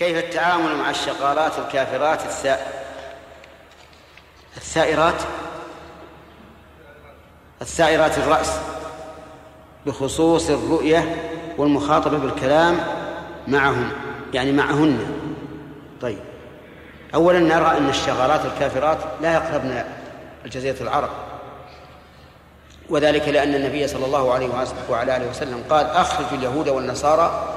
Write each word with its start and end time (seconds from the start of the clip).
كيف 0.00 0.16
التعامل 0.16 0.76
مع 0.76 0.90
الشغالات 0.90 1.52
الكافرات 1.58 2.26
السا... 2.26 2.58
الثائرات 4.56 5.22
الثائرات 7.62 8.18
الرأس 8.18 8.60
بخصوص 9.86 10.50
الرؤية 10.50 11.16
والمخاطبة 11.58 12.18
بالكلام 12.18 12.80
معهم 13.48 13.92
يعني 14.34 14.52
معهن. 14.52 15.16
طيب. 16.00 16.18
أولا 17.14 17.38
نرى 17.38 17.78
أن 17.78 17.88
الشغالات 17.88 18.40
الكافرات 18.46 18.98
لا 19.20 19.34
يقربن 19.34 19.84
الجزيرة 20.44 20.82
العرب. 20.82 21.10
وذلك 22.90 23.28
لأن 23.28 23.54
النبي 23.54 23.88
صلى 23.88 24.06
الله 24.06 24.32
عليه 24.34 24.48
وعلى 24.90 25.16
آله 25.16 25.30
وسلم 25.30 25.64
قال 25.70 25.86
أخرج 25.86 26.26
اليهود 26.32 26.68
والنصارى 26.68 27.54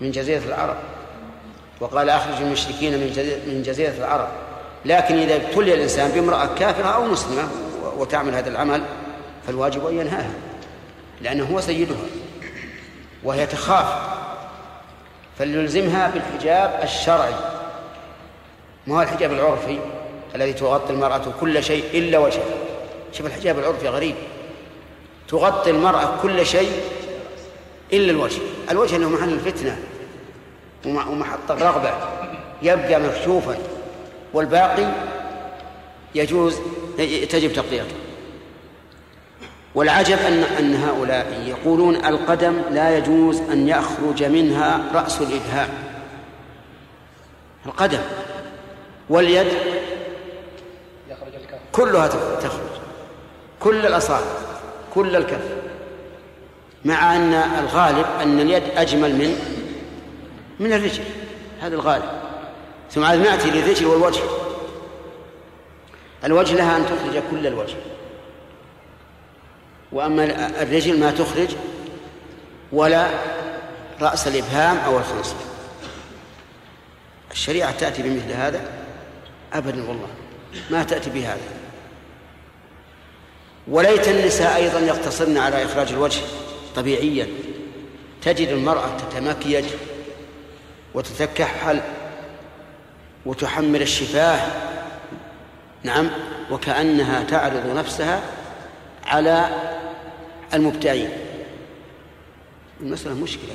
من 0.00 0.10
جزيرة 0.10 0.44
العرب. 0.44 0.76
وقال 1.80 2.10
أخرج 2.10 2.42
المشركين 2.42 2.92
من 3.46 3.62
جزيرة 3.66 3.94
العرب. 3.98 4.28
لكن 4.84 5.18
إذا 5.18 5.36
ابتلي 5.36 5.74
الإنسان 5.74 6.10
بامرأة 6.10 6.48
كافرة 6.58 6.86
أو 6.86 7.04
مسلمة 7.04 7.48
وتعمل 7.96 8.34
هذا 8.34 8.48
العمل 8.48 8.82
فالواجب 9.46 9.86
أن 9.86 9.98
ينهاها 9.98 10.30
لأنه 11.20 11.44
هو 11.44 11.60
سيدها 11.60 11.96
وهي 13.24 13.46
تخاف. 13.46 13.86
فليلزمها 15.38 16.10
بالحجاب 16.10 16.80
الشرعي. 16.82 17.34
ما 18.86 18.96
هو 18.96 19.02
الحجاب 19.02 19.32
العرفي 19.32 19.78
الذي 20.34 20.52
تغطي 20.52 20.92
المرأة 20.92 21.22
كل 21.40 21.64
شيء 21.64 21.84
إلا 21.94 22.18
وجهها 22.18 22.56
شوف 23.12 23.26
الحجاب 23.26 23.58
العرفي 23.58 23.88
غريب. 23.88 24.14
تغطي 25.28 25.70
المرأة 25.70 26.12
كل 26.22 26.46
شيء 26.46 26.72
إلا 27.92 28.10
الوجه. 28.10 28.40
الوجه 28.70 28.96
أنه 28.96 29.08
محل 29.08 29.32
الفتنة. 29.32 29.78
ومحط 30.86 31.50
الرغبة. 31.50 31.90
يبقى 32.62 33.00
مكشوفا. 33.00 33.56
والباقي 34.32 34.92
يجوز 36.14 36.58
تجب 37.30 37.52
تغطيته. 37.52 37.94
والعجب 39.74 40.18
أن 40.18 40.42
أن 40.58 40.74
هؤلاء 40.74 41.42
يقولون 41.46 41.96
القدم 41.96 42.62
لا 42.70 42.98
يجوز 42.98 43.40
أن 43.40 43.68
يخرج 43.68 44.24
منها 44.24 44.80
رأس 44.94 45.20
الإبهام. 45.20 45.68
القدم 47.66 48.00
واليد 49.10 49.46
كلها 51.72 52.08
تخرج. 52.40 52.60
كل 53.60 53.86
الأصابع 53.86 54.26
كل 54.94 55.16
الكف. 55.16 55.56
مع 56.84 57.16
أن 57.16 57.34
الغالب 57.34 58.06
أن 58.22 58.40
اليد 58.40 58.62
أجمل 58.76 59.14
من 59.14 59.55
من 60.60 60.72
الرجل 60.72 61.04
هذا 61.60 61.74
الغالب. 61.74 62.04
ثم 62.90 63.04
عاد 63.04 63.18
نأتي 63.18 63.50
للرجل 63.50 63.86
والوجه 63.86 64.22
الوجه 66.24 66.54
لها 66.54 66.76
أن 66.76 66.86
تخرج 66.86 67.22
كل 67.30 67.46
الوجه. 67.46 67.76
وأما 69.92 70.24
الرجل 70.62 71.00
ما 71.00 71.10
تخرج 71.10 71.48
ولا 72.72 73.10
رأس 74.00 74.28
الإبهام 74.28 74.76
أو 74.76 74.98
الخنصر. 74.98 75.36
الشريعة 77.30 77.70
تأتي 77.78 78.02
بمثل 78.02 78.32
هذا؟ 78.32 78.60
أبدا 79.52 79.88
والله. 79.88 80.08
ما 80.70 80.82
تأتي 80.82 81.10
بهذا. 81.10 81.40
وليت 83.68 84.08
النساء 84.08 84.56
أيضا 84.56 84.80
يقتصرن 84.80 85.36
على 85.36 85.64
إخراج 85.64 85.92
الوجه 85.92 86.20
طبيعيا. 86.76 87.28
تجد 88.22 88.48
المرأة 88.48 88.96
تتمكيج 88.96 89.64
وتتكحل 90.96 91.80
وتحمل 93.26 93.82
الشفاه. 93.82 94.50
نعم. 95.82 96.10
وكأنها 96.50 97.24
تعرض 97.24 97.66
نفسها 97.66 98.22
على 99.04 99.48
المبتعين. 100.54 101.10
المسألة 102.80 103.14
مشكلة. 103.14 103.54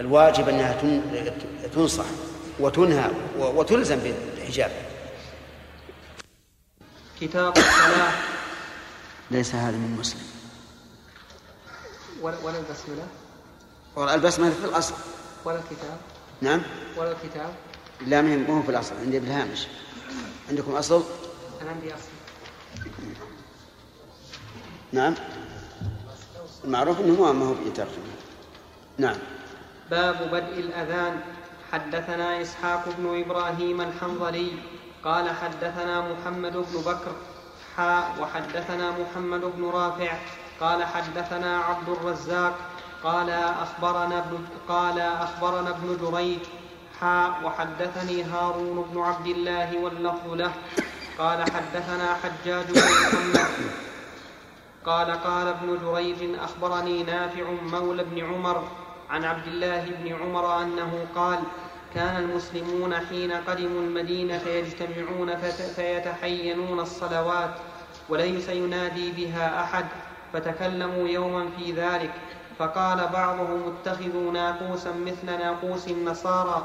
الواجب 0.00 0.48
أنها 0.48 0.82
تنصح 1.74 2.04
وتنهى 2.60 3.10
وتلزم 3.38 3.98
بالحجاب. 3.98 4.70
كتاب 7.20 7.58
الصلاة. 7.58 8.12
ليس 9.30 9.54
هذا 9.54 9.76
من 9.76 9.96
مسلم. 10.00 10.22
ولا 12.22 12.38
ولا 12.38 12.58
البسملة. 12.58 13.06
البسملة 14.14 14.50
في 14.50 14.64
الأصل. 14.64 14.94
ولا 15.44 15.58
الكتاب. 15.58 15.98
نعم. 16.40 16.62
ولا 16.96 17.12
الكتاب؟ 17.12 17.54
لا 18.06 18.22
ما 18.22 18.58
هو 18.58 18.62
في 18.62 18.68
الأصل. 18.68 18.94
عندي 18.96 19.18
بالهامش 19.18 19.66
عندكم 20.48 20.74
أصل؟ 20.74 21.04
أنا 21.62 21.70
عندي 21.70 21.94
أصل. 21.94 22.08
نعم. 24.92 25.14
المعروف 26.64 27.00
أنه 27.00 27.32
ما 27.32 27.46
هو 27.46 27.54
بترجمة 27.54 28.14
نعم. 28.98 29.16
باب 29.90 30.30
بدء 30.30 30.60
الأذان. 30.60 31.20
حدثنا 31.72 32.42
إسحاق 32.42 32.84
بن 32.98 33.20
إبراهيم 33.20 33.80
الحنظلي. 33.80 34.50
قال 35.04 35.30
حدثنا 35.30 36.12
محمد 36.12 36.52
بن 36.52 36.80
بكر. 36.86 37.12
حاء 37.76 38.16
وحدثنا 38.20 38.90
محمد 38.90 39.40
بن 39.40 39.64
رافع. 39.64 40.18
قال 40.60 40.84
حدثنا 40.84 41.58
عبد 41.58 41.88
الرزاق. 41.88 42.69
قال 43.04 43.30
أخبرنا 43.30 44.18
ابن 44.18 44.44
قال 44.68 45.00
أخبرنا 45.00 45.70
ابن 45.70 45.98
جريج 46.02 46.38
حاء 47.00 47.40
وحدثني 47.44 48.22
هارون 48.22 48.84
بن 48.92 49.00
عبد 49.00 49.26
الله 49.26 49.78
واللفظ 49.78 50.32
له. 50.32 50.52
قال 51.18 51.40
حدثنا 51.42 52.16
حجاج 52.22 52.66
بن 52.66 52.80
محمد. 52.80 53.46
قال 54.86 55.10
قال 55.10 55.46
ابن 55.46 55.78
جريج 55.84 56.38
أخبرني 56.38 57.02
نافع 57.02 57.44
مولى 57.72 58.04
بن 58.04 58.24
عمر 58.24 58.68
عن 59.10 59.24
عبد 59.24 59.46
الله 59.46 59.84
بن 59.84 60.12
عمر 60.22 60.62
أنه 60.62 61.06
قال 61.14 61.38
كان 61.94 62.16
المسلمون 62.16 62.94
حين 62.94 63.32
قدموا 63.32 63.80
المدينة 63.80 64.42
يجتمعون 64.46 65.36
فيتحينون 65.76 66.80
الصلوات 66.80 67.54
وليس 68.08 68.48
ينادي 68.48 69.12
بها 69.12 69.62
أحد 69.62 69.86
فتكلموا 70.32 71.08
يوما 71.08 71.48
في 71.58 71.72
ذلك 71.72 72.10
فقال 72.60 73.08
بعضهم 73.12 73.60
اتخذوا 73.72 74.32
ناقوسا 74.32 74.92
مثل 74.92 75.26
ناقوس 75.26 75.88
النصارى 75.88 76.64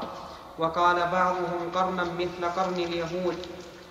وقال 0.58 0.96
بعضهم 0.96 1.70
قرنا 1.74 2.04
مثل 2.04 2.48
قرن 2.56 2.74
اليهود. 2.74 3.36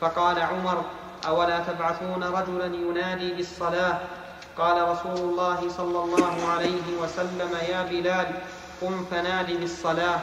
فقال 0.01 0.39
عمر 0.39 0.83
أولا 1.27 1.59
تبعثون 1.59 2.23
رجلا 2.23 2.65
ينادي 2.65 3.33
بالصلاة؟ 3.33 3.99
قال 4.57 4.89
رسول 4.89 5.29
الله 5.29 5.69
صلى 5.77 5.99
الله 6.03 6.47
عليه 6.47 6.85
وسلم 7.01 7.51
يا 7.69 7.83
بلال 7.83 8.27
قم 8.81 9.05
فنادي 9.11 9.57
بالصلاة. 9.57 10.19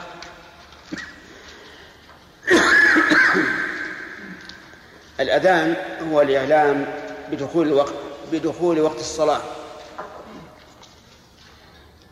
الأذان 5.21 5.77
هو 6.13 6.21
الإعلام 6.21 6.87
بدخول 7.31 7.67
الوقت 7.67 7.95
بدخول 8.33 8.81
وقت 8.81 9.01
الصلاة. 9.01 9.41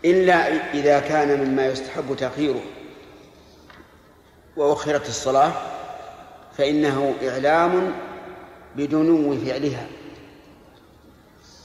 إلا 0.05 0.35
إذا 0.75 1.01
كان 1.01 1.45
مما 1.45 1.67
يستحب 1.67 2.17
تأخيره 2.17 2.61
وأخرت 4.57 5.09
الصلاة 5.09 5.53
فإنه 6.59 7.15
إعلام 7.29 7.93
بدنو 8.77 9.37
فعلها 9.45 9.87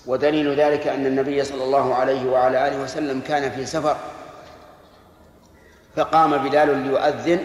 ودليل 0.05 0.59
ذلك 0.59 0.87
أن 0.87 1.05
النبي 1.05 1.43
صلى 1.43 1.63
الله 1.63 1.95
عليه 1.95 2.25
وعلى 2.31 2.67
آله 2.67 2.81
وسلم 2.81 3.21
كان 3.27 3.51
في 3.51 3.65
سفر 3.65 3.97
فقام 5.95 6.37
بلال 6.37 6.77
ليؤذن 6.77 7.39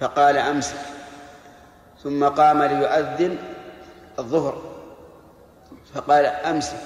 فقال 0.00 0.36
أمسك 0.36 0.76
ثم 2.02 2.24
قام 2.24 2.62
ليؤذن 2.62 3.36
الظهر 4.18 4.62
فقال 5.94 6.26
أمسك 6.26 6.76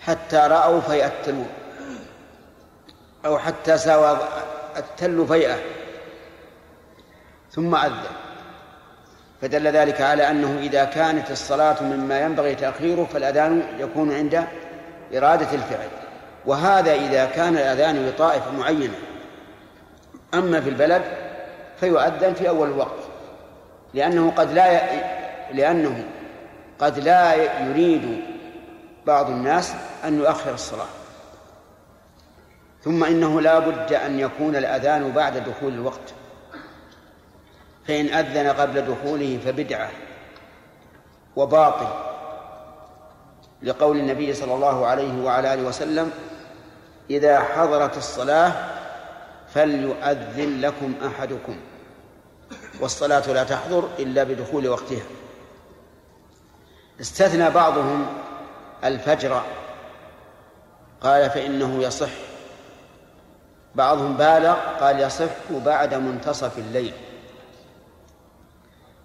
حتى 0.00 0.36
رأوا 0.36 0.80
فيأتلون 0.80 1.48
أو 3.26 3.38
حتى 3.38 3.78
ساوى 3.78 4.18
التل 4.76 5.26
فيئة 5.28 5.56
ثم 7.52 7.74
أذن. 7.74 8.02
فدل 9.42 9.66
ذلك 9.66 10.00
على 10.00 10.30
أنه 10.30 10.58
إذا 10.60 10.84
كانت 10.84 11.30
الصلاة 11.30 11.82
مما 11.82 12.20
ينبغي 12.20 12.54
تأخيره 12.54 13.08
فالأذان 13.12 13.62
يكون 13.78 14.12
عند 14.12 14.44
إرادة 15.16 15.54
الفعل. 15.54 15.88
وهذا 16.46 16.94
إذا 16.94 17.26
كان 17.26 17.54
الأذان 17.54 18.08
لطائفة 18.08 18.52
معينة. 18.52 18.94
أما 20.34 20.60
في 20.60 20.68
البلد 20.68 21.02
فيؤذن 21.80 22.34
في 22.34 22.48
أول 22.48 22.68
الوقت 22.68 22.98
لأنه 23.94 24.30
قد 24.30 24.52
لا 24.52 24.72
ي... 24.72 25.00
لأنه 25.52 26.04
قد 26.78 26.98
لا 26.98 27.34
يريد 27.64 28.20
بعض 29.06 29.30
الناس 29.30 29.74
أن 30.04 30.18
يؤخر 30.18 30.54
الصلاة. 30.54 30.97
ثم 32.84 33.04
إنه 33.04 33.40
لا 33.40 33.58
بد 33.58 33.92
أن 33.92 34.20
يكون 34.20 34.56
الأذان 34.56 35.12
بعد 35.12 35.36
دخول 35.36 35.72
الوقت. 35.72 36.14
فإن 37.86 38.06
أذن 38.06 38.48
قبل 38.48 38.82
دخوله 38.82 39.38
فبدعة 39.44 39.90
وباطل. 41.36 41.88
لقول 43.62 43.96
النبي 43.96 44.34
صلى 44.34 44.54
الله 44.54 44.86
عليه 44.86 45.24
وعلى 45.24 45.54
آله 45.54 45.62
وسلم 45.62 46.10
إذا 47.10 47.40
حضرت 47.40 47.96
الصلاة 47.96 48.52
فليؤذن 49.54 50.60
لكم 50.60 50.94
أحدكم. 51.06 51.60
والصلاة 52.80 53.32
لا 53.32 53.44
تحضر 53.44 53.88
إلا 53.98 54.24
بدخول 54.24 54.68
وقتها. 54.68 55.04
استثنى 57.00 57.50
بعضهم 57.50 58.06
الفجر. 58.84 59.42
قال 61.00 61.30
فإنه 61.30 61.82
يصح 61.82 62.27
بعضهم 63.74 64.16
بالغ 64.16 64.54
قال 64.80 65.00
يصح 65.00 65.52
بعد 65.52 65.94
منتصف 65.94 66.58
الليل. 66.58 66.92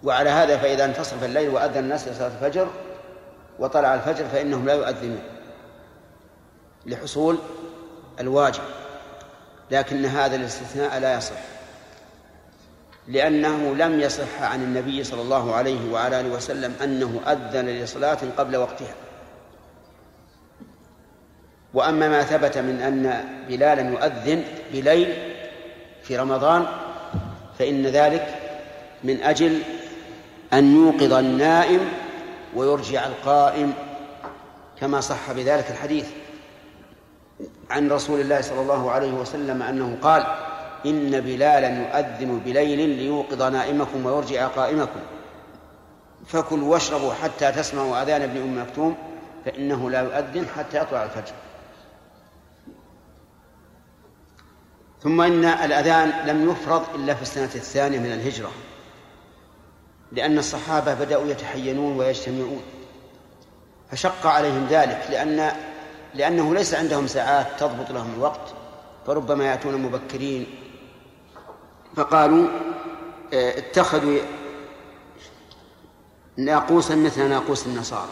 وعلى 0.04 0.30
هذا 0.30 0.58
فإذا 0.58 0.86
انتصف 0.86 1.24
الليل 1.24 1.50
وأذن 1.50 1.78
الناس 1.78 2.08
لصلاة 2.08 2.28
الفجر 2.28 2.68
وطلع 3.60 3.96
الفجر 3.96 4.26
فإنهم 4.26 4.66
لا 4.66 4.74
يؤذنون 4.74 5.24
لحصول 6.86 7.38
الواجب 8.20 8.64
لكن 9.72 10.06
هذا 10.06 10.36
الاستثناء 10.36 11.00
لا 11.00 11.18
يصح 11.18 11.36
لأنه 13.08 13.76
لم 13.76 14.00
يصح 14.00 14.42
عن 14.42 14.64
النبي 14.64 15.04
صلى 15.04 15.22
الله 15.22 15.56
عليه 15.56 15.92
وعلى 15.92 16.20
آله 16.20 16.30
وسلم 16.30 16.76
أنه 16.84 17.20
أذن 17.28 17.70
لصلاة 17.70 18.18
قبل 18.38 18.58
وقتها. 18.58 18.96
وأما 21.74 22.10
ما 22.10 22.24
ثبت 22.24 22.58
من 22.58 22.82
أن 22.82 23.24
بلالا 23.48 23.90
يؤذن 23.90 24.44
بليل 24.74 25.14
في 26.04 26.18
رمضان 26.18 26.66
فإن 27.60 27.88
ذلك 27.88 28.40
من 29.04 29.22
أجل 29.22 29.60
أن 30.54 30.76
يوقظ 30.76 31.14
النائم 31.14 31.80
ويرجع 32.56 33.06
القائم 33.06 33.74
كما 34.80 35.02
صح 35.02 35.32
بذلك 35.32 35.72
الحديث 35.72 36.08
عن 37.70 37.90
رسول 37.90 38.20
الله 38.22 38.42
صلى 38.42 38.62
الله 38.62 38.92
عليه 38.92 39.12
وسلم 39.12 39.62
أنه 39.62 39.98
قال 40.02 40.26
إن 40.86 41.22
بلالا 41.22 41.68
يؤذن 41.68 42.42
بليل 42.46 42.90
ليوقظ 42.90 43.42
نائمكم 43.42 44.06
ويرجع 44.06 44.48
قائمكم. 44.48 45.00
فكلوا 46.26 46.72
واشربوا 46.72 47.14
حتى 47.14 47.52
تسمعوا 47.52 48.04
أذان 48.04 48.22
ابن 48.22 48.42
أم 48.42 48.62
مكتوم 48.62 48.96
فإنه 49.46 49.90
لا 49.90 50.02
يؤذن 50.02 50.46
حتى 50.58 50.78
يطلع 50.78 51.04
الفجر. 51.04 51.34
ثم 55.04 55.22
إن 55.22 55.46
الأذان 55.46 56.28
لم 56.28 56.52
يفرض 56.52 56.84
إلا 56.96 57.14
في 57.14 57.22
السنة 57.22 57.50
الثانية 57.56 58.00
من 58.00 58.14
الهجرة 58.14 58.52
لأن 60.12 60.38
الصحابة 60.38 60.94
بدأوا 60.94 61.28
يتحينون 61.28 61.98
ويجتمعون 61.98 62.62
فشق 63.92 64.28
عليهم 64.28 64.68
ذلك 64.70 65.08
لأن 65.10 65.52
لأنه 66.14 66.54
ليس 66.54 66.74
عندهم 66.74 67.08
ساعات 67.08 67.48
تضبط 67.60 67.92
لهم 67.92 68.14
الوقت 68.18 68.54
فربما 69.08 69.46
يأتون 69.46 69.82
مبكرين 69.82 70.48
فقالوا 71.96 72.48
آه، 73.34 73.58
اتخذوا 73.58 74.20
ناقوسا 76.38 76.96
مثل 76.96 77.30
ناقوس 77.30 77.68
النصارى. 77.68 78.12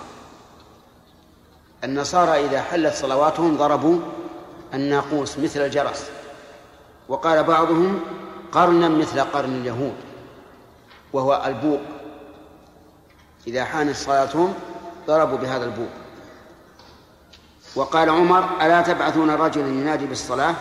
النصارى 1.84 2.46
إذا 2.46 2.62
حلت 2.62 2.94
صلواتهم 2.94 3.58
ضربوا 3.58 4.00
الناقوس 4.74 5.38
مثل 5.38 5.62
الجرس. 5.62 6.21
وقال 7.12 7.44
بعضهم 7.44 8.00
قرنا 8.52 8.90
مثل 8.90 9.22
قرن 9.22 9.56
اليهود 9.56 9.96
وهو 11.14 11.44
البوق. 11.46 11.80
إذا 13.48 13.66
حانت 13.66 13.96
صلاتهم 13.96 14.54
ضربوا 15.08 15.38
بهذا 15.38 15.66
البوق. 15.66 15.90
وقال 17.76 18.10
عمر 18.10 18.44
ألا 18.62 18.82
تبعثون 18.82 19.30
رجلا 19.30 19.68
ينادي 19.68 20.06
بالصلاة؟ 20.06 20.56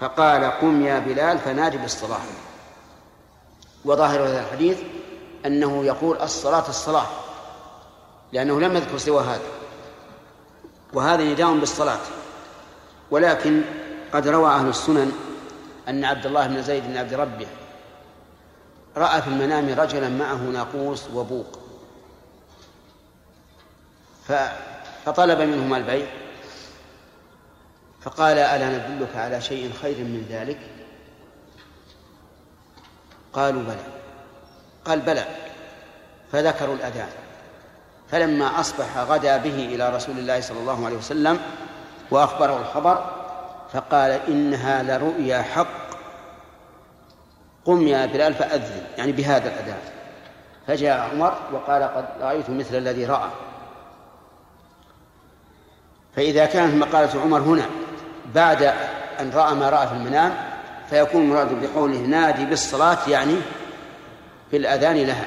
فقال 0.00 0.44
قم 0.44 0.82
يا 0.82 0.98
بلال 0.98 1.38
فنادي 1.38 1.78
بالصلاة. 1.78 2.20
وظاهر 3.84 4.22
هذا 4.26 4.40
الحديث 4.40 4.78
أنه 5.46 5.84
يقول 5.84 6.16
الصلاة 6.22 6.68
الصلاة 6.68 7.06
لأنه 8.32 8.60
لم 8.60 8.76
يذكر 8.76 8.98
سوى 8.98 9.22
هذا. 9.22 9.48
وهذا 10.92 11.24
نداء 11.24 11.58
بالصلاة. 11.58 12.00
ولكن 13.10 13.62
قد 14.14 14.28
روى 14.28 14.50
أهل 14.50 14.68
السنن 14.68 15.12
أن 15.88 16.04
عبد 16.04 16.26
الله 16.26 16.46
بن 16.46 16.62
زيد 16.62 16.84
بن 16.84 16.96
عبد 16.96 17.14
ربه 17.14 17.46
رأى 18.96 19.22
في 19.22 19.28
المنام 19.28 19.80
رجلا 19.80 20.08
معه 20.08 20.36
ناقوس 20.36 21.08
وبوق. 21.14 21.58
فطلب 25.04 25.40
منهما 25.40 25.76
البيع 25.76 26.06
فقال 28.00 28.38
ألا 28.38 28.68
ندلك 28.68 29.16
على 29.16 29.40
شيء 29.40 29.72
خير 29.82 29.98
من 29.98 30.26
ذلك؟ 30.30 30.58
قالوا 33.32 33.62
بلى. 33.62 33.84
قال 34.84 35.00
بلى. 35.00 35.26
فذكروا 36.32 36.74
الأذان. 36.74 37.08
فلما 38.10 38.60
أصبح 38.60 38.98
غدا 38.98 39.36
به 39.36 39.54
إلى 39.54 39.96
رسول 39.96 40.18
الله 40.18 40.40
صلى 40.40 40.58
الله 40.58 40.86
عليه 40.86 40.96
وسلم 40.96 41.40
وأخبره 42.10 42.60
الخبر 42.60 43.13
فقال 43.74 44.20
إنها 44.28 44.82
لرؤيا 44.82 45.42
حق. 45.42 45.84
قم 47.64 47.88
يا 47.88 48.06
بلال 48.06 48.34
فأذن 48.34 48.82
يعني 48.98 49.12
بهذا 49.12 49.48
الأذان 49.48 49.78
فجاء 50.66 51.10
عمر 51.12 51.34
وقال 51.52 51.82
قد 51.82 52.04
رأيت 52.20 52.50
مثل 52.50 52.76
الذي 52.76 53.06
رأى. 53.06 53.30
فإذا 56.16 56.46
كانت 56.46 56.74
مقالة 56.74 57.20
عمر 57.20 57.38
هنا 57.38 57.66
بعد 58.34 58.62
أن 59.20 59.30
رأى 59.30 59.54
ما 59.54 59.68
رأى 59.68 59.86
في 59.88 59.92
المنام 59.92 60.34
فيكون 60.90 61.22
المراد 61.22 61.60
بقوله 61.62 61.98
نادي 61.98 62.44
بالصلاة 62.44 63.08
يعني 63.08 63.36
بالأذان 64.52 64.96
لها. 64.96 65.26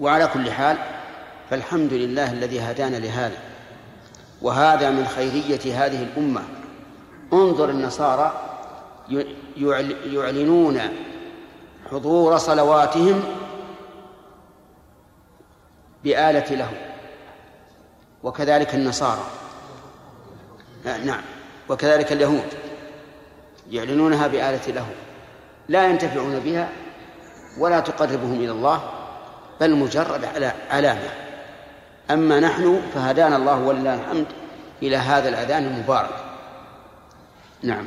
وعلى 0.00 0.26
كل 0.26 0.50
حال 0.50 0.76
فالحمد 1.50 1.92
لله 1.92 2.32
الذي 2.32 2.60
هدانا 2.60 2.96
لهذا. 2.96 3.38
وهذا 4.42 4.90
من 4.90 5.06
خيرية 5.06 5.84
هذه 5.84 6.02
الأمة. 6.02 6.57
انظر 7.32 7.70
النصارى 7.70 8.32
يعلنون 10.06 10.80
حضور 11.90 12.38
صلواتهم 12.38 13.22
بآلة 16.04 16.54
له 16.54 16.70
وكذلك 18.22 18.74
النصارى. 18.74 19.24
نعم 20.84 21.22
وكذلك 21.68 22.12
اليهود 22.12 22.48
يعلنونها 23.70 24.26
بآلة 24.26 24.66
له 24.68 24.86
لا 25.68 25.86
ينتفعون 25.86 26.38
بها 26.38 26.68
ولا 27.58 27.80
تقربهم 27.80 28.34
إلى 28.34 28.50
الله 28.50 28.90
بل 29.60 29.74
مجرد 29.74 30.24
علامة. 30.70 31.10
أما 32.10 32.40
نحن 32.40 32.82
فهدانا 32.94 33.36
الله 33.36 33.58
ولله 33.58 33.94
الحمد 33.94 34.26
إلى 34.82 34.96
هذا 34.96 35.28
الأذان 35.28 35.64
المبارك. 35.64 36.27
نعم 37.62 37.86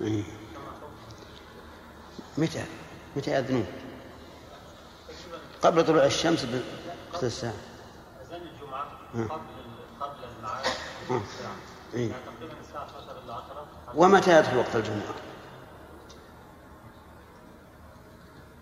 إيه. 0.00 0.24
متى 2.38 2.64
متى 3.16 3.30
يأذنون؟ 3.30 3.66
قبل 5.62 5.86
طلوع 5.86 6.04
الشمس 6.06 6.44
بثلث 6.44 7.40
ساعة. 7.40 7.52
أذان 8.26 8.40
الجمعة 8.42 8.90
قبل 9.14 9.44
قبل 10.00 10.16
الميعاد 10.36 10.64
ساعة. 11.38 11.56
إيه؟ 11.94 12.10
يعني 12.10 12.22
تقريبا 12.26 12.60
الساعة 12.60 12.86
12 12.86 13.24
إلا 13.24 13.34
10 13.34 13.66
ومتى 13.94 14.38
يدخل 14.38 14.56
وقت 14.56 14.76
الجمعة؟ 14.76 15.14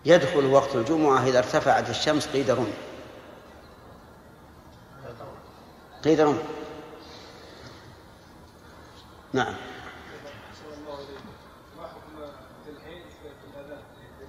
يدخل 0.05 0.45
وقت 0.45 0.75
الجمعة 0.75 1.27
إذا 1.27 1.39
ارتفعت 1.39 1.89
الشمس 1.89 2.27
قيد 2.27 2.51
رمح 2.51 2.73
قيد 6.03 6.21
رمح 6.21 6.41
نعم. 9.33 9.55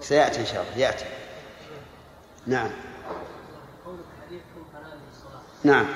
سيأتي 0.00 0.40
إن 0.40 0.47
شاء 0.47 0.62
الله 0.62 0.78
يأتي. 0.78 1.04
نعم. 2.47 2.71
نعم. 5.64 5.87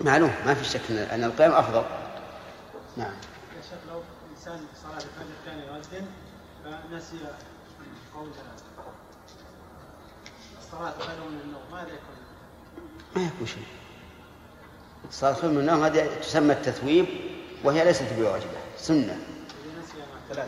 معلوم 0.00 0.34
ما 0.46 0.54
في 0.54 0.64
شك 0.64 0.90
أن 0.90 1.24
القيام 1.24 1.52
أفضل. 1.52 1.84
نعم. 2.96 3.14
الإنسان 4.40 4.66
صلاة 4.82 4.96
الفجر 4.96 5.34
كان 5.46 5.58
يؤذن 5.58 6.06
فنسي 6.64 7.16
قول 8.14 8.28
الصلاة 10.58 10.94
خير 10.98 11.16
من 11.30 11.40
النوم 11.44 11.62
ماذا 11.72 11.88
يكون؟ 11.88 12.16
ما 13.16 13.22
يكون 13.22 13.46
شيء. 13.46 13.66
صلاة 15.10 15.30
الفجر 15.30 15.48
من 15.48 15.58
النوم 15.58 15.84
هذه 15.84 16.20
تسمى 16.22 16.52
التثويب 16.52 17.06
وهي 17.64 17.84
ليست 17.84 18.12
بواجبة 18.18 18.58
سنة. 18.78 19.18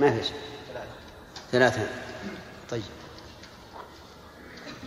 ما 0.00 0.20
في 0.20 0.24
شيء. 0.24 0.36
ثلاثة. 1.52 1.88
طيب. 2.70 2.82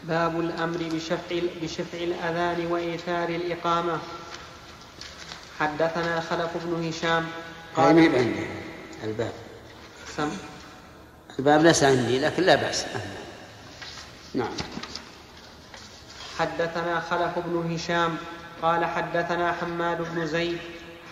باب 0.04 0.40
الأمر 0.40 0.78
بشفع, 0.78 1.42
بشفع 1.62 1.98
الأذان 1.98 2.66
وإيثار 2.66 3.30
الإقامة. 3.30 4.00
حدثنا 5.60 6.22
خلف 6.22 6.58
بن 6.66 6.88
هشام 6.88 7.28
قال 7.76 7.88
عندي 7.88 8.65
الباب. 9.06 9.32
سم. 10.18 10.30
الباب 11.40 11.64
ليس 11.64 11.84
عندي 11.84 12.20
لكن 12.20 12.44
لا 12.44 12.56
بأس. 12.56 12.86
نعم. 14.34 14.54
حدثنا 16.40 17.00
خلف 17.00 17.40
بن 17.40 17.74
هشام 17.74 18.18
قال 18.62 18.86
حدثنا 18.86 19.52
حماد 19.52 20.02
بن 20.16 20.28
زيد 20.28 20.58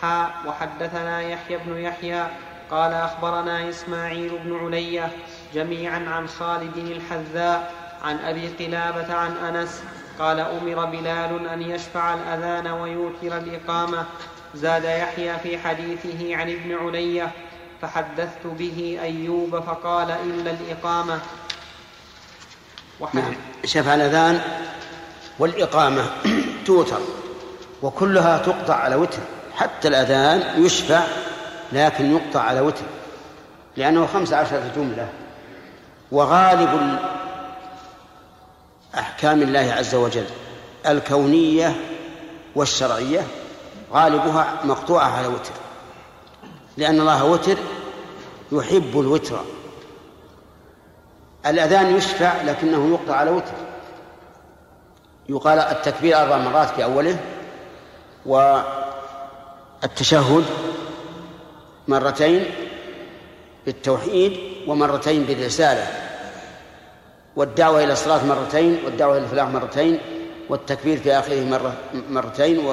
حاء 0.02 0.34
وحدثنا 0.48 1.22
يحيى 1.22 1.58
بن 1.58 1.78
يحيى 1.78 2.28
قال 2.72 2.94
أخبرنا 2.94 3.70
إسماعيل 3.70 4.40
بن 4.44 4.66
علية 4.66 5.12
جميعا 5.54 6.10
عن 6.10 6.28
خالد 6.28 6.78
الحذاء 6.78 7.74
عن 8.04 8.20
أبي 8.20 8.48
قلابة 8.48 9.14
عن 9.14 9.38
أنس 9.38 9.84
قال 10.20 10.40
أمر 10.40 10.86
بلال 10.86 11.48
أن 11.48 11.62
يشفع 11.62 12.14
الأذان 12.14 12.68
ويوتر 12.68 13.38
الإقامة. 13.38 14.06
زاد 14.56 14.84
يحيى 14.84 15.40
في 15.40 15.58
حديثه 15.58 16.36
عن 16.36 16.50
ابن 16.52 16.76
علية 16.88 17.32
فحدثت 17.84 18.46
به 18.46 19.00
أيوب 19.02 19.60
فقال 19.60 20.12
إلا 20.12 20.52
الإقامة. 20.52 21.20
وحد- 23.00 23.16
نعم. 23.16 23.34
شفع 23.66 23.96
الأذان 23.96 24.42
والإقامة 25.40 26.06
توتر 26.66 27.00
وكلها 27.82 28.38
تقطع 28.38 28.76
على 28.76 28.96
وتر. 28.96 29.20
حتى 29.56 29.88
الأذان 29.88 30.64
يشفع 30.66 31.02
لكن 31.72 32.12
يقطع 32.16 32.42
على 32.42 32.60
وتر. 32.62 32.84
لأنه 33.78 34.08
خمس 34.14 34.34
عشرة 34.34 34.72
جملة. 34.76 35.10
وغالب 36.12 36.70
ال- 36.70 37.00
أحكام 39.00 39.42
الله 39.42 39.74
عز 39.78 39.96
وجل 39.96 40.26
الكونية 40.88 41.76
والشرعية 42.56 43.28
غالبها 43.94 44.54
مقطوعة 44.64 45.18
على 45.18 45.28
وتر. 45.28 45.52
لأن 46.78 47.00
الله 47.00 47.26
وتر 47.26 47.58
يحب 48.52 49.00
الوتر. 49.00 49.40
الأذان 51.46 51.96
يشفع 51.96 52.42
لكنه 52.42 52.90
يقطع 52.90 53.16
على 53.16 53.32
وتر. 53.32 53.54
يقال 55.30 55.60
التكبير 55.60 56.22
أربع 56.22 56.38
مرات 56.38 56.70
في 56.70 56.84
أوله 56.84 57.20
والتشهد 59.86 60.46
مرتين 61.88 62.46
بالتوحيد 63.66 64.40
ومرتين 64.68 65.24
بالرسالة. 65.24 65.88
والدعوة 67.36 67.84
إلى 67.84 67.94
الصلاة 67.94 68.26
مرتين 68.26 68.80
والدعوة 68.86 69.18
إلى 69.18 69.24
الفلاح 69.24 69.48
مرتين 69.48 70.00
والتكبير 70.50 70.98
في 70.98 71.12
آخره 71.12 71.44
مرة 71.44 71.74
مرتين 72.10 72.66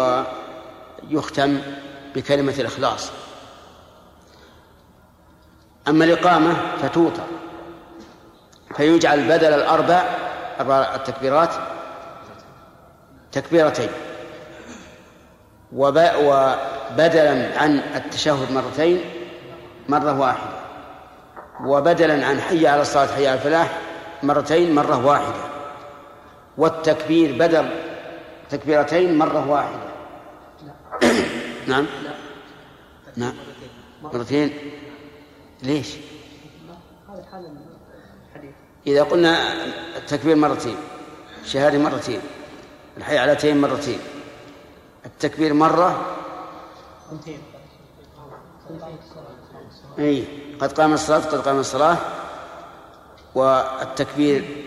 ويختم 1.11 1.61
بكلمة 2.15 2.55
الإخلاص. 2.59 3.11
أما 5.89 6.05
الإقامة 6.05 6.55
فتوتر. 6.83 7.23
فيجعل 8.77 9.29
بدل 9.29 9.55
الأربع 9.55 10.03
أربع 10.61 10.95
التكبيرات 10.95 11.51
تكبيرتين. 13.33 13.89
وب- 15.73 16.11
وبدلا 16.25 17.59
عن 17.61 17.81
التشهد 17.95 18.53
مرتين 18.53 19.01
مرة 19.89 20.21
واحدة. 20.21 20.61
وبدلا 21.65 22.27
عن 22.27 22.41
حي 22.41 22.67
على 22.67 22.83
الصلاة 22.83 23.07
حي 23.07 23.27
على 23.29 23.39
الفلاح 23.39 23.79
مرتين 24.23 24.75
مرة 24.75 25.07
واحدة. 25.07 25.45
والتكبير 26.59 27.39
بدل 27.39 27.69
تكبيرتين 28.51 29.19
مرة 29.19 29.51
واحدة. 29.51 29.91
نعم. 31.67 31.87
نعم. 33.17 33.33
مرتين. 34.03 34.51
ليش؟ 35.63 35.89
هذا 37.09 37.25
حال 37.33 37.57
الحديث. 38.31 38.55
إذا 38.87 39.03
قلنا 39.03 39.53
التكبير 39.97 40.37
مرتين 40.37 40.77
الشهادة 41.43 41.79
مرتين 41.79 42.21
الحي 42.97 43.19
علتين 43.19 43.61
مرتين 43.61 43.99
التكبير 45.07 45.55
مرة؟ 45.55 46.17
أي 49.99 50.25
قد 50.61 50.73
قام 50.73 50.93
الصلاة 50.93 51.19
قد 51.19 51.39
قام 51.49 51.59
الصلاة. 51.59 51.97
والتكبير 53.35 54.67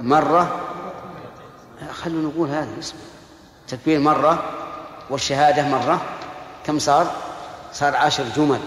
مرة؟ 0.00 0.60
خلونا 1.90 2.28
نقول 2.28 2.48
هذا 2.48 2.78
اسمه. 2.78 3.00
التكبير 3.60 4.00
مرة 4.00 4.44
والشهادة 5.10 5.68
مرة. 5.68 6.02
كم 6.64 6.78
صار؟ 6.78 7.12
صار 7.72 7.96
عشر 7.96 8.24
جمل. 8.36 8.60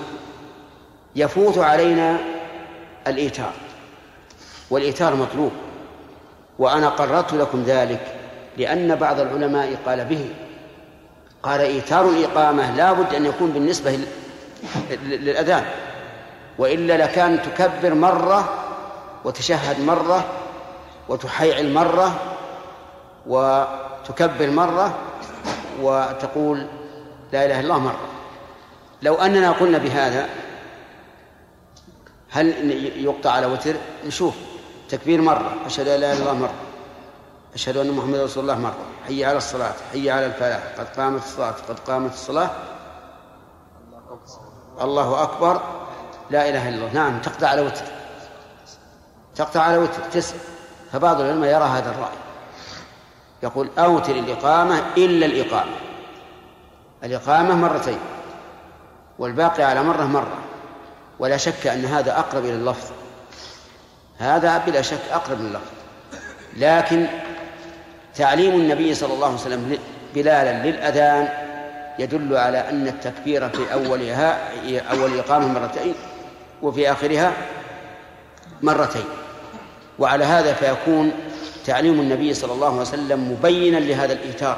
يفوت 1.17 1.57
علينا 1.57 2.17
الإيتار 3.07 3.51
والإيتار 4.69 5.15
مطلوب 5.15 5.51
وأنا 6.59 6.89
قررت 6.89 7.33
لكم 7.33 7.63
ذلك 7.63 8.15
لأن 8.57 8.95
بعض 8.95 9.19
العلماء 9.19 9.75
قال 9.85 10.05
به 10.05 10.29
قال 11.43 11.61
إيتار 11.61 12.09
الإقامة 12.09 12.75
لا 12.75 12.93
بد 12.93 13.13
أن 13.13 13.25
يكون 13.25 13.51
بالنسبة 13.51 13.91
لل- 13.91 14.07
لل- 14.91 15.25
للأذان. 15.25 15.65
وإلا 16.57 16.97
لكان 16.97 17.39
تكبر 17.41 17.93
مرة 17.93 18.49
وتشهد 19.25 19.79
مرة 19.81 20.25
وتحيعل 21.09 21.73
مرة 21.73 22.15
وتكبر 23.27 24.49
مرة 24.49 24.93
وتقول 25.81 26.65
لا 27.33 27.45
إله 27.45 27.59
إلا 27.59 27.61
الله 27.61 27.79
مرة. 27.79 27.99
لو 29.01 29.15
أننا 29.15 29.51
قلنا 29.51 29.77
بهذا 29.77 30.25
هل 32.29 32.71
يقطع 33.05 33.31
على 33.31 33.45
وتر؟ 33.45 33.75
نشوف. 34.05 34.35
تكبير 34.89 35.21
مرة. 35.21 35.53
أشهد 35.65 35.87
أن 35.87 35.99
لا 35.99 36.13
إله 36.13 36.13
إلا 36.13 36.31
الله 36.31 36.33
مرة. 36.33 36.53
أشهد 37.53 37.77
أن 37.77 37.91
محمدا 37.91 38.23
رسول 38.23 38.43
الله 38.43 38.59
مرة. 38.59 38.85
حي 39.07 39.25
على 39.25 39.37
الصلاة. 39.37 39.73
حي 39.91 40.09
على 40.09 40.25
الفلاح. 40.25 40.63
قد 40.77 40.87
قامت 40.99 41.23
الصلاة. 41.23 41.55
قد 41.69 41.79
قامت 41.79 42.13
الصلاة. 42.13 42.49
الله 44.81 45.23
أكبر. 45.23 45.61
لا 46.29 46.49
إله 46.49 46.69
إلا 46.69 46.77
الله. 46.77 46.93
نعم 46.93 47.21
تقطع 47.21 47.47
على 47.47 47.61
وتر. 47.61 47.85
تقطع 49.35 49.61
على 49.61 49.77
وتر. 49.77 50.01
تسع 50.11 50.35
فبعض 50.91 51.21
العلماء 51.21 51.49
يرى 51.49 51.63
هذا 51.63 51.91
الرأي. 51.91 52.17
يقول 53.43 53.69
أوتر 53.77 54.15
الإقامة 54.15 54.79
إلا 54.97 55.25
الإقامة. 55.25 55.75
الإقامة 57.03 57.55
مرتين. 57.55 57.99
والباقي 59.19 59.63
على 59.63 59.83
مرة 59.83 60.03
مرة. 60.03 60.37
ولا 61.19 61.37
شك 61.37 61.67
أن 61.67 61.85
هذا 61.85 62.19
أقرب 62.19 62.45
إلى 62.45 62.53
اللفظ. 62.53 62.91
هذا 64.19 64.57
بلا 64.57 64.81
شك 64.81 64.99
أقرب 65.11 65.39
من 65.39 65.45
اللفظ. 65.45 65.71
لكن 66.57 67.07
تعليم 68.15 68.51
النبي 68.55 68.93
صلى 68.93 69.13
الله 69.13 69.27
عليه 69.27 69.35
وسلم 69.35 69.77
بلالا 70.15 70.67
للأذان 70.67 71.29
يدل 71.99 72.37
على 72.37 72.69
أن 72.69 72.87
التكبير 72.87 73.49
في 73.49 73.73
أولها 73.73 74.51
أول 74.91 75.19
إقامة 75.19 75.47
مرتين 75.47 75.95
وفي 76.61 76.91
آخرها 76.91 77.31
مرتين. 78.61 79.05
وعلى 79.99 80.25
هذا 80.25 80.53
فيكون 80.53 81.11
تعليم 81.65 81.99
النبي 81.99 82.33
صلى 82.33 82.53
الله 82.53 82.67
عليه 82.67 82.81
وسلم 82.81 83.31
مبينا 83.31 83.77
لهذا 83.77 84.13
الإيتار 84.13 84.57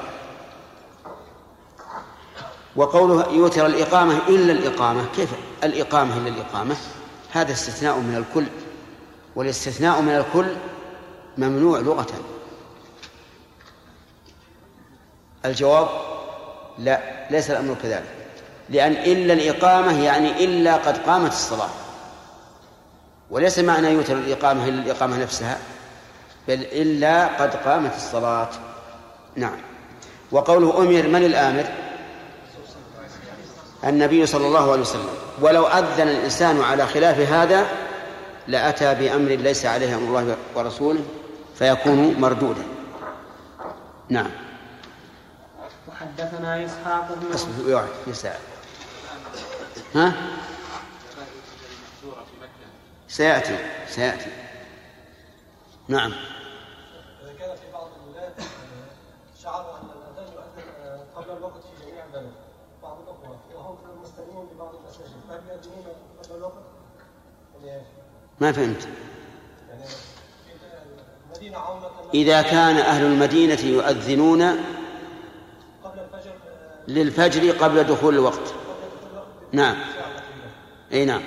وقوله 2.75 3.31
يوتر 3.31 3.65
الإقامة 3.65 4.17
إلا 4.29 4.51
الإقامة 4.51 5.05
كيف؟ 5.15 5.29
الإقامة 5.63 6.17
إلا 6.17 6.27
الإقامة 6.27 6.75
هذا 7.31 7.51
استثناء 7.51 7.97
من 7.97 8.15
الكل 8.15 8.45
والاستثناء 9.35 10.01
من 10.01 10.15
الكل 10.15 10.55
ممنوع 11.37 11.79
لغة. 11.79 12.07
الجواب 15.45 15.87
لا 16.79 17.27
ليس 17.31 17.51
الأمر 17.51 17.75
كذلك 17.83 18.15
لأن 18.69 18.91
إلا 18.91 19.33
الإقامة 19.33 20.03
يعني 20.03 20.45
إلا 20.45 20.75
قد 20.75 20.97
قامت 20.97 21.31
الصلاة. 21.31 21.69
وليس 23.29 23.59
معنى 23.59 23.87
يوتر 23.87 24.13
الإقامة 24.13 24.67
إلا 24.67 24.83
الإقامة 24.83 25.17
نفسها 25.17 25.57
بل 26.47 26.53
إلا 26.53 27.27
قد 27.27 27.55
قامت 27.55 27.95
الصلاة. 27.95 28.49
نعم. 29.35 29.57
وقوله 30.31 30.77
أمر 30.77 31.07
من 31.07 31.25
الآمر؟ 31.25 31.65
النبي 33.83 34.25
صلى 34.25 34.47
الله 34.47 34.71
عليه 34.71 34.81
وسلم. 34.81 35.28
ولو 35.41 35.67
أذن 35.67 36.07
الإنسان 36.07 36.61
على 36.61 36.87
خلاف 36.87 37.19
هذا 37.19 37.67
لأتى 38.47 38.95
بأمر 38.95 39.29
ليس 39.29 39.65
عليه 39.65 39.95
أمر 39.95 40.19
الله 40.19 40.37
ورسوله 40.55 41.05
فيكون 41.55 42.15
مردودا. 42.19 42.63
نعم. 44.09 44.31
وحدثنا 45.87 46.65
إسحاق 46.65 47.07
بن 47.21 47.37
في 48.05 48.13
ساعة. 48.13 48.39
ها؟ 49.95 50.13
سيأتي 53.07 53.57
سيأتي. 53.87 54.31
نعم. 55.87 56.11
إذا 57.23 57.33
كان 57.39 57.55
في 57.55 57.71
بعض 57.73 57.87
الولايات 58.05 58.33
شعروا 59.43 59.71
أن 59.77 59.89
الأذان 59.95 60.33
يؤذن 60.33 60.99
قبل 61.15 61.37
الوقت 61.37 61.61
في 61.61 61.85
جميع 61.85 62.05
البلد 62.05 62.31
بعض 62.83 62.97
الأخوة 63.01 63.37
وهم 63.55 63.77
مستلمون 64.03 64.17
لبعض 64.17 64.17
المساجد 64.17 64.17
فهل 64.17 64.17
يؤذنون 64.17 64.17
قبل 64.19 64.27
الوقت؟ 64.29 64.37
يعني 64.37 64.48
ما 68.39 68.51
فهمت. 68.51 68.87
يعني 69.69 69.83
في 69.83 69.95
المدينة 71.33 71.57
عامة 71.57 71.89
إذا 72.13 72.41
كان 72.41 72.75
أهل 72.75 73.05
المدينة 73.05 73.61
يؤذنون 73.61 74.41
آه، 74.41 74.55
للفجر 76.87 77.51
قبل 77.51 77.83
دخول 77.83 78.13
الوقت. 78.13 78.53
نعم. 79.51 79.75
أي 80.91 81.05
نعم؟ 81.05 81.21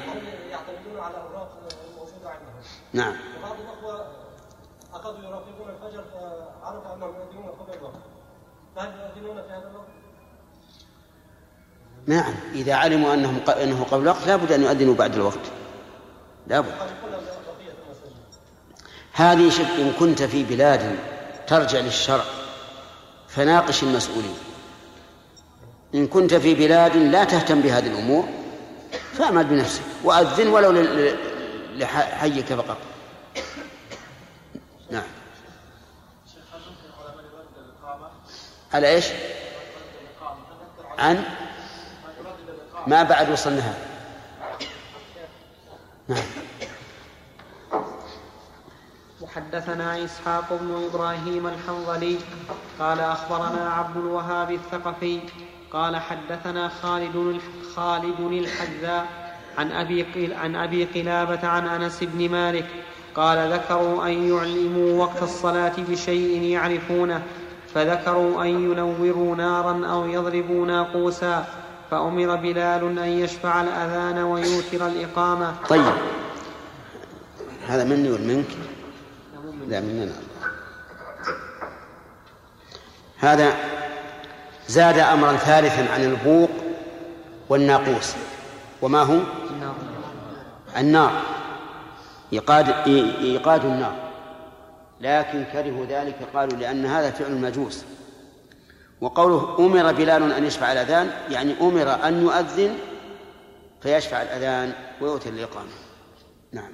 نعم. 2.92 3.14
وبعض 3.38 3.56
الأخوة 3.60 4.06
أخذوا 4.94 5.24
يراقبون 5.24 5.68
الفجر 5.68 6.04
فعرفوا 6.14 6.94
أنهم 6.94 7.14
يؤذنون 7.14 7.46
قبل 7.46 7.78
الوقت. 7.78 7.94
فهل 8.76 8.88
يؤذنون 9.00 9.42
في 9.42 9.48
هذا؟ 9.48 9.71
نعم. 12.06 12.34
إذا 12.54 12.74
علموا 12.74 13.14
أنهم 13.14 13.40
أنه 13.48 13.84
قبل 13.90 14.02
الوقت 14.02 14.26
لا 14.26 14.36
بد 14.36 14.52
أن 14.52 14.62
يؤذنوا 14.62 14.94
بعد 14.94 15.14
الوقت. 15.14 15.38
لا 16.46 16.60
بد. 16.60 16.68
يخالفون 16.68 17.10
بقية 17.10 17.72
المساجد 17.86 18.14
هذه 19.12 19.50
شف 19.50 19.78
إن 19.78 19.92
كنت 19.98 20.22
في 20.22 20.44
بلاد 20.44 20.96
ترجع 21.46 21.78
للشرع 21.78 22.24
فناقش 23.28 23.82
المسؤولين. 23.82 24.34
إن 25.94 26.06
كنت 26.06 26.34
في 26.34 26.54
بلاد 26.54 26.96
لا 26.96 27.24
تهتم 27.24 27.60
بهذه 27.60 27.86
الأمور 27.86 28.28
فأعمل 29.12 29.44
بنفسك 29.44 29.82
وأذن 30.04 30.48
ولو 30.48 30.72
لحيك 31.74 32.44
فقط 32.44 32.76
نعم. 34.90 35.02
على 38.74 38.88
إيش؟ 38.88 39.06
عن؟ 40.98 41.24
ما 42.86 43.02
بعد 43.02 43.30
وصلنا 43.30 43.60
هذا 43.60 43.92
نعم. 46.08 46.22
وحدثنا 49.20 50.04
إسحاق 50.04 50.44
بن 50.60 50.88
إبراهيم 50.90 51.46
الحنظلي 51.46 52.18
قال 52.78 53.00
أخبرنا 53.00 53.70
عبد 53.70 53.96
الوهاب 53.96 54.50
الثقفي 54.50 55.20
قال 55.72 55.96
حدثنا 55.96 56.68
خالد 56.68 57.40
خالد 57.76 58.20
الحذاء 58.20 59.06
عن 59.58 59.72
أبي 59.72 60.34
عن 60.34 60.56
أبي 60.56 60.84
قلابة 60.84 61.48
عن 61.48 61.68
أنس 61.68 62.04
بن 62.04 62.30
مالك 62.30 62.66
قال 63.14 63.52
ذكروا 63.52 64.06
أن 64.06 64.28
يعلموا 64.32 65.04
وقت 65.04 65.22
الصلاة 65.22 65.72
بشيء 65.78 66.42
يعرفونه 66.42 67.22
فذكروا 67.74 68.42
أن 68.42 68.48
ينوروا 68.48 69.36
نارا 69.36 69.86
أو 69.86 70.06
يضربوا 70.06 70.66
ناقوسا 70.66 71.61
فأمر 71.92 72.36
بلال 72.36 72.98
أن 72.98 73.08
يشفع 73.08 73.62
الأذان 73.62 74.18
ويوتر 74.18 74.86
الإقامة. 74.86 75.54
طيب. 75.68 75.92
هذا 77.68 77.84
مني 77.84 78.10
ومنك 78.10 78.46
لا 79.68 79.80
مننا 79.80 80.12
هذا 83.18 83.56
زاد 84.68 84.98
أمرا 84.98 85.32
ثالثا 85.32 85.92
عن 85.92 86.04
البوق 86.04 86.50
والناقوس. 87.48 88.14
وما 88.82 89.02
هو. 89.02 89.18
النار. 90.76 91.12
إيقاد 92.32 92.68
إيقاد 92.88 93.64
النار. 93.64 93.96
لكن 95.00 95.44
كرهوا 95.52 95.86
ذلك 95.86 96.16
قالوا 96.34 96.58
لأن 96.58 96.86
هذا 96.86 97.10
فعل 97.10 97.32
المجوس 97.32 97.84
وقوله 99.02 99.56
أمر 99.58 99.92
بلال 99.92 100.32
أن 100.32 100.44
يشفع 100.44 100.72
الأذان 100.72 101.10
يعني 101.30 101.60
أمر 101.60 102.08
أن 102.08 102.22
يؤذن 102.22 102.78
فيشفع 103.80 104.22
الأذان 104.22 104.72
ويؤتي 105.00 105.28
الإقامة. 105.28 105.70
نعم. 106.52 106.72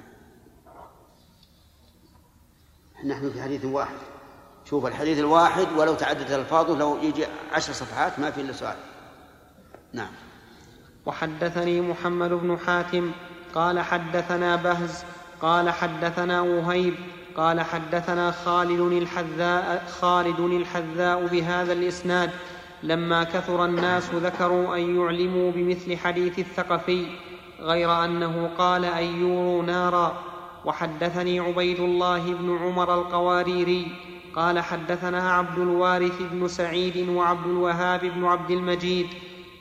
نحن 3.05 3.31
في 3.31 3.41
حديث 3.41 3.65
واحد. 3.65 3.95
شوف 4.65 4.85
الحديث 4.85 5.19
الواحد 5.19 5.67
ولو 5.77 5.95
تعددت 5.95 6.31
ألفاظه 6.31 6.77
لو 6.77 6.97
يجي 6.97 7.25
عشر 7.53 7.73
صفحات 7.73 8.19
ما 8.19 8.31
في 8.31 8.41
إلا 8.41 8.53
سؤال. 8.53 8.77
نعم. 9.93 10.11
وحدثني 11.05 11.81
محمد 11.81 12.29
بن 12.29 12.57
حاتم 12.57 13.11
قال 13.55 13.79
حدثنا 13.79 14.55
بهز 14.55 15.03
قال 15.41 15.69
حدثنا 15.69 16.41
وهيب 16.41 16.95
قال 17.39 17.61
حدثنا 17.61 18.31
خالد 18.31 18.79
الحذاء 18.79 19.85
خالد 20.01 20.39
الحذاء 20.39 21.27
بهذا 21.27 21.73
الإسناد 21.73 22.31
لما 22.83 23.23
كثر 23.23 23.65
الناس 23.65 24.09
ذكروا 24.13 24.75
أن 24.75 24.99
يعلموا 24.99 25.51
بمثل 25.51 25.97
حديث 25.97 26.39
الثقفي 26.39 27.05
غير 27.59 28.05
أنه 28.05 28.49
قال 28.57 28.85
ان 28.85 29.21
يوروا 29.21 29.63
نارا. 29.63 30.23
وحدثني 30.65 31.39
عبيد 31.39 31.79
الله 31.79 32.33
بن 32.33 32.57
عمر 32.57 32.93
القواريري 32.93 33.87
قال 34.35 34.59
حدثنا 34.59 35.33
عبد 35.33 35.59
الوارث 35.59 36.21
بن 36.31 36.47
سعيد 36.47 37.09
وعبد 37.09 37.45
الوهاب 37.47 38.05
بن 38.05 38.25
عبد 38.25 38.51
المجيد 38.51 39.07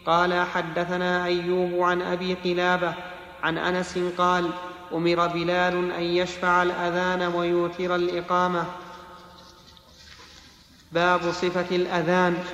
قال 0.06 0.46
حدثنا 0.46 1.24
أيوب 1.24 1.82
عن 1.82 2.02
أبي 2.02 2.34
قلابة 2.34 2.94
عن 3.42 3.58
أنس 3.58 3.98
قال 4.18 4.50
أمر 4.92 5.26
بلال 5.26 5.92
أن 5.92 6.02
يشفع 6.02 6.62
الأذان 6.62 7.22
ويوتر 7.22 7.94
الإقامة. 7.94 8.64
باب 10.92 11.32
صفة 11.32 11.76
الأذان. 11.76 12.44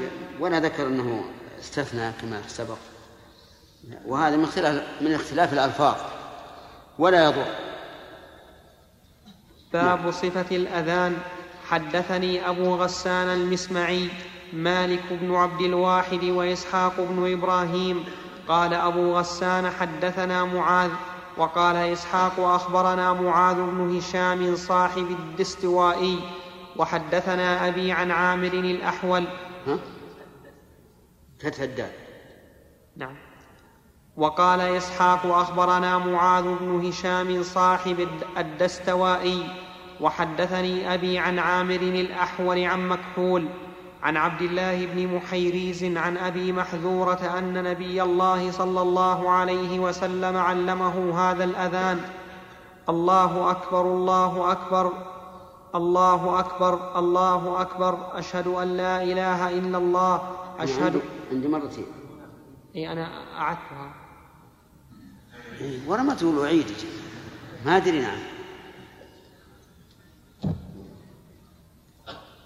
ولا 0.40 0.60
ذكر 0.60 0.86
أنه 0.86 1.24
استثنى 1.60 2.12
كما 2.20 2.42
سبق. 2.48 2.78
وهذا 4.06 4.36
من 4.36 4.44
اختلاف 4.44 4.82
من 5.00 5.14
اختلاف 5.14 5.52
الألفاظ. 5.52 5.96
ولا 6.98 7.24
يضر. 7.24 7.46
باب 9.72 10.10
صفة 10.10 10.56
الأذان. 10.56 11.16
حدثني 11.68 12.48
أبو 12.48 12.74
غسان 12.74 13.28
المسمعي 13.28 14.08
مالك 14.52 15.02
بن 15.10 15.34
عبد 15.34 15.60
الواحد 15.60 16.24
وإسحاق 16.24 16.94
بن 16.98 17.32
إبراهيم. 17.32 18.04
قال 18.48 18.74
أبو 18.74 19.18
غسان 19.18 19.70
حدثنا 19.70 20.44
معاذ 20.44 20.90
وقال 21.36 21.76
إسحاق 21.76 22.40
أخبرنا 22.40 23.12
معاذ 23.12 23.56
بن 23.56 23.96
هشام 23.96 24.56
صاحب 24.56 25.06
الدستوائي 25.10 26.18
وحدثنا 26.76 27.68
أبي 27.68 27.92
عن 27.92 28.10
عامر 28.10 28.52
الأحول. 28.52 29.24
ها؟ 29.66 29.78
فتح 31.42 31.60
الدال. 31.60 31.90
نعم. 32.96 33.16
وقال 34.16 34.60
إسحاق 34.60 35.26
أخبرنا 35.26 35.98
معاذ 35.98 36.44
بن 36.60 36.86
هشام 36.88 37.42
صاحب 37.42 38.00
الد- 38.00 38.24
الدستوائي 38.38 39.46
وحدثني 40.00 40.94
أبي 40.94 41.18
عن 41.18 41.38
عامر 41.38 41.74
الأحول 41.76 42.64
عن 42.64 42.88
مكحول. 42.88 43.48
عن 44.04 44.16
عبد 44.16 44.42
الله 44.42 44.86
بن 44.86 45.16
محيريز 45.16 45.84
عن 45.84 46.16
أبي 46.16 46.52
محذورة 46.52 47.38
أن 47.38 47.62
نبي 47.62 48.02
الله 48.02 48.50
صلى 48.50 48.82
الله 48.82 49.30
عليه 49.30 49.78
وسلم 49.78 50.36
علمه 50.36 51.20
هذا 51.20 51.44
الأذان. 51.44 52.00
الله 52.88 53.50
أكبر 53.50 53.80
الله 53.80 54.52
أكبر 54.52 54.92
الله 55.74 56.38
أكبر 56.38 56.98
الله 56.98 57.60
أكبر. 57.60 58.18
أشهد 58.18 58.46
أن 58.46 58.76
لا 58.76 59.02
إله 59.02 59.58
إلا 59.58 59.78
الله. 59.78 60.22
أشهد 60.58 61.00
عندي, 61.32 61.48
مرتين 61.48 61.86
إي 62.76 62.92
أنا 62.92 63.08
أعدتها. 63.40 63.94
إيه، 65.60 65.88
ورا 65.88 66.02
ما 66.02 66.14
تقول 66.14 66.44
أعيد. 66.44 66.66
ما 67.66 67.76
أدري 67.76 68.00
نعم. 68.00 68.33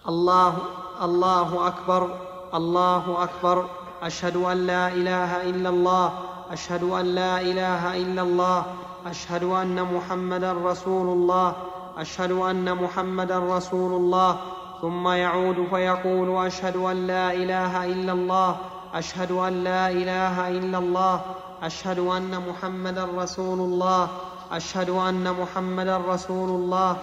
الله 0.09 0.55
الله 1.03 1.67
أكبر 1.67 2.09
الله 2.55 3.23
أكبر. 3.23 3.65
أشهد 4.03 4.37
أن 4.37 4.67
لا 4.67 4.89
إله 4.89 5.43
إلا 5.51 5.69
الله 5.69 6.13
أشهد 6.51 6.83
أن 6.83 7.05
لا 7.15 7.41
إله 7.41 7.97
إلا 7.97 8.23
الله 8.23 8.65
أشهد 9.07 9.45
أن 9.45 9.77
محمدا 9.95 10.53
رسول 10.53 11.07
الله 11.09 11.53
أشهد 11.99 12.33
أن 12.33 12.75
محمدا 12.75 13.39
رسول 13.39 13.93
الله. 13.93 14.37
ثم 14.83 15.09
يعود 15.09 15.67
فيقول 15.71 16.47
أشهد 16.47 16.77
أن 16.77 17.07
لا 17.07 17.33
إله 17.33 17.85
إلا 17.85 18.13
الله 18.13 18.57
أشهد 18.95 19.33
أن 19.33 19.65
لا 19.65 19.91
إله 19.91 20.49
إلا 20.49 20.79
الله 20.79 21.21
أشهد 21.63 21.99
أن 21.99 22.43
محمدا 22.49 23.05
رسول 23.19 23.59
الله 23.59 24.09
أشهد 24.53 24.91
أن 24.91 25.35
محمدا 25.41 25.97
رسول 26.09 26.49
الله. 26.49 26.97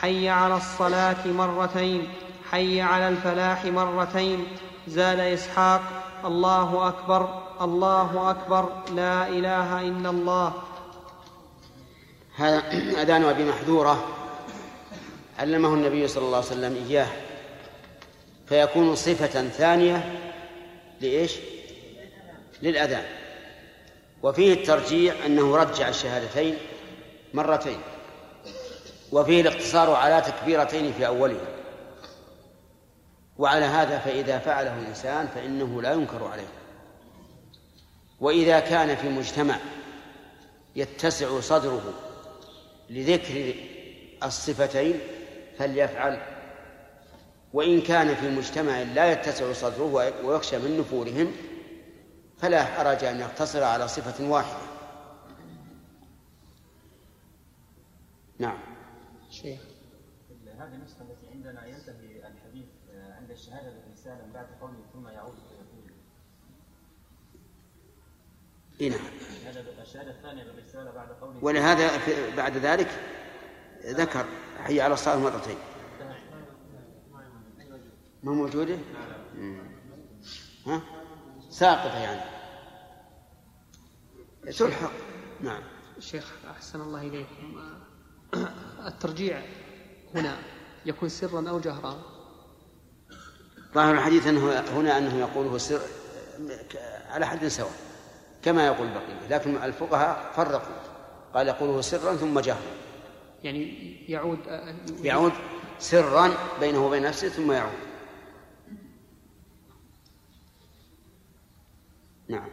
حي 0.00 0.28
على 0.28 0.56
الصلاة 0.56 1.26
مرتين. 1.26 2.08
حي 2.50 2.80
على 2.80 3.08
الفلاح 3.08 3.64
مرتين 3.64 4.46
زاد 4.88 5.20
إسحاق 5.20 5.82
الله 6.24 6.88
أكبر 6.88 7.42
الله 7.60 8.30
أكبر 8.30 8.68
لا 8.94 9.28
إله 9.28 9.80
إلا 9.80 10.10
الله. 10.10 10.52
هذا 12.36 12.58
أذان 13.02 13.24
أبي 13.24 13.44
محذورة 13.44 14.04
علمه 15.38 15.74
النبي 15.74 16.08
صلى 16.08 16.24
الله 16.24 16.36
عليه 16.36 16.46
وسلم 16.46 16.86
إياه. 16.88 17.08
فيكون 18.48 18.94
صفة 18.94 19.48
ثانية 19.48 20.18
لإيش؟ 21.00 21.36
للأذان. 22.62 23.04
وفيه 24.22 24.52
الترجيع 24.52 25.14
أنه 25.26 25.56
رجع 25.56 25.88
الشهادتين 25.88 26.56
مرتين. 27.34 27.78
وفيه 29.12 29.40
الاقتصار 29.40 29.90
على 29.90 30.20
تكبيرتين 30.20 30.92
في 30.92 31.06
أولها 31.06 31.57
وعلى 33.38 33.64
هذا 33.64 33.98
فإذا 33.98 34.38
فعله 34.38 34.78
الإنسان 34.78 35.26
فإنه 35.26 35.82
لا 35.82 35.92
ينكر 35.92 36.24
عليه. 36.24 36.48
وإذا 38.20 38.60
كان 38.60 38.96
في 38.96 39.08
مجتمع 39.08 39.58
يتسع 40.76 41.40
صدره 41.40 41.94
لذكر 42.90 43.54
الصفتين 44.22 45.00
فليفعل. 45.58 46.20
وإن 47.52 47.80
كان 47.80 48.14
في 48.14 48.30
مجتمع 48.30 48.82
لا 48.82 49.12
يتسع 49.12 49.52
صدره 49.52 50.12
ويخشى 50.24 50.58
من 50.58 50.78
نفورهم 50.80 51.32
فلا 52.38 52.64
حرج 52.64 53.04
أن 53.04 53.20
يقتصر 53.20 53.62
على 53.62 53.88
صفة 53.88 54.30
واحدة. 54.30 54.68
نعم 58.38 58.58
شيخ 59.30 59.60
هذه 60.58 60.74
النسخة 60.74 61.02
التي 61.02 61.28
عندنا 61.28 61.66
ينتهي 61.66 62.26
الحديث 62.28 62.66
عند 62.94 63.30
الشهادة 63.30 63.70
بالرسالة 63.70 64.32
بعد 64.34 64.46
قوله 64.60 64.84
ثم 64.92 65.08
يعود 65.08 65.34
فيقول 65.34 65.92
إيه 68.80 68.90
نعم. 68.90 69.00
ولهذا 71.42 71.90
بعد 72.36 72.56
ذلك 72.56 72.88
ذكر 73.86 74.26
حي 74.64 74.80
على 74.80 74.94
الصلاة 74.94 75.16
مرتين. 75.16 75.56
ما 78.22 78.32
موجودة؟ 78.32 78.78
مم. 79.34 79.58
ها؟ 80.66 80.80
ساقطة 81.50 81.98
يعني. 81.98 82.20
تلحق 84.58 84.92
نعم. 85.40 85.62
شيخ 85.98 86.32
أحسن 86.50 86.80
الله 86.80 87.00
إليكم. 87.00 87.60
الترجيع 88.86 89.42
هنا 90.14 90.36
يكون 90.86 91.08
سرا 91.08 91.50
أو 91.50 91.60
جهرا؟ 91.60 92.02
ظاهر 93.74 93.94
الحديث 93.94 94.26
انه 94.26 94.60
هنا 94.60 94.98
أنه 94.98 95.18
يقوله 95.18 95.58
سر 95.58 95.80
على 97.08 97.26
حد 97.26 97.48
سواء. 97.48 97.87
كما 98.42 98.66
يقول 98.66 98.86
البقية 98.86 99.28
لكن 99.30 99.56
الفقهاء 99.62 100.32
فرقوا. 100.36 100.76
قال 101.34 101.48
يقوله 101.48 101.80
سرا 101.80 102.16
ثم 102.16 102.40
جهرا 102.40 102.60
يعني 103.44 103.96
يعود 104.08 104.38
يعود 105.02 105.32
سرا 105.78 106.34
بينه 106.60 106.86
وبين 106.86 107.02
نفسه 107.02 107.28
ثم 107.28 107.52
يعود. 107.52 107.72
نعم. 112.28 112.48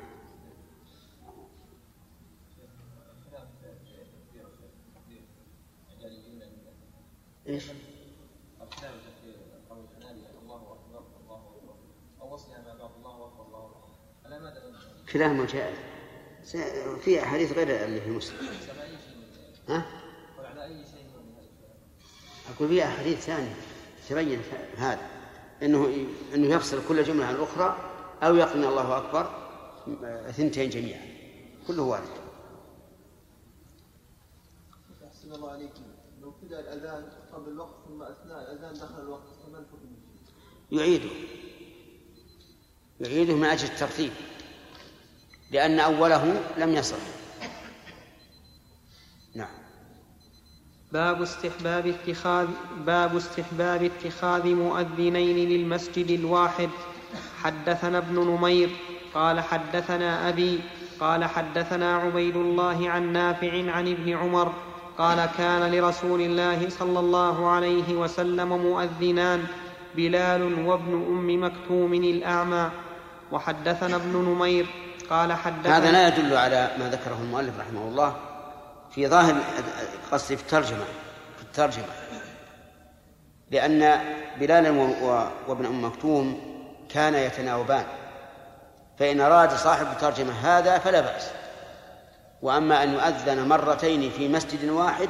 إيش؟ 7.48 7.64
كلاهما 15.16 15.46
جائز. 15.46 15.78
في 17.02 17.24
أحاديث 17.24 17.52
غير 17.52 17.86
اللي 17.86 18.02
في 18.02 18.10
مسلم. 18.10 18.38
ها؟ 19.70 19.86
أقول 22.56 22.70
في 22.70 22.84
أحاديث 22.84 23.20
ثانية 23.20 23.56
تبين 24.10 24.42
هذا 24.78 25.10
أنه 25.64 26.08
أنه 26.34 26.56
يفصل 26.56 26.88
كل 26.88 27.04
جملة 27.04 27.26
عن 27.26 27.36
الأخرى 27.36 27.78
أو 28.24 28.36
يقرن 28.36 28.64
الله 28.64 28.98
أكبر 28.98 29.30
ثنتين 30.32 30.70
جميعا. 30.70 31.02
كله 31.68 31.84
وارد. 31.84 32.10
أحسن 35.08 35.34
الله 35.34 35.52
عليكم. 35.52 35.84
لو 36.22 36.30
ابتدأ 36.30 36.60
الأذان 36.60 37.10
قبل 37.34 37.52
الوقت 37.52 37.76
ثم 37.88 38.02
أثناء 38.02 38.42
الأذان 38.42 38.74
دخل 38.74 39.02
الوقت 39.02 39.28
فما 39.48 39.60
الحكم؟ 39.60 39.96
يعيده. 40.72 41.10
يعيده 43.02 43.36
من 43.36 43.44
أجل 43.44 43.68
الترتيب. 43.68 44.12
لأن 45.56 45.80
أوله 45.80 46.42
لم 46.58 46.76
يصح. 46.76 46.98
نعم. 49.36 49.56
باب 50.92 51.22
استحباب 51.22 51.88
اتخاذ 51.88 52.48
باب 52.86 53.16
استحباب 53.16 53.84
اتخاذ 53.84 54.48
مؤذنين 54.48 55.50
للمسجد 55.50 56.12
الواحد. 56.12 56.70
حدثنا 57.44 57.98
ابن 57.98 58.16
نمير 58.20 58.70
قال 59.14 59.40
حدثنا 59.40 60.30
أبي 60.30 60.60
قال 61.00 61.26
حدثنا 61.26 61.98
عبيد 61.98 62.36
الله 62.36 62.90
عن 62.90 63.14
نافع 63.14 63.72
عن 63.72 63.88
ابن 63.88 64.14
عمر 64.14 64.54
قال 64.98 65.30
كان 65.38 65.72
لرسول 65.72 66.22
الله 66.22 66.70
صلى 66.70 67.00
الله 67.00 67.50
عليه 67.50 67.96
وسلم 67.96 68.50
مؤذنان 68.50 69.44
بلال 69.96 70.68
وابن 70.68 70.94
أم 70.94 71.44
مكتوم 71.44 71.94
الأعمى. 71.94 72.70
وحدثنا 73.32 73.96
ابن 73.96 74.14
نمير 74.18 74.85
قال 75.10 75.34
حدثنا 75.34 75.78
هذا 75.78 75.92
لا 75.92 76.08
يدل 76.08 76.38
على 76.38 76.70
ما 76.80 76.90
ذكره 76.90 77.18
المؤلف 77.22 77.60
رحمه 77.60 77.82
الله 77.82 78.16
في 78.92 79.08
ظاهر 79.08 79.36
قصدي 80.12 80.38
في 80.38 80.44
الترجمة 80.44 80.84
في 81.38 81.44
الترجمة. 81.44 81.86
لأن 83.52 84.00
و- 85.02 85.26
وابن 85.48 85.66
أم 85.66 85.86
مكتوم 85.86 86.42
كانا 86.90 87.20
يتناوبان. 87.26 87.86
فإن 89.00 89.22
أراد 89.22 89.52
صاحب 89.52 89.88
الترجمة 89.88 90.34
هذا 90.34 90.78
فلا 90.78 91.02
بأس. 91.02 91.32
وأما 92.42 92.84
أن 92.84 92.94
يؤذن 92.94 93.48
مرتين 93.48 94.10
في 94.10 94.28
مسجد 94.28 94.70
واحد 94.70 95.10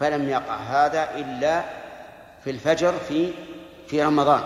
فلم 0.00 0.28
يقع 0.28 0.56
هذا 0.56 1.08
إلا 1.16 1.62
في 2.44 2.50
الفجر 2.50 2.92
في 3.08 3.32
في 3.86 4.02
رمضان. 4.02 4.42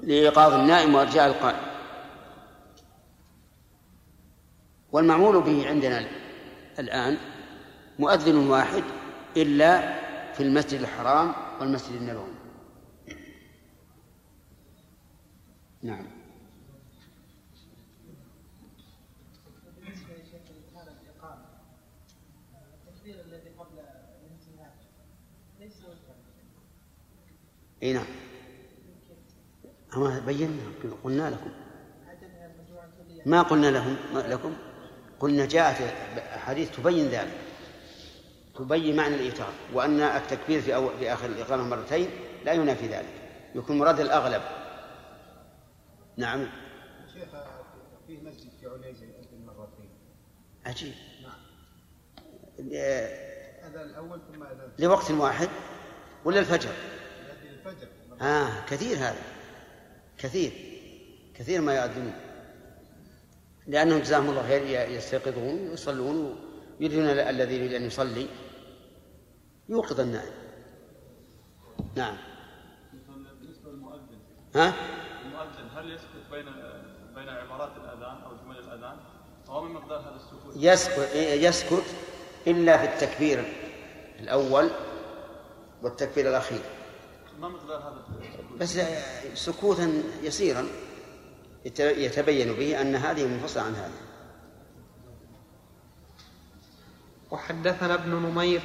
لإيقاظ 0.00 0.54
النائم 0.54 0.94
وإرجاع 0.94 1.26
القائم. 1.26 1.65
والمعمول 4.96 5.42
به 5.42 5.68
عندنا 5.68 6.06
الآن 6.78 7.18
مؤذن 7.98 8.36
واحد 8.36 8.82
إلا 9.36 9.80
في 10.32 10.42
المسجد 10.42 10.80
الحرام 10.80 11.32
والمسجد 11.60 11.96
النبوي. 11.96 12.28
نعم. 15.82 16.06
إي 27.82 27.92
نعم. 27.92 28.06
أما 29.96 30.18
بينا 30.26 30.52
قلنا 31.04 31.30
لكم. 31.30 31.50
ما 33.26 33.42
قلنا 33.42 33.70
لهم؟ 33.70 33.96
لكم 34.14 34.56
قلنا 35.20 35.46
جاءت 35.46 35.76
أحاديث 36.34 36.76
تبين 36.76 37.08
ذلك 37.08 37.46
تبين 38.58 38.96
معنى 38.96 39.14
الإيتار 39.14 39.52
وأن 39.72 40.00
التكبير 40.00 40.60
في, 40.60 40.74
أول 40.74 40.98
في 40.98 41.12
آخر 41.12 41.26
الإقامة 41.26 41.64
مرتين 41.64 42.10
لا 42.44 42.52
ينافي 42.52 42.86
ذلك 42.86 43.14
يكون 43.54 43.78
مراد 43.78 44.00
الأغلب. 44.00 44.42
نعم. 46.16 46.48
شيخ 47.14 47.28
فيه 48.06 48.20
مسجد 48.20 48.50
في 48.60 48.66
عنيزة 48.66 49.04
يؤذن 49.04 49.46
مرتين. 49.46 49.88
عجيب. 50.66 50.94
نعم. 51.22 51.40
آه، 52.74 53.68
أذان 53.68 53.86
الأول 53.86 54.20
ثم 54.32 54.44
لوقت 54.78 55.10
واحد 55.10 55.48
ولا 56.24 56.40
الفجر؟ 56.40 56.72
الفجر. 57.50 57.88
آه 58.22 58.64
كثير 58.68 58.96
هذا 58.96 59.22
كثير 60.18 60.52
كثير 61.34 61.60
ما 61.60 61.74
يؤذنون. 61.74 62.25
لأنهم 63.68 63.98
جزاهم 63.98 64.30
الله 64.30 64.42
خير 64.42 64.90
يستيقظون 64.90 65.68
ويصلون 65.70 66.36
ويريدون 66.80 67.04
الذي 67.04 67.56
يريد 67.56 67.72
أن 67.72 67.82
يصلي. 67.82 68.26
يوقظ 69.68 70.00
النائم. 70.00 70.32
نعم. 71.96 72.16
بالنسبة 73.40 73.70
للمؤذن 73.70 74.18
ها؟ 74.54 74.74
المؤذن 75.24 75.68
هل 75.76 75.90
يسكت 75.90 76.30
بين 76.30 76.44
بين 77.14 77.28
عبارات 77.28 77.70
الأذان 77.76 78.22
أو 78.22 78.30
جمل 78.44 78.58
الأذان؟ 78.58 78.96
هو 79.48 79.62
من 79.62 79.74
مقدار 79.74 80.00
هذا 80.00 80.16
السكوت. 80.16 80.56
يسكت 80.56 81.14
يسكت 81.14 81.84
إلا 82.46 82.78
في 82.78 82.84
التكبير 82.84 83.52
الأول 84.20 84.70
والتكبير 85.82 86.28
الأخير. 86.28 86.60
ما 87.40 87.48
مقدار 87.48 87.78
هذا 87.78 88.04
السكوت؟ 88.08 88.58
بس 88.60 88.78
سكوتا 89.34 90.02
يسيرا. 90.22 90.66
يتبين 91.80 92.52
به 92.52 92.80
أن 92.80 92.94
هذه 92.94 93.26
منفصلة 93.26 93.62
عن 93.62 93.74
هذه. 93.74 94.00
وحدثنا 97.30 97.94
ابن 97.94 98.10
نمير 98.10 98.60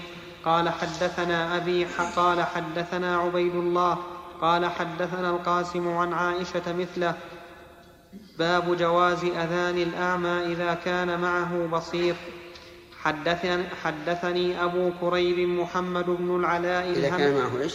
قال 0.45 0.69
حدثنا 0.69 1.57
أبي 1.57 1.85
قال 2.15 2.43
حدثنا 2.43 3.17
عبيد 3.17 3.55
الله 3.55 3.97
قال 4.41 4.65
حدثنا 4.65 5.29
القاسم 5.29 5.87
عن 5.87 6.13
عائشة 6.13 6.73
مثله 6.73 7.15
باب 8.39 8.77
جواز 8.77 9.23
أذان 9.23 9.77
الأعمى 9.77 10.53
إذا 10.53 10.73
كان 10.73 11.19
معه 11.19 11.67
بصير. 11.67 12.15
حدثني, 13.01 13.63
حدثني 13.83 14.63
أبو 14.63 14.91
كريب 15.01 15.49
محمد 15.49 16.05
بن 16.05 16.35
العلاء 16.35 16.91
إذا 16.91 17.09
كان 17.09 17.35
معه 17.35 17.61
إيش؟ 17.61 17.73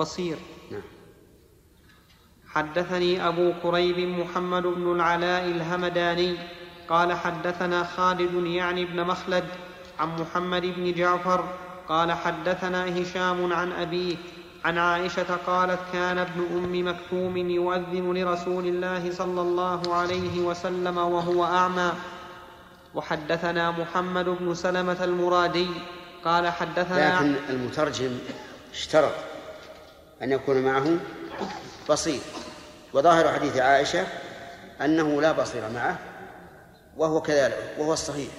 بصير. 0.00 0.36
حدثني 2.54 3.28
أبو 3.28 3.52
كريب 3.62 3.98
محمد 4.18 4.62
بن 4.62 4.92
العلاء 4.92 5.44
الهمداني 5.44 6.36
قال 6.88 7.12
حدثنا 7.12 7.84
خالد 7.84 8.46
يعني 8.46 8.84
بن 8.84 9.04
مخلد 9.04 9.44
عن 9.98 10.08
محمد 10.20 10.62
بن 10.62 10.92
جعفر 10.92 11.44
قال 11.88 12.12
حدثنا 12.12 13.02
هشام 13.02 13.52
عن 13.52 13.72
أبيه 13.72 14.16
عن 14.64 14.78
عائشة 14.78 15.36
قالت 15.46 15.78
كان 15.92 16.18
ابن 16.18 16.40
أم 16.40 16.88
مكتوم 16.88 17.36
يؤذن 17.36 18.14
لرسول 18.14 18.66
الله 18.66 19.12
صلى 19.12 19.40
الله 19.40 19.94
عليه 19.94 20.40
وسلم 20.40 20.98
وهو 20.98 21.44
أعمى. 21.44 21.92
وحدثنا 22.94 23.70
محمد 23.70 24.24
بن 24.24 24.54
سلمة 24.54 25.04
المرادي 25.04 25.68
قال 26.24 26.48
حدثنا 26.48 27.16
لكن 27.16 27.34
المترجم 27.50 28.18
اشترط 28.72 29.14
أن 30.22 30.32
يكون 30.32 30.62
معه 30.62 30.96
بصير. 31.90 32.20
وظاهر 32.92 33.32
حديث 33.32 33.56
عائشة 33.56 34.06
أنه 34.80 35.20
لا 35.20 35.32
بصير 35.32 35.68
معه 35.68 35.98
وهو 36.96 37.20
كذلك 37.20 37.74
وهو 37.78 37.92
الصحيح 37.92 38.30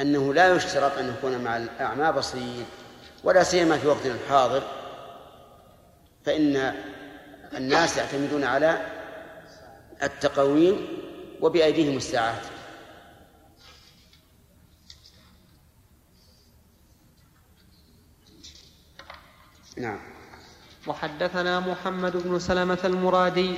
أنه 0.00 0.34
لا 0.34 0.54
يشترط 0.54 0.98
أن 0.98 1.08
يكون 1.08 1.38
مع 1.38 1.56
الأعمى 1.56 2.12
بصير 2.12 2.64
ولا 3.24 3.42
سيما 3.42 3.78
في 3.78 3.86
وقتنا 3.86 4.14
الحاضر 4.14 4.62
فإن 6.26 6.74
الناس 7.56 7.96
يعتمدون 7.96 8.44
على 8.44 8.86
التقويم 10.02 10.86
وبأيديهم 11.40 11.96
الساعات. 11.96 12.42
نعم. 19.76 20.09
وحدثنا 20.86 21.60
محمد 21.60 22.16
بن 22.16 22.38
سلمة 22.38 22.78
المرادي 22.84 23.54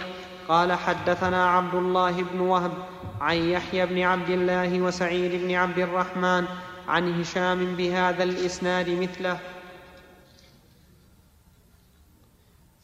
قال 0.48 0.72
حدثنا 0.72 1.50
عبد 1.50 1.74
الله 1.74 2.22
بن 2.22 2.40
وهب 2.40 2.72
عن 3.20 3.36
يحيى 3.36 3.86
بن 3.86 4.02
عبد 4.02 4.30
الله 4.30 4.80
وسعيد 4.80 5.42
بن 5.42 5.54
عبد 5.54 5.78
الرحمن 5.78 6.44
عن 6.88 7.20
هشام 7.20 7.76
بهذا 7.76 8.24
الإسناد 8.24 8.90
مثله. 8.90 9.38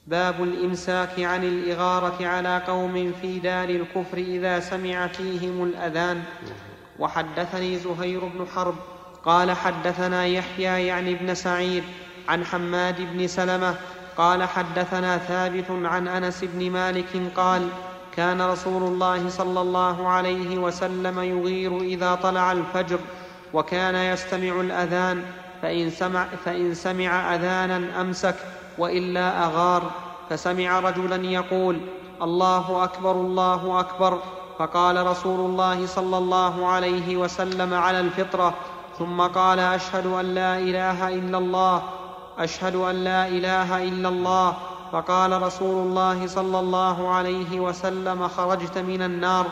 باب 0.06 0.42
الإمساك 0.42 1.20
عن 1.20 1.44
الإغارة 1.44 2.26
على 2.26 2.62
قوم 2.66 3.12
في 3.20 3.38
دار 3.38 3.68
الكفر 3.68 4.18
إذا 4.18 4.60
سمع 4.60 5.06
فيهم 5.06 5.64
الأذان. 5.64 6.22
وحدثني 6.98 7.78
زهير 7.78 8.24
بن 8.24 8.46
حرب 8.54 8.74
قال 9.24 9.50
حدثنا 9.52 10.26
يحيى 10.26 10.86
يعني 10.86 11.12
ابن 11.12 11.34
سعيد 11.34 11.84
عن 12.28 12.44
حماد 12.44 13.00
بن 13.00 13.26
سلمة 13.26 13.74
قال 14.18 14.42
حدثنا 14.48 15.18
ثابت 15.18 15.64
عن 15.70 16.08
أنس 16.08 16.44
بن 16.44 16.70
مالك 16.70 17.32
قال 17.36 17.68
كان 18.16 18.42
رسول 18.42 18.82
الله 18.82 19.28
صلى 19.28 19.60
الله 19.60 20.08
عليه 20.08 20.58
وسلم 20.58 21.18
يغير 21.20 21.80
إذا 21.80 22.14
طلع 22.14 22.52
الفجر 22.52 22.98
وكان 23.54 23.94
يستمع 23.94 24.60
الأذان 24.60 25.22
فإن 25.62 25.90
سمع, 25.90 26.26
فإن 26.44 26.74
سمع 26.74 27.34
أذانا 27.34 28.00
أمسك 28.00 28.34
وإلا 28.78 29.44
أغار 29.44 29.90
فسمع 30.30 30.80
رجلا 30.80 31.16
يقول 31.16 31.80
الله 32.22 32.84
أكبر 32.84 33.10
الله 33.12 33.80
أكبر 33.80 34.18
فقال 34.58 35.06
رسول 35.06 35.40
الله 35.50 35.86
صلى 35.86 36.18
الله 36.18 36.66
عليه 36.66 37.16
وسلم 37.16 37.74
على 37.74 38.00
الفطرة 38.00 38.54
ثم 38.98 39.20
قال 39.20 39.58
أشهد 39.60 40.06
أن 40.06 40.34
لا 40.34 40.58
إله 40.58 41.08
إلا 41.08 41.38
الله 41.38 41.82
أشهد 42.38 42.74
أن 42.74 43.04
لا 43.04 43.28
إله 43.28 43.82
إلا 43.82 44.08
الله. 44.08 44.56
فقال 44.92 45.42
رسول 45.42 45.86
الله 45.86 46.26
صلى 46.26 46.58
الله 46.58 47.08
عليه 47.08 47.60
وسلم 47.60 48.28
خرجت 48.28 48.78
من 48.78 49.02
النار. 49.02 49.46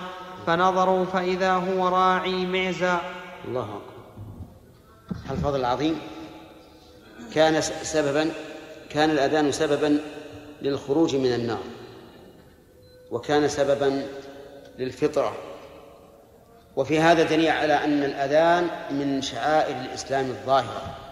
فنظروا 0.47 1.05
فإذا 1.05 1.53
هو 1.53 1.89
راعي 1.89 2.47
معزى 2.47 2.99
الله 3.49 3.63
أكبر. 3.63 3.97
الفضل 5.31 5.61
العظيم. 5.61 6.01
كان 7.35 7.61
سببا 7.83 8.31
كان 8.91 9.11
الأذان 9.11 9.53
سببا 9.53 10.01
للخروج 10.63 11.17
من 11.17 11.35
النار. 11.35 11.63
وكان 13.11 13.49
سببا 13.49 14.07
للفطرة. 14.79 15.33
وفي 16.77 17.01
هذا 17.01 17.23
دليل 17.23 17.51
على 17.51 17.85
أن 17.85 18.03
الأذان 18.03 18.71
من 18.91 19.23
شعائر 19.23 19.77
الإسلام 19.77 20.25
الظاهرة. 20.27 21.06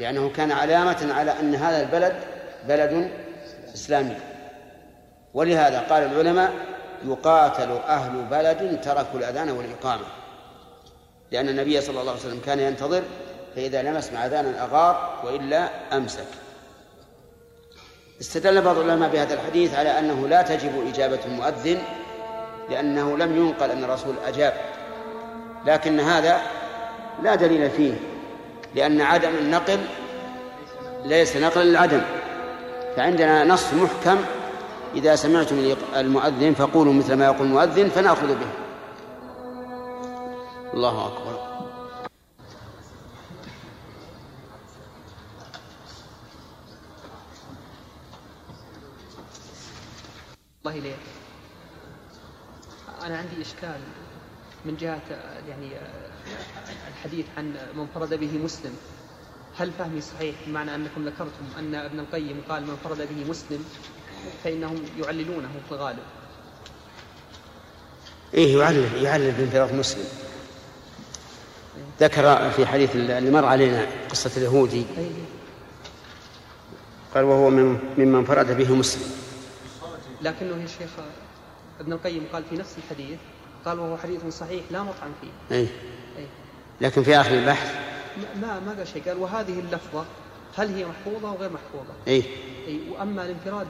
لأنه 0.00 0.30
كان 0.30 0.52
علامة 0.52 1.14
على 1.14 1.40
أن 1.40 1.54
هذا 1.54 1.82
البلد 1.82 2.16
بلد 2.68 3.10
إسلامي. 3.74 4.16
ولهذا 5.34 5.80
قال 5.80 6.02
العلماء 6.02 6.52
يقاتل 7.04 7.70
أهل 7.70 8.24
بلد 8.30 8.80
تركوا 8.80 9.18
الأذان 9.18 9.50
والإقامة. 9.50 10.04
لأن 11.30 11.48
النبي 11.48 11.80
صلى 11.80 12.00
الله 12.00 12.12
عليه 12.12 12.20
وسلم 12.20 12.40
كان 12.46 12.60
ينتظر 12.60 13.02
فإذا 13.56 13.82
لم 13.82 13.96
يسمع 13.96 14.26
أذانا 14.26 14.64
أغار 14.64 15.20
وإلا 15.24 15.68
أمسك. 15.96 16.26
استدل 18.20 18.62
بعض 18.62 18.78
العلماء 18.78 19.10
بهذا 19.10 19.34
الحديث 19.34 19.74
على 19.74 19.98
أنه 19.98 20.28
لا 20.28 20.42
تجب 20.42 20.88
إجابة 20.88 21.18
المؤذن 21.26 21.78
لأنه 22.70 23.18
لم 23.18 23.36
ينقل 23.36 23.70
أن 23.70 23.84
الرسول 23.84 24.14
أجاب. 24.26 24.54
لكن 25.66 26.00
هذا 26.00 26.40
لا 27.22 27.34
دليل 27.34 27.70
فيه. 27.70 27.94
لأن 28.74 29.00
عدم 29.00 29.34
النقل 29.34 29.80
ليس 31.04 31.36
نقلا 31.36 31.64
للعدم. 31.64 32.02
فعندنا 32.96 33.44
نص 33.44 33.72
محكم 33.74 34.18
إذا 34.94 35.16
سمعتم 35.16 35.74
المؤذن 35.96 36.54
فقولوا 36.54 36.92
مثل 36.92 37.14
ما 37.14 37.24
يقول 37.24 37.46
المؤذن 37.46 37.88
فنأخذ 37.88 38.26
به. 38.26 38.50
الله 40.74 41.06
أكبر. 41.06 41.50
الله 50.66 50.78
إليك. 50.78 50.96
أنا 53.02 53.18
عندي 53.18 53.42
إشكال. 53.42 53.80
من 54.64 54.76
جهة 54.76 55.00
يعني 55.48 55.70
الحديث 56.88 57.26
عن 57.36 57.54
من 57.76 57.86
فرد 57.94 58.14
به 58.14 58.38
مسلم. 58.44 58.76
هل 59.58 59.72
فهمي 59.78 60.00
صحيح 60.00 60.34
بمعنى 60.46 60.74
أنكم 60.74 61.04
ذكرتم 61.04 61.44
أن 61.58 61.74
ابن 61.74 62.00
القيم 62.00 62.42
قال 62.48 62.62
من 62.62 62.76
فرد 62.84 62.98
به 62.98 63.30
مسلم 63.30 63.64
فإنهم 64.44 64.84
يعللونه 64.98 65.48
في 65.68 65.74
الغالب 65.74 65.98
إيه 68.34 68.58
يعلل 68.58 69.04
يعلل 69.04 69.32
بانفراد 69.32 69.74
مسلم. 69.74 70.04
ذكر 72.00 72.50
في 72.50 72.66
حديث 72.66 72.96
اللي 72.96 73.30
مر 73.30 73.44
علينا 73.44 73.86
قصة 74.10 74.30
اليهودي. 74.36 74.84
قال 77.14 77.24
وهو 77.24 77.50
من 77.50 77.78
ممن 77.98 78.24
فرد 78.24 78.56
به 78.56 78.74
مسلم. 78.74 79.10
لكنه 80.22 80.62
يا 80.62 80.66
شيخ 80.66 80.90
ابن 81.80 81.92
القيم 81.92 82.26
قال 82.32 82.44
في 82.50 82.56
نفس 82.56 82.76
الحديث 82.78 83.18
قال 83.64 83.78
وهو 83.78 83.96
حديث 83.96 84.26
صحيح 84.26 84.62
لا 84.70 84.82
مطعن 84.82 85.10
فيه. 85.20 85.56
أي 85.56 85.66
أي 86.18 86.26
لكن 86.80 87.02
في 87.02 87.16
آخر 87.16 87.34
البحث؟ 87.34 87.74
ما 88.40 88.60
ما 88.60 88.72
قال 88.78 88.88
شيء؟ 88.88 89.02
قال 89.08 89.18
وهذه 89.18 89.60
اللفظة 89.60 90.04
هل 90.56 90.74
هي 90.74 90.86
محفوظة 90.86 91.28
أو 91.28 91.36
غير 91.36 91.50
محفوظة؟ 91.50 91.92
أي 92.08 92.24
أي 92.66 92.80
وأما 92.90 93.24
الانفراد 93.24 93.66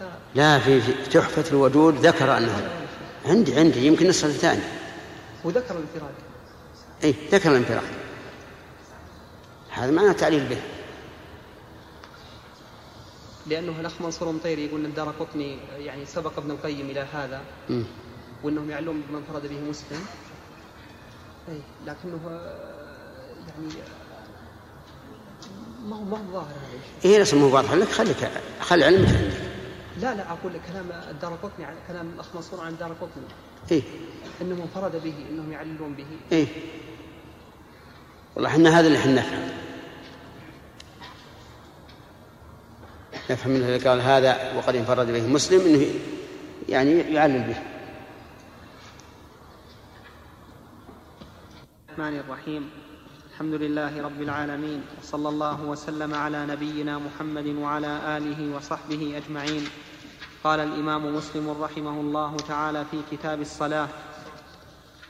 آه، 0.00 0.04
لا 0.34 0.58
في 0.58 0.80
في 0.80 0.92
تحفة 0.92 1.44
الودود 1.50 1.94
ذكر 2.06 2.36
أنه 2.38 2.70
عندي 3.26 3.58
عندي 3.58 3.86
يمكن 3.86 4.08
نصف 4.08 4.24
الثاني 4.24 4.62
وذكر 5.44 5.74
الانفراد. 5.74 6.14
أي 7.04 7.14
ذكر 7.32 7.50
الانفراد. 7.50 7.82
هذا 9.70 9.90
معنى 9.90 10.14
تعليل 10.14 10.46
به. 10.46 10.58
لأنه 13.46 13.80
الأخ 13.80 13.92
منصور 14.00 14.32
مطيري 14.32 14.66
يقول 14.66 14.80
أن 14.80 14.86
الدار 14.86 15.14
قطني 15.20 15.58
يعني 15.78 16.06
سبق 16.06 16.38
ابن 16.38 16.50
القيم 16.50 16.90
إلى 16.90 17.06
هذا. 17.12 17.40
مم. 17.68 17.84
وإنهم 18.42 18.70
يعلون 18.70 19.02
بما 19.08 19.18
انفرد 19.18 19.42
به 19.42 19.60
مسلم. 19.70 20.04
اي 21.48 21.60
لكنه 21.86 22.20
آه، 22.28 23.34
يعني 23.48 23.72
آه، 23.72 24.00
ما 25.88 25.96
هو 25.96 26.04
ما 26.04 26.16
هو 26.16 26.32
ظاهر 26.32 26.44
هذا 26.46 26.78
الشيء. 26.98 27.12
إيه 27.12 27.22
اسمه 27.22 27.46
واضح 27.46 27.72
لك؟ 27.72 27.88
خليك 27.88 28.30
خلي 28.60 28.84
علمك. 28.84 29.08
عندك 29.08 29.50
لا 30.00 30.14
لا 30.14 30.30
أقول 30.32 30.54
لك 30.54 30.60
كلام 30.72 30.86
الدار 31.10 31.38
قطني 31.42 31.66
كلام 31.88 32.10
الاخ 32.14 32.26
منصور 32.34 32.60
عن 32.60 32.72
الدار 32.72 32.92
قطني. 32.92 33.24
إيه. 33.70 33.82
إنه 34.42 34.62
انفرد 34.62 35.02
به 35.02 35.14
إنهم 35.30 35.52
يعللون 35.52 35.94
به. 35.94 36.06
إيه. 36.32 36.46
والله 38.34 38.48
إحنا 38.50 38.80
هذا 38.80 38.86
اللي 38.86 38.98
إحنا 38.98 39.12
نفهم. 39.12 39.48
نفهم 43.30 43.52
منه 43.52 43.66
اللي 43.66 43.88
قال 43.88 44.00
هذا 44.00 44.56
وقد 44.56 44.76
انفرد 44.76 45.06
به 45.06 45.26
مسلم 45.26 45.60
إنه 45.60 45.86
يعني 46.68 46.92
يعلل 46.92 47.42
به. 47.42 47.69
الرحمن 52.00 52.20
الرحيم. 52.20 52.70
الحمد 53.30 53.54
لله 53.54 54.02
رب 54.02 54.22
العالمين 54.22 54.80
وصلى 55.00 55.28
الله 55.28 55.64
وسلم 55.64 56.14
على 56.14 56.46
نبينا 56.46 56.98
محمد 56.98 57.46
وعلى 57.46 58.16
آله 58.16 58.56
وصحبه 58.56 59.20
أجمعين. 59.20 59.64
قال 60.44 60.60
الإمام 60.60 61.14
مسلم 61.14 61.50
رحمه 61.60 62.00
الله 62.00 62.36
تعالى 62.48 62.84
في 62.90 62.98
كتاب 63.12 63.40
الصلاة 63.40 63.88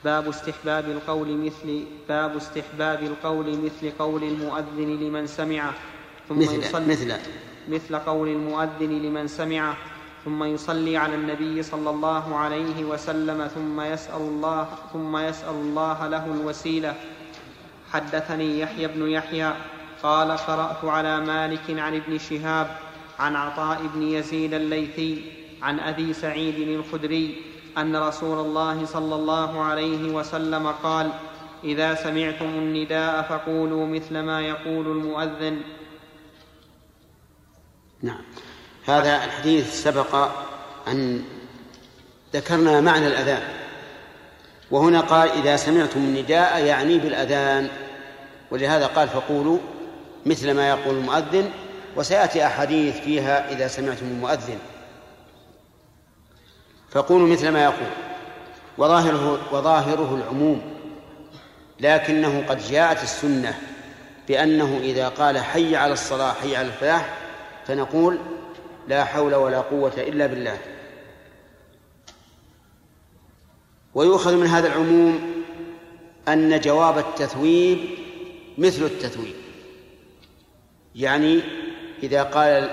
باب 0.03 0.27
استحباب 0.27 0.85
القول 0.89 1.37
مثل 1.37 1.83
باب 2.09 2.35
استحباب 2.35 3.03
القول 3.03 3.47
مثل 3.57 3.91
قول 3.99 4.23
المؤذن 4.23 4.89
لمن 4.99 5.27
سمعه. 5.27 5.73
ثم 6.29 6.39
مثل 6.39 6.59
يصلي 6.59 6.87
مثل. 6.87 7.13
مثل 7.69 7.95
قول 7.95 8.27
المؤذن 8.27 8.91
لمن 9.01 9.27
سمعه. 9.27 9.77
ثم 10.25 10.43
يصلي 10.43 10.97
على 10.97 11.15
النبي 11.15 11.63
صلى 11.63 11.89
الله 11.89 12.35
عليه 12.35 12.83
وسلم 12.83 13.47
ثم 13.47 13.81
يسأل 13.81 14.21
الله 14.21 14.67
ثم 14.93 15.17
يسأل 15.17 15.55
الله 15.55 16.07
له 16.07 16.25
الوسيلة. 16.25 16.95
حدثني 17.93 18.59
يحيى 18.59 18.87
بن 18.87 19.07
يحيى 19.07 19.53
قال 20.03 20.31
قرأت 20.31 20.85
على 20.85 21.19
مالك 21.19 21.79
عن 21.79 21.95
ابن 21.95 22.17
شهاب 22.17 22.77
عن 23.19 23.35
عطاء 23.35 23.81
بن 23.93 24.01
يزيد 24.01 24.53
الليثي 24.53 25.23
عن 25.61 25.79
أبي 25.79 26.13
سعيد 26.13 26.67
الخدري 26.67 27.41
أن 27.77 27.95
رسول 27.95 28.45
الله 28.45 28.85
صلى 28.85 29.15
الله 29.15 29.61
عليه 29.63 30.13
وسلم 30.13 30.67
قال 30.67 31.11
إذا 31.63 31.95
سمعتم 31.95 32.45
النداء 32.45 33.21
فقولوا 33.21 33.87
مثل 33.87 34.19
ما 34.19 34.41
يقول 34.41 34.87
المؤذن. 34.87 35.61
نعم. 38.01 38.21
هذا 38.87 39.25
الحديث 39.25 39.83
سبق 39.83 40.29
أن 40.87 41.23
ذكرنا 42.33 42.81
معنى 42.81 43.07
الأذان. 43.07 43.41
وهنا 44.71 45.01
قال 45.01 45.29
إذا 45.31 45.55
سمعتم 45.55 45.99
النداء 45.99 46.63
يعني 46.63 46.97
بالأذان. 46.97 47.69
ولهذا 48.51 48.87
قال 48.87 49.09
فقولوا 49.09 49.57
مثل 50.25 50.51
ما 50.51 50.69
يقول 50.69 50.95
المؤذن 50.95 51.51
وسيأتي 51.95 52.45
أحاديث 52.45 52.99
فيها 52.99 53.51
إذا 53.51 53.67
سمعتم 53.67 54.05
المؤذن. 54.05 54.59
فقولوا 56.91 57.27
مثل 57.27 57.49
ما 57.49 57.63
يقول. 57.63 57.91
وظاهره 58.77 59.39
وظاهره 59.51 60.15
العموم. 60.15 60.61
لكنه 61.79 62.43
قد 62.49 62.57
جاءت 62.57 63.03
السنة 63.03 63.59
بأنه 64.27 64.79
إذا 64.83 65.07
قال 65.07 65.37
حي 65.37 65.75
على 65.75 65.93
الصلاة 65.93 66.33
حي 66.33 66.55
على 66.55 66.67
الفلاح 66.67 67.09
فنقول 67.67 68.17
لا 68.87 69.05
حول 69.05 69.35
ولا 69.35 69.59
قوة 69.59 69.93
إلا 69.97 70.25
بالله. 70.25 70.57
ويؤخذ 73.93 74.35
من 74.35 74.47
هذا 74.47 74.67
العموم 74.67 75.43
أن 76.27 76.59
جواب 76.59 76.97
التثويب 76.97 77.79
مثل 78.57 78.83
التثويب. 78.83 79.35
يعني 80.95 81.41
إذا 82.03 82.23
قال 82.23 82.69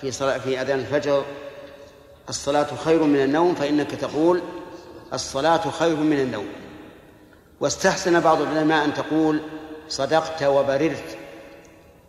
في 0.00 0.10
صلاة 0.10 0.38
في 0.38 0.60
أذان 0.60 0.78
الفجر 0.78 1.24
الصلاة 2.28 2.76
خير 2.84 3.02
من 3.02 3.22
النوم 3.22 3.54
فإنك 3.54 3.90
تقول 3.90 4.42
الصلاة 5.12 5.70
خير 5.70 5.96
من 5.96 6.20
النوم. 6.20 6.48
واستحسن 7.60 8.20
بعض 8.20 8.40
العلماء 8.40 8.84
أن 8.84 8.94
تقول 8.94 9.40
صدقت 9.88 10.42
وبررت. 10.42 11.18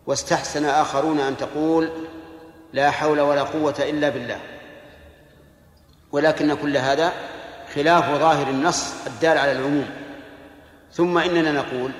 واستحسن 0.07 0.65
آخرون 0.65 1.19
أن 1.19 1.37
تقول 1.37 1.89
لا 2.73 2.91
حول 2.91 3.19
ولا 3.19 3.43
قوة 3.43 3.75
إلا 3.79 4.09
بالله. 4.09 4.39
ولكن 6.11 6.53
كل 6.53 6.77
هذا 6.77 7.13
خلاف 7.75 8.19
ظاهر 8.19 8.47
النص 8.47 9.07
الدال 9.07 9.37
على 9.37 9.51
العموم. 9.51 9.89
ثم 10.91 11.17
إننا 11.17 11.51
نقول 11.51 11.91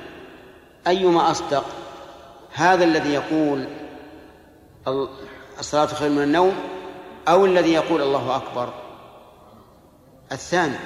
أيما 0.87 1.31
أصدق 1.31 1.65
هذا 2.53 2.83
الذي 2.83 3.13
يقول 3.13 3.67
الصلاة 5.59 5.85
خير 5.85 6.09
من 6.09 6.23
النوم 6.23 6.55
أو 7.27 7.45
الذي 7.45 7.73
يقول 7.73 8.01
الله 8.01 8.35
أكبر؟ 8.35 8.73
الثاني. 10.31 10.77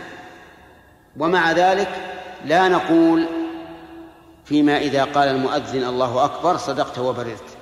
ومع 1.19 1.51
ذلك 1.51 1.89
لا 2.45 2.67
نقول 2.67 3.25
فيما 4.45 4.77
إذا 4.77 5.03
قال 5.03 5.27
المؤذن 5.27 5.83
الله 5.83 6.25
أكبر 6.25 6.57
صدقت 6.57 6.99
وبررت. 6.99 7.52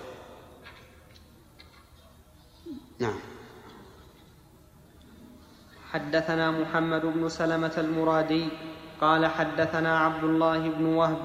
نعم. 3.01 3.19
حدثنا 5.91 6.51
محمد 6.51 7.05
بن 7.05 7.29
سلمة 7.29 7.71
المرادي 7.77 8.47
قال 9.01 9.25
حدثنا 9.25 9.99
عبد 9.99 10.23
الله 10.23 10.69
بن 10.69 10.85
وهب 10.85 11.17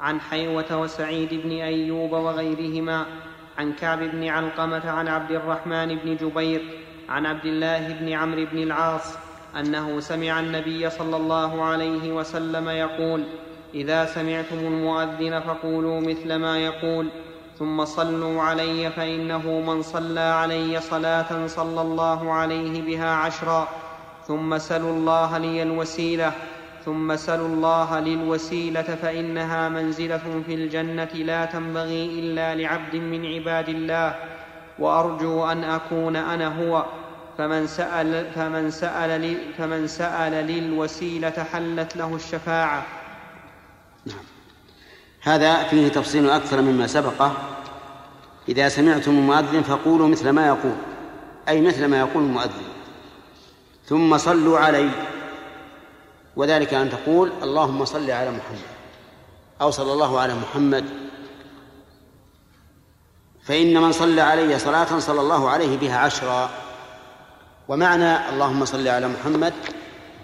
عن 0.00 0.20
حيوة 0.20 0.80
وسعيد 0.80 1.34
بن 1.34 1.50
أيوب 1.50 2.12
وغيرهما 2.12 3.06
عن 3.58 3.72
كعب 3.72 3.98
بن 3.98 4.28
علقمة 4.28 4.90
عن 4.90 5.08
عبد 5.08 5.30
الرحمن 5.30 5.96
بن 5.96 6.16
جبير 6.16 6.62
عن 7.08 7.26
عبد 7.26 7.44
الله 7.44 7.92
بن 7.92 8.12
عمرو 8.12 8.44
بن 8.52 8.58
العاص 8.58 9.16
أنه 9.56 10.00
سمع 10.00 10.40
النبي 10.40 10.90
صلى 10.90 11.16
الله 11.16 11.64
عليه 11.64 12.12
وسلم 12.12 12.68
يقول 12.68 13.24
إذا 13.74 14.04
سمعتم 14.04 14.58
المؤذن 14.58 15.40
فقولوا 15.40 16.00
مثل 16.00 16.34
ما 16.34 16.58
يقول 16.58 17.08
ثم 17.60 17.84
صلوا 17.84 18.42
علي 18.42 18.90
فإنه 18.90 19.60
من 19.60 19.82
صلى 19.82 20.20
علي 20.20 20.80
صلاة 20.80 21.46
صلى 21.46 21.80
الله 21.80 22.32
عليه 22.32 22.82
بها 22.82 23.14
عشرا. 23.14 23.68
ثم 24.28 24.58
سلوا 24.58 24.90
الله 24.90 25.38
لي 25.38 25.62
الوسيلة. 25.62 26.32
ثم 26.84 27.16
سلوا 27.16 27.46
الله 27.46 28.00
للوسيله 28.00 28.82
فإنها 28.82 29.68
منزلة 29.68 30.42
في 30.46 30.54
الجنة 30.54 31.04
لا 31.04 31.44
تنبغي 31.44 32.20
إلا 32.20 32.54
لعبد 32.54 32.96
من 32.96 33.26
عباد 33.26 33.68
الله. 33.68 34.14
وأرجو 34.78 35.44
أن 35.44 35.64
أكون 35.64 36.16
أنا 36.16 36.48
هو. 36.64 36.84
فمن 37.38 37.66
سأل, 37.66 38.30
فمن 38.34 38.70
سأل, 38.70 39.36
فمن 39.58 39.86
سأل 39.86 40.32
للوسيلة 40.32 41.46
حلت 41.52 41.96
له 41.96 42.14
الشفاعة. 42.14 42.82
نعم 42.86 42.99
هذا 45.22 45.62
فيه 45.62 45.88
تفصيل 45.88 46.30
أكثر 46.30 46.60
مما 46.60 46.86
سبقه 46.86 47.32
إذا 48.48 48.68
سمعتم 48.68 49.10
المؤذن 49.10 49.62
فقولوا 49.62 50.08
مثل 50.08 50.30
ما 50.30 50.46
يقول 50.46 50.74
أي 51.48 51.60
مثل 51.60 51.84
ما 51.84 51.98
يقول 51.98 52.22
المؤذن. 52.22 52.70
ثم 53.86 54.18
صلوا 54.18 54.58
علي 54.58 54.90
وذلك 56.36 56.74
أن 56.74 56.90
تقول 56.90 57.32
اللهم 57.42 57.84
صل 57.84 58.10
على 58.10 58.30
محمد. 58.30 58.70
أو 59.60 59.70
صلى 59.70 59.92
الله 59.92 60.20
على 60.20 60.34
محمد. 60.34 60.84
فإن 63.42 63.82
من 63.82 63.92
صلى 63.92 64.20
علي 64.20 64.58
صلاة 64.58 64.98
صلى 64.98 65.20
الله 65.20 65.50
عليه 65.50 65.78
بها 65.78 65.98
عشرا. 65.98 66.50
ومعنى 67.68 68.28
اللهم 68.28 68.64
صل 68.64 68.88
على 68.88 69.08
محمد 69.08 69.52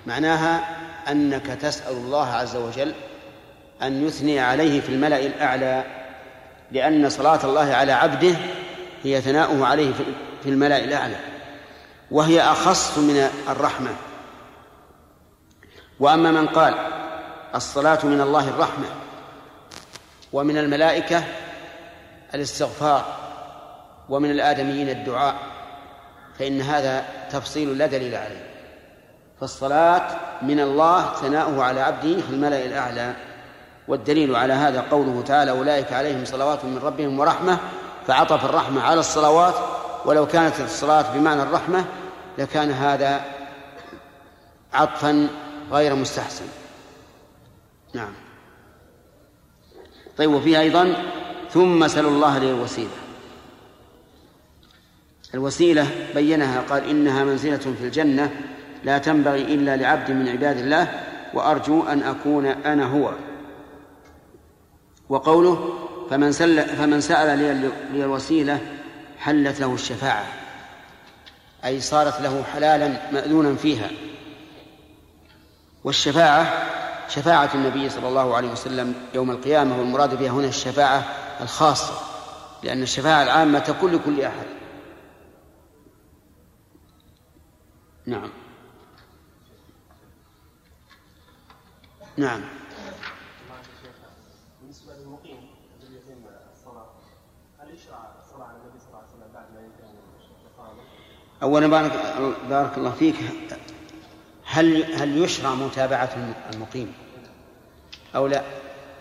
معناها 0.07 0.77
أنك 1.11 1.47
تسأل 1.47 1.93
الله 1.93 2.27
عز 2.27 2.57
وجل 2.57 2.95
أن 3.83 4.07
يثني 4.07 4.41
عليه 4.41 4.81
في 4.81 4.89
الملأ 4.89 5.27
الأعلى 5.27 5.85
لأن 6.72 7.11
صلاة 7.11 7.45
الله 7.45 7.74
على 7.74 7.93
عبده 7.93 8.35
هي 9.03 9.20
ثناؤه 9.20 9.66
عليه 9.66 9.93
في 10.43 10.49
الملأ 10.49 10.85
الأعلى 10.85 11.16
وهي 12.11 12.41
أخص 12.41 12.99
من 12.99 13.31
الرحمة. 13.49 13.91
وأما 16.01 16.31
من 16.31 16.47
قال 16.47 16.74
الصلاة 17.55 18.07
من 18.07 18.20
الله 18.20 18.49
الرحمة 18.49 18.87
ومن 20.33 20.59
الملائكة 20.59 21.24
الاستغفار 22.35 23.16
ومن 24.09 24.31
الآدميين 24.31 24.89
الدعاء 24.89 25.35
فإن 26.39 26.61
هذا 26.61 27.05
تفصيل 27.31 27.79
لا 27.79 27.87
دليل 27.87 28.14
عليه. 28.14 28.47
فالصلاة 29.41 30.16
من 30.43 30.61
الله 30.61 31.14
ثناؤه 31.14 31.64
على 31.64 31.81
عبده 31.81 32.20
في 32.20 32.31
الملأ 32.31 32.64
الأعلى. 32.64 33.14
والدليل 33.89 34.37
على 34.37 34.53
هذا 34.53 34.80
قوله 34.80 35.22
تعالى 35.26 35.51
أولئك 35.51 35.93
عليهم 35.93 36.24
صلوات 36.24 36.64
من 36.64 36.78
ربهم 36.78 37.18
ورحمة 37.18 37.59
فعطف 38.07 38.45
الرحمة 38.45 38.82
على 38.82 39.01
الصلوات 39.01 39.55
ولو 40.05 40.26
كانت 40.26 40.61
الصلاة 40.61 41.14
بمعنى 41.14 41.43
الرحمة 41.43 41.84
لكان 42.39 42.70
هذا 42.70 43.20
عطفا 44.72 45.28
غير 45.72 45.95
مستحسن. 45.95 46.45
نعم. 47.95 48.12
طيب 50.18 50.30
وفيها 50.30 50.61
أيضا 50.61 50.95
ثم 51.51 51.89
سلوا 51.89 52.11
الله 52.11 52.39
لي 52.39 52.51
الوسيلة. 52.51 52.97
الوسيلة 55.34 55.87
بينها 56.14 56.61
قال 56.61 56.89
إنها 56.89 57.24
منزلة 57.24 57.57
في 57.57 57.84
الجنة 57.84 58.30
لا 58.84 58.99
تنبغي 58.99 59.43
إلا 59.43 59.76
لعبد 59.76 60.11
من 60.11 60.28
عباد 60.28 60.59
الله 60.59 60.89
وأرجو 61.34 61.82
أن 61.82 62.03
أكون 62.03 62.47
أنا 62.47 62.84
هو. 62.84 63.12
وقوله 65.09 65.79
فمن, 66.11 66.33
سل 66.33 66.63
فمن 66.77 67.01
سأل 67.01 67.39
لي, 67.39 68.05
الوسيلة 68.05 68.61
حلت 69.19 69.61
له 69.61 69.75
الشفاعة. 69.75 70.27
أي 71.65 71.81
صارت 71.81 72.21
له 72.21 72.43
حلالا 72.43 73.13
مأذونا 73.13 73.55
فيها. 73.55 73.91
والشفاعة 75.85 76.67
شفاعة 77.09 77.51
النبي 77.55 77.91
صلى 77.91 78.09
الله 78.09 78.37
عليه 78.37 78.49
وسلم 78.53 78.95
يوم 79.15 79.31
القيامة 79.31 79.79
والمراد 79.79 80.19
بها 80.19 80.31
هنا 80.31 80.49
الشفاعة 80.49 81.05
الخاصة 81.41 81.95
لأن 82.63 82.83
الشفاعة 82.83 83.23
العامة 83.23 83.59
تكون 83.59 83.93
لكل 83.93 84.23
أحد. 84.23 84.47
نعم. 88.07 88.31
نعم 92.17 92.41
بالنسبة 94.61 94.95
للمقيم 94.95 95.51
الذي 95.81 95.95
يتم 95.95 96.25
الصلاه 96.53 96.91
هل 97.59 97.75
يشرع 97.75 98.15
الصلاه 98.19 98.47
على 98.47 98.57
النبي 98.57 98.79
صلى 98.79 98.89
الله 98.89 98.99
عليه 98.99 99.09
وسلم 99.09 99.33
بعد 99.35 99.47
ما 99.55 99.61
ينتهي 99.61 99.93
من 99.93 100.01
الاقامه؟ 100.41 100.83
أولا 101.43 101.66
بارك, 101.66 101.93
بارك 102.51 102.78
الله 102.78 102.91
فيك. 102.91 103.16
هل 104.45 104.95
هل 104.95 105.24
يشرع 105.24 105.51
متابعة 105.55 106.34
المقيم 106.55 106.95
أو 108.14 108.26
لا؟ 108.26 108.43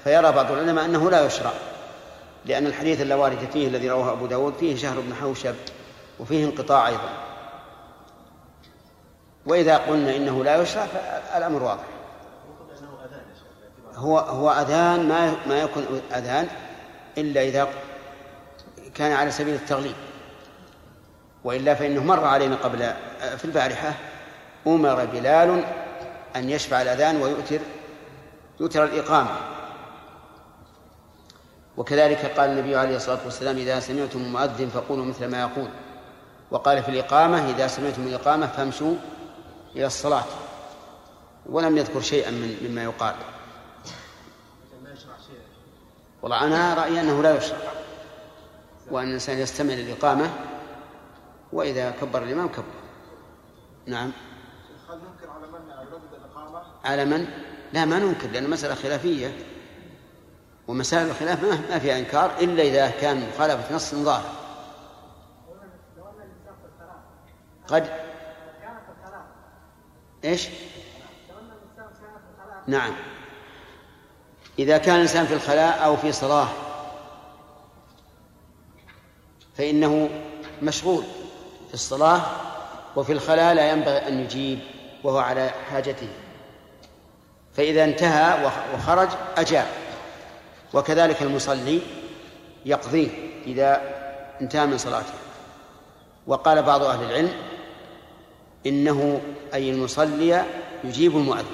فيرى 0.04 0.32
بعض 0.32 0.52
العلماء 0.52 0.86
أنه 0.86 1.12
لا 1.12 1.26
يشرع 1.26 1.52
لأن 2.46 2.68
الحديث 2.68 3.02
اللوارد 3.02 3.50
فيه 3.54 3.68
الذي 3.68 3.90
رواه 3.90 4.12
أبو 4.12 4.26
داود 4.26 4.54
فيه 4.60 4.76
شهر 4.76 5.00
بن 5.00 5.16
حوشب 5.16 5.56
وفيه 6.20 6.46
انقطاع 6.46 6.88
أيضا. 6.88 7.10
وإذا 9.46 9.78
قلنا 9.78 10.16
إنه 10.16 10.44
لا 10.44 10.62
يشرع 10.62 10.86
فالأمر 10.86 11.64
واضح. 11.64 11.84
هو 13.96 14.20
هو 14.20 14.52
أذان 14.52 15.08
ما 15.08 15.34
ما 15.48 15.62
يكون 15.62 16.02
أذان 16.16 16.48
إلا 17.18 17.42
إذا 17.42 17.68
كان 18.96 19.12
على 19.12 19.32
سبيل 19.32 19.56
التغليب. 19.56 19.96
وإلا 21.46 21.76
فإنه 21.76 22.04
مر 22.04 22.26
علينا 22.26 22.56
قبل 22.56 22.94
في 23.38 23.46
البارحة 23.46 23.94
أمر 24.68 25.06
بلال 25.06 25.64
أن 26.36 26.50
يشفع 26.50 26.82
الأذان 26.82 27.22
ويؤتر 27.22 27.60
يؤتر 28.60 28.84
الإقامة. 28.84 29.38
وكذلك 31.78 32.40
قال 32.40 32.50
النبي 32.50 32.76
عليه 32.76 32.96
الصلاة 32.96 33.20
والسلام 33.26 33.58
إذا 33.58 33.80
سمعتم 33.80 34.20
المؤذن 34.20 34.70
فقولوا 34.70 35.06
مثل 35.06 35.28
ما 35.28 35.42
يقول. 35.42 35.68
وقال 36.52 36.84
في 36.84 36.90
الإقامة 36.90 37.50
إذا 37.50 37.68
سمعتم 37.68 38.08
الإقامة 38.08 38.48
فامشوا 38.48 38.96
إلى 39.76 39.86
الصلاة. 39.86 40.24
ولم 41.46 41.78
يذكر 41.78 42.02
شيئا 42.02 42.32
من 42.32 42.58
مما 42.70 42.84
يقال. 42.84 43.16
والله 46.22 46.44
أنا 46.44 46.74
رأيي 46.74 47.02
أنه 47.02 47.24
لا 47.24 47.38
يشرع 47.38 47.58
وأن 48.92 49.08
الإنسان 49.08 49.40
يستمع 49.40 49.74
للإقامة 49.74 50.30
وإذا 51.56 51.92
كبر 51.92 52.24
الإمام 52.24 52.48
كبر 52.48 52.64
نعم 53.86 54.12
هل 54.90 54.98
ننكر 54.98 55.30
على 55.30 55.48
من 55.48 55.72
الإقامة؟ 56.14 56.64
على 56.84 57.06
من؟ 57.06 57.28
لا 57.74 57.86
ما 57.86 58.00
ننكر 58.00 58.28
لأن 58.28 58.50
مسألة 58.50 58.76
خلافية 58.76 59.38
ومسائل 60.68 61.08
الخلاف 61.08 61.44
ما 61.44 61.62
ما 61.70 61.80
فيها 61.80 62.00
إنكار 62.00 62.40
إلا 62.40 62.64
إذا 62.64 62.90
كان 62.90 63.30
مخالفة 63.30 63.76
نص 63.76 63.96
ظاهر 63.96 64.32
قد 67.68 67.90
إيش؟ 70.24 70.50
نعم 72.68 72.94
إذا 74.60 74.78
كان 74.78 74.96
الإنسان 74.96 75.26
في 75.26 75.34
الخلاء 75.34 75.86
أو 75.86 75.98
في 75.98 76.12
صلاة 76.12 76.48
فإنه 79.58 80.10
مشغول 80.62 81.04
في 81.68 81.74
الصلاة 81.74 82.22
وفي 82.96 83.12
الخلاء 83.12 83.54
لا 83.54 83.72
ينبغي 83.72 84.08
أن 84.08 84.20
يجيب 84.20 84.60
وهو 85.04 85.18
على 85.18 85.52
حاجته. 85.70 86.08
فإذا 87.54 87.84
انتهى 87.84 88.52
وخرج 88.74 89.10
أجاب. 89.38 89.68
وكذلك 90.74 91.22
المصلي 91.22 91.82
يقضيه 92.66 93.10
إذا 93.46 93.82
انتهى 94.42 94.66
من 94.66 94.78
صلاته. 94.78 95.14
وقال 96.28 96.64
بعض 96.64 96.84
أهل 96.84 97.04
العلم 97.04 97.34
إنه 98.66 99.22
أي 99.54 99.70
المصلي 99.70 100.44
يجيب 100.84 101.18
المؤذن 101.18 101.46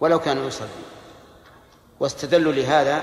ولو 0.00 0.18
كان 0.18 0.46
يصلي. 0.46 0.68
واستدلوا 2.00 2.52
لهذا 2.52 3.02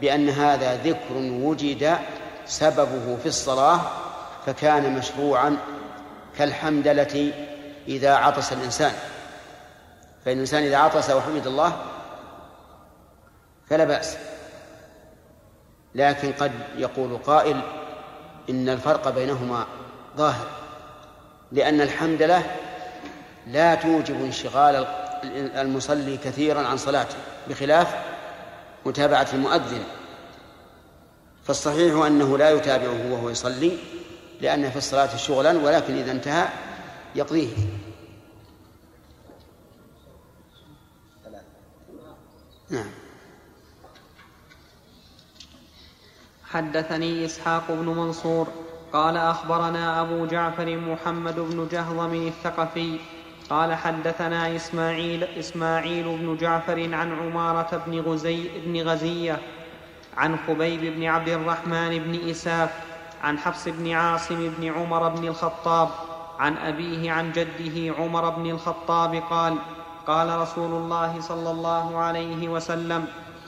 بأن 0.00 0.28
هذا 0.28 0.76
ذكر 0.76 1.14
وجد 1.14 1.98
سببه 2.46 3.16
في 3.22 3.26
الصلاة 3.26 3.80
فكان 4.48 4.98
مشروعا 4.98 5.56
كالحمدلة 6.38 7.32
إذا 7.88 8.14
عطس 8.14 8.52
الإنسان. 8.52 8.92
فإن 10.24 10.34
الإنسان 10.34 10.62
إذا 10.62 10.76
عطس 10.76 11.10
وحمد 11.10 11.46
الله 11.46 11.76
فلا 13.70 13.84
بأس. 13.84 14.16
لكن 15.94 16.32
قد 16.32 16.52
يقول 16.76 17.18
قائل 17.18 17.60
إن 18.50 18.68
الفرق 18.68 19.08
بينهما 19.08 19.66
ظاهر 20.16 20.46
لأن 21.52 21.80
الحمدلة 21.80 22.42
لا 23.46 23.74
توجب 23.74 24.24
انشغال 24.24 24.86
المصلي 25.56 26.16
كثيرا 26.16 26.66
عن 26.66 26.76
صلاته 26.76 27.16
بخلاف 27.48 27.96
متابعة 28.86 29.28
المؤذن. 29.32 29.84
فالصحيح 31.44 31.94
أنه 31.94 32.38
لا 32.38 32.50
يتابعه 32.50 33.12
وهو 33.12 33.30
يصلي 33.30 33.78
لأن 34.40 34.70
في 34.70 34.76
الصلاة 34.76 35.16
شغلا 35.16 35.58
ولكن 35.58 35.94
إذا 35.94 36.12
انتهى 36.12 36.48
يقضيه. 37.14 37.48
نعم. 42.70 42.90
حدثني 46.44 47.24
إسحاق 47.24 47.64
بن 47.68 47.86
منصور 47.86 48.48
قال 48.92 49.16
أخبرنا 49.16 50.00
أبو 50.00 50.26
جعفر 50.26 50.76
محمد 50.76 51.34
بن 51.40 51.68
جهضم 51.72 52.26
الثقفي 52.26 52.98
قال 53.50 53.74
حدثنا 53.74 54.56
إسماعيل 54.56 55.24
إسماعيل 55.24 56.04
بن 56.04 56.36
جعفر 56.36 56.94
عن 56.94 57.12
عمارة 57.12 57.82
بن 57.86 58.00
غزي 58.00 58.48
بن 58.66 58.88
غزية 58.88 59.38
عن 60.16 60.36
خبيب 60.46 60.80
بن 60.80 61.04
عبد 61.04 61.28
الرحمن 61.28 61.98
بن 61.98 62.30
إساف 62.30 62.87
عن 63.22 63.38
حفص 63.38 63.68
بن 63.68 63.92
عاصم 63.92 64.50
بن 64.58 64.72
عمر 64.72 65.08
بن 65.08 65.28
الخطاب 65.28 65.88
عن 66.38 66.56
أبيه 66.56 67.12
عن 67.12 67.32
جده 67.32 67.94
عمر 67.98 68.30
بن 68.30 68.50
الخطاب 68.50 69.22
قال 69.30 69.56
قال 70.06 70.38
رسول 70.40 70.72
الله 70.72 71.20
صلى 71.20 71.50
الله 71.50 71.98
عليه 71.98 72.48
وسلم 72.48 73.06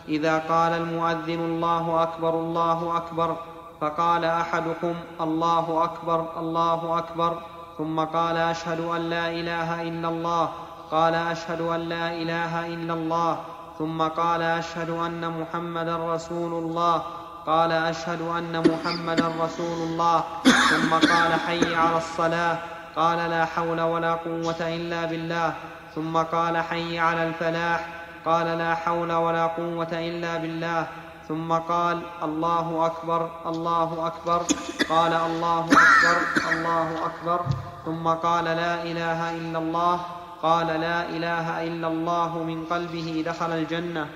إذا 0.08 0.38
قال 0.38 0.72
المؤذن 0.72 1.40
الله 1.40 2.02
أكبر 2.02 2.34
الله 2.34 2.96
أكبر. 2.96 3.36
فقال 3.80 4.24
أحدكم 4.24 4.94
الله 5.20 5.84
أكبر 5.84 6.26
الله 6.36 6.98
أكبر. 6.98 7.42
ثم 7.78 8.00
قال 8.00 8.36
أشهد 8.36 8.80
أن 8.80 9.00
لا 9.00 9.30
إله 9.30 9.82
إلا 9.82 10.08
الله. 10.08 10.48
قال 10.90 11.14
أشهد 11.14 11.60
أن 11.60 11.80
لا 11.80 12.12
إله 12.12 12.66
إلا 12.66 12.94
الله. 12.94 13.36
ثم 13.78 14.02
قال 14.02 14.42
أشهد 14.42 14.90
أن 14.90 15.40
محمدا 15.40 16.14
رسول 16.14 16.52
الله. 16.64 17.02
قال 17.50 17.72
أشهد 17.72 18.20
أن 18.22 18.62
محمدا 18.70 19.28
رسول 19.40 19.78
الله 19.88 20.24
ثم 20.70 20.90
قال 20.94 21.32
حي 21.46 21.74
على 21.74 21.96
الصلاة 21.96 22.58
قال 22.96 23.30
لا 23.30 23.44
حول 23.44 23.80
ولا 23.80 24.14
قوة 24.14 24.60
إلا 24.60 25.04
بالله 25.04 25.54
ثم 25.94 26.16
قال 26.16 26.56
حي 26.62 26.98
على 26.98 27.22
الفلاح 27.28 27.88
قال 28.24 28.46
لا 28.58 28.74
حول 28.74 29.12
ولا 29.12 29.46
قوة 29.46 29.92
إلا 29.92 30.36
بالله 30.36 30.86
ثم 31.28 31.52
قال 31.52 32.02
الله 32.22 32.86
أكبر 32.86 33.30
الله 33.46 34.06
أكبر 34.06 34.42
قال 34.88 35.12
الله 35.12 35.64
أكبر 35.66 36.16
الله 36.52 37.06
أكبر 37.06 37.40
ثم 37.84 38.08
قال 38.08 38.44
لا 38.44 38.82
إله 38.82 39.30
إلا 39.30 39.58
الله 39.58 40.00
قال 40.42 40.66
لا 40.66 41.08
إله 41.08 41.62
إلا 41.66 41.88
الله 41.88 42.38
من 42.42 42.64
قلبه 42.64 43.22
دخل 43.26 43.52
الجنة. 43.52 44.06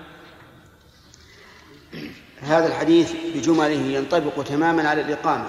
هذا 2.43 2.67
الحديث 2.67 3.13
بجمله 3.35 3.97
ينطبق 3.97 4.43
تماما 4.43 4.89
على 4.89 5.01
الإقامة 5.01 5.47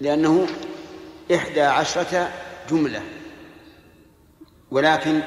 لأنه 0.00 0.46
إحدى 1.34 1.62
عشرة 1.62 2.28
جملة 2.70 3.02
ولكن 4.70 5.20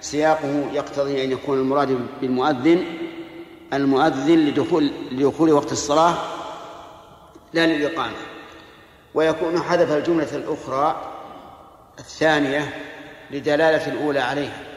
سياقه 0.00 0.70
يقتضي 0.72 1.24
أن 1.24 1.32
يكون 1.32 1.58
المراد 1.58 1.98
بالمؤذن 2.20 2.84
المؤذن 3.72 4.38
لدخول 4.38 4.90
لدخول 5.12 5.52
وقت 5.52 5.72
الصلاة 5.72 6.14
لا 7.52 7.66
للإقامة. 7.66 8.16
ويكون 9.14 9.62
حذف 9.62 9.92
الجملة 9.92 10.36
الأخرى 10.36 11.12
الثانية 11.98 12.74
لدلالة 13.30 13.86
الأولى 13.86 14.20
عليها. 14.20 14.75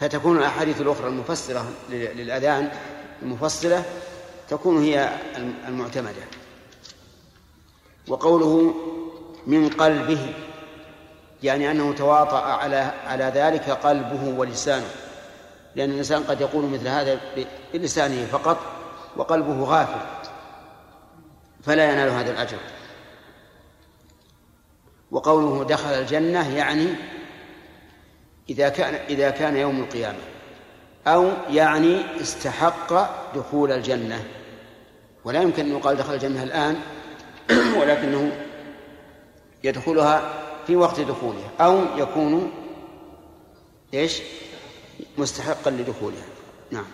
فتكون 0.00 0.38
الأحاديث 0.38 0.80
الأخرى 0.80 1.08
المفسرة 1.08 1.66
للأذان 1.90 2.70
المفصلة 3.22 3.84
تكون 4.48 4.82
هي 4.82 5.12
المعتمدة. 5.68 6.22
وقوله 8.08 8.74
من 9.46 9.68
قلبه 9.68 10.34
يعني 11.42 11.70
أنه 11.70 11.92
تواطأ 11.92 12.40
على 12.40 12.92
على 13.06 13.24
ذلك 13.24 13.70
قلبه 13.70 14.38
ولسانه. 14.38 14.90
لأن 15.76 15.90
الإنسان 15.90 16.22
قد 16.22 16.40
يقول 16.40 16.64
مثل 16.64 16.88
هذا 16.88 17.20
بلسانه 17.72 18.26
فقط 18.26 18.58
وقلبه 19.16 19.64
غافل 19.64 20.00
فلا 21.62 21.92
ينال 21.92 22.08
هذا 22.10 22.30
الأجر. 22.30 22.58
وقوله 25.10 25.64
دخل 25.64 25.90
الجنة 25.90 26.56
يعني 26.56 26.86
إذا 28.50 28.68
كان 28.68 28.94
إذا 28.94 29.30
كان 29.30 29.56
يوم 29.56 29.80
القيامة. 29.80 30.18
أو 31.06 31.30
يعني 31.50 32.20
استحق 32.20 32.92
دخول 33.34 33.72
الجنة. 33.72 34.24
ولا 35.24 35.42
يمكن 35.42 35.64
أن 35.64 35.70
يقال 35.70 35.96
دخل 35.96 36.14
الجنة 36.14 36.42
الآن 36.42 36.80
ولكنه 37.80 38.46
يدخلها 39.64 40.32
في 40.66 40.76
وقت 40.76 41.00
دخولها. 41.00 41.50
أو 41.60 41.98
يكون 41.98 42.52
إيش؟ 43.94 44.22
مستحقا 45.18 45.70
لدخولها. 45.70 46.24
نعم. 46.70 46.84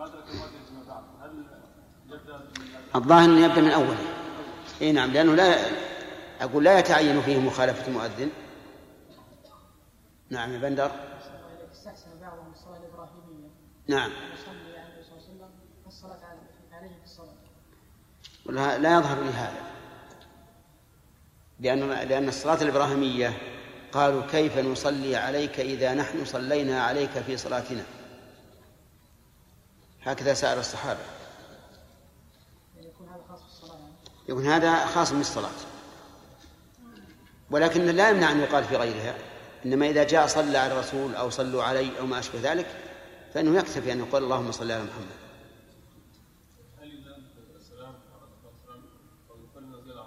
بعد 0.00 0.10
هل 3.12 3.38
يبدأ 3.38 3.60
من 3.60 3.66
الظاهر 3.66 3.74
أوله. 3.74 3.96
إي 4.82 4.92
نعم 4.92 5.10
لأنه 5.10 5.34
لا 5.34 5.56
أقول 6.40 6.64
لا 6.64 6.78
يتعين 6.78 7.22
فيه 7.22 7.38
مخالفة 7.38 7.86
المؤذن 7.88 8.30
نعم 10.30 10.52
يا 10.52 10.58
بندر. 10.58 10.90
استحسن 11.72 12.10
بعضهم 12.20 12.52
الصلاه 12.52 12.76
الابراهيميه 12.76 13.48
نعم. 13.86 14.10
يصلي 14.10 14.78
على 14.78 15.02
صلى 15.04 16.04
الله 16.04 16.26
عليه 16.26 16.38
وسلم 16.86 16.98
في 17.00 17.04
الصلاه 17.04 17.34
ولا- 18.46 18.78
لا 18.78 18.94
يظهر 18.98 19.22
لي 19.22 19.30
هذا. 19.30 19.62
لأن 21.60 21.90
لأن 22.08 22.28
الصلاة 22.28 22.62
الإبراهيمية 22.62 23.38
قالوا 23.92 24.22
كيف 24.30 24.58
نصلي 24.58 25.16
عليك 25.16 25.60
إذا 25.60 25.94
نحن 25.94 26.24
صلينا 26.24 26.82
عليك 26.82 27.10
في 27.10 27.36
صلاتنا؟ 27.36 27.84
هكذا 30.02 30.34
سأل 30.34 30.58
الصحابة. 30.58 31.00
يكون 32.80 33.08
هذا 33.08 33.22
خاص 33.28 33.40
بالصلاة. 33.42 33.78
يعني 33.78 33.94
يكون 34.28 34.46
هذا 34.46 34.86
خاص 34.86 35.12
بالصلاة. 35.12 35.50
ولكن 37.50 37.86
لا 37.86 38.10
يمنع 38.10 38.32
أن 38.32 38.40
يقال 38.40 38.64
في 38.64 38.76
غيرها. 38.76 39.14
إنما 39.66 39.86
إذا 39.90 40.04
جاء 40.04 40.26
صلى 40.26 40.58
على 40.58 40.72
الرسول 40.72 41.14
أو 41.14 41.30
صلوا 41.30 41.62
علي 41.62 41.98
أو 41.98 42.06
ما 42.06 42.18
أشبه 42.18 42.52
ذلك 42.52 42.66
فإنه 43.34 43.58
يكتفي 43.58 43.92
أن 43.92 43.98
يقول 43.98 44.24
اللهم 44.24 44.52
صل 44.52 44.70
على 44.70 44.82
محمد. 44.82 45.20
الله 47.54 47.94
عليه 47.94 47.94
وسلم 47.94 47.94
أو 49.30 49.36
يقال 49.44 49.70
نزل 49.70 49.98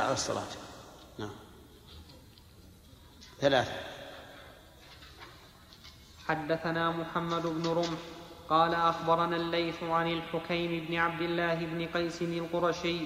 على 0.00 0.12
الصلاة. 0.12 0.48
لا 1.18 1.24
نعم. 1.26 1.30
ثلاثة. 3.40 3.72
حدثنا 6.28 6.90
محمد 6.90 7.42
بن 7.42 7.66
رمح 7.66 7.98
قال 8.50 8.74
أخبرنا 8.74 9.36
الليث 9.36 9.82
عن 9.82 10.12
الحكيم 10.12 10.86
بن 10.88 10.96
عبد 10.96 11.20
الله 11.20 11.54
بن 11.54 11.86
قيس 11.86 12.22
القرشي 12.22 12.98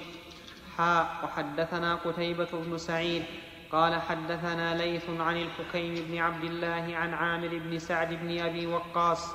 حاء 0.77 1.21
وحدثنا 1.25 1.95
قتيبة 1.95 2.49
بن 2.53 2.79
سعيد 2.79 3.25
قال 3.73 4.01
حدثنا 4.01 4.77
ليث 4.77 5.11
عن 5.21 5.37
الحكيم 5.37 5.95
بن 6.09 6.19
عبد 6.19 6.45
الله 6.45 6.97
عن 6.97 7.15
عامر 7.15 7.49
بن 7.49 7.79
سعد 7.79 8.15
بن 8.15 8.39
أبي 8.41 8.67
وقاص 8.67 9.33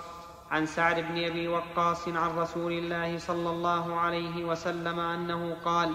عن 0.51 0.65
سعد 0.65 0.99
بن 0.99 1.23
أبي 1.23 1.47
وقاص 1.47 2.07
عن 2.07 2.37
رسول 2.37 2.71
الله 2.71 3.17
صلى 3.17 3.49
الله 3.49 3.99
عليه 3.99 4.45
وسلم 4.45 4.99
أنه 4.99 5.57
قال 5.65 5.93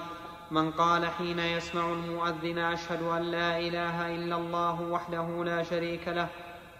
من 0.50 0.70
قال 0.70 1.06
حين 1.06 1.38
يسمع 1.38 1.92
المؤذن 1.92 2.58
أشهد 2.58 3.02
أن 3.02 3.22
لا 3.22 3.58
إله 3.58 4.14
إلا 4.14 4.36
الله 4.36 4.82
وحده 4.82 5.44
لا 5.44 5.62
شريك 5.62 6.08
له 6.08 6.28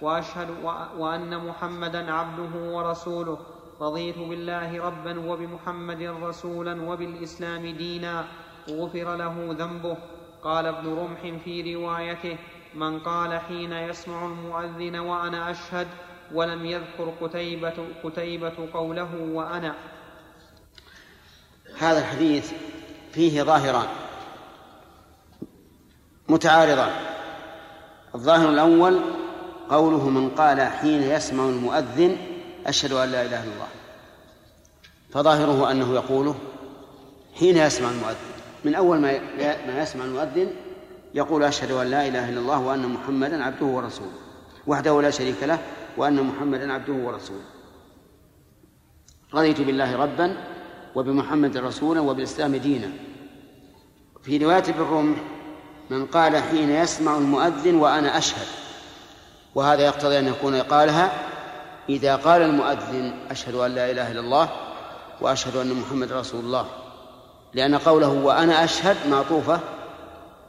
وأشهد 0.00 0.48
وأن 0.98 1.46
محمدا 1.46 2.12
عبده 2.12 2.72
ورسوله. 2.72 3.38
رضيت 3.80 4.18
بالله 4.18 4.86
ربا 4.86 5.30
وبمحمد 5.30 6.02
رسولا 6.22 6.82
وبالإسلام 6.82 7.66
دينا. 7.66 8.24
غفر 8.70 9.16
له 9.16 9.56
ذنبه. 9.58 9.96
قال 10.42 10.66
ابن 10.66 10.96
رمح 10.96 11.42
في 11.44 11.74
روايته 11.74 12.38
من 12.74 12.98
قال 13.00 13.40
حين 13.40 13.72
يسمع 13.72 14.26
المؤذن 14.26 14.96
وأنا 14.96 15.50
أشهد 15.50 15.88
ولم 16.32 16.66
يذكر 16.66 17.12
قتيبة, 17.20 17.74
قتيبة 18.04 18.68
قوله 18.74 19.30
وأنا. 19.32 19.74
هذا 21.78 21.98
الحديث 21.98 22.52
فيه 23.12 23.42
ظاهران 23.42 23.86
متعارضان. 26.28 26.92
الظاهر 28.14 28.48
الأول 28.48 29.00
قوله 29.70 30.08
من 30.08 30.30
قال 30.30 30.60
حين 30.60 31.02
يسمع 31.02 31.44
المؤذن 31.44 32.16
أشهد 32.66 32.92
أن 32.92 33.08
لا 33.08 33.22
إله 33.22 33.44
إلا 33.44 33.52
الله. 33.54 33.68
فظاهره 35.10 35.70
أنه 35.70 35.94
يقوله 35.94 36.34
حين 37.34 37.56
يسمع 37.56 37.90
المؤذن. 37.90 38.34
من 38.64 38.74
أول 38.74 38.98
ما 38.98 39.18
ما 39.66 39.82
يسمع 39.82 40.04
المؤذن 40.04 40.50
يقول 41.14 41.44
أشهد 41.44 41.70
أن 41.70 41.86
لا 41.86 42.08
إله 42.08 42.28
إلا 42.28 42.40
الله 42.40 42.60
وأن 42.60 42.88
محمدا 42.88 43.44
عبده 43.44 43.66
ورسوله. 43.66 44.18
وحده 44.66 45.02
لا 45.02 45.10
شريك 45.10 45.42
له 45.42 45.58
وأن 45.96 46.22
محمدا 46.22 46.72
عبده 46.72 46.92
ورسوله. 46.92 47.44
رضيت 49.34 49.60
بالله 49.60 49.96
ربا 49.96 50.36
وبمحمد 50.94 51.56
رسولا 51.56 52.00
وبالإسلام 52.00 52.56
دينا. 52.56 52.90
في 54.22 54.38
رواية 54.38 54.58
ابن 54.58 54.80
الرمح 54.80 55.18
من 55.90 56.06
قال 56.06 56.36
حين 56.36 56.70
يسمع 56.70 57.16
المؤذن 57.16 57.74
وأنا 57.74 58.18
أشهد. 58.18 58.46
وهذا 59.54 59.82
يقتضي 59.82 60.18
أن 60.18 60.28
يكون 60.28 60.62
قالها 60.62 61.12
إذا 61.88 62.16
قال 62.16 62.42
المؤذن 62.42 63.14
أشهد 63.30 63.54
أن 63.54 63.74
لا 63.74 63.90
إله 63.90 64.12
إلا 64.12 64.20
الله 64.20 64.48
وأشهد 65.20 65.56
أن 65.56 65.74
محمد 65.74 66.12
رسول 66.12 66.40
الله 66.40 66.66
لأن 67.54 67.78
قوله 67.78 68.08
وأنا 68.08 68.64
أشهد 68.64 68.96
معطوفة 69.08 69.60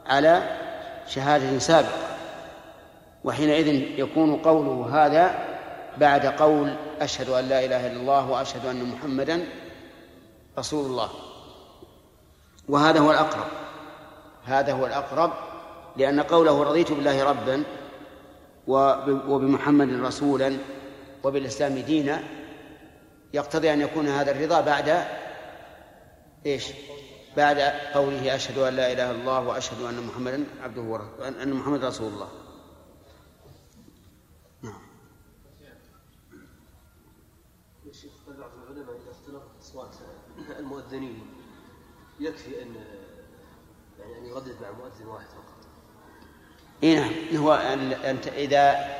على 0.06 0.56
شهادة 1.08 1.58
سابقة 1.58 2.06
وحينئذ 3.24 3.68
يكون 3.98 4.36
قوله 4.36 4.88
هذا 4.92 5.34
بعد 5.98 6.26
قول 6.26 6.74
أشهد 7.00 7.28
أن 7.28 7.48
لا 7.48 7.64
إله 7.64 7.86
إلا 7.86 8.00
الله 8.00 8.30
وأشهد 8.30 8.66
أن 8.66 8.84
محمدا 8.84 9.46
رسول 10.58 10.86
الله. 10.86 11.08
وهذا 12.68 13.00
هو 13.00 13.10
الأقرب 13.10 13.46
هذا 14.44 14.72
هو 14.72 14.86
الأقرب 14.86 15.32
لأن 15.96 16.20
قوله 16.20 16.62
رضيت 16.62 16.92
بالله 16.92 17.24
ربا 17.24 17.64
وبمحمد 18.66 19.92
رسولا 19.92 20.58
وبالإسلام 21.24 21.78
دينا 21.78 22.22
يقتضي 23.34 23.72
أن 23.72 23.80
يكون 23.80 24.08
هذا 24.08 24.30
الرضا 24.30 24.60
بعد 24.60 25.04
إيش؟ 26.46 26.72
بعد 27.36 27.58
قوله 27.94 28.34
أشهد 28.34 28.58
أن 28.58 28.74
لا 28.74 28.92
إله 28.92 29.10
إلا 29.10 29.20
الله 29.20 29.40
وأشهد 29.40 29.82
أن 29.82 30.06
محمدا 30.06 30.44
عبده 30.62 30.82
ورسوله 30.82 31.42
أن 31.42 31.52
محمد 31.52 31.84
رسول 31.84 32.12
الله. 32.12 32.28
نعم. 34.62 34.80
بعض 38.38 38.50
العلماء 38.62 38.96
اختلطت 39.10 39.50
اصوات 39.60 39.96
المؤذنين 40.58 41.26
يكفي 42.20 42.62
ان 42.62 42.74
يعني 43.98 44.18
أن 44.18 44.26
يردد 44.26 44.62
مع 44.62 44.70
مؤذن 44.70 45.06
واحد. 45.06 45.26
اي 46.86 46.94
نعم. 46.94 47.36
هو 47.36 47.54
أن 47.54 47.92
أنت 47.92 48.28
إذا 48.28 48.96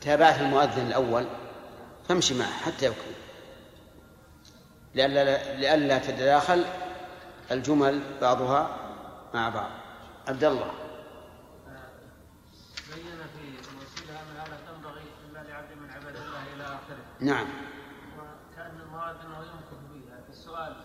تابعت 0.00 0.40
المؤذن 0.40 0.86
الأول 0.86 1.26
فامشي 2.08 2.38
معه 2.38 2.52
حتى 2.52 2.86
يكون. 2.86 3.14
لئلا 4.94 5.54
لئلا 5.54 5.98
تتداخل 5.98 6.64
الجمل 7.50 8.02
بعضها 8.20 8.76
مع 9.34 9.48
بعض. 9.48 9.70
عبد 10.28 10.44
الله. 10.44 10.70
بين 12.94 13.04
في 13.34 13.44
موسيلها 13.76 14.22
من 14.24 14.40
هذا 14.40 14.58
تنبغي 14.66 15.02
إلا 15.30 15.38
لعبد 15.38 15.72
من 15.82 15.90
عباد 15.90 16.16
الله 16.16 16.42
إلى 16.54 16.64
آخره. 16.64 17.04
نعم 17.20 17.46
وكأن 18.18 18.80
المراد 18.80 19.16
أنه 19.16 19.38
يمكن 19.38 19.78
بها 19.92 20.18
السؤال 20.30 20.76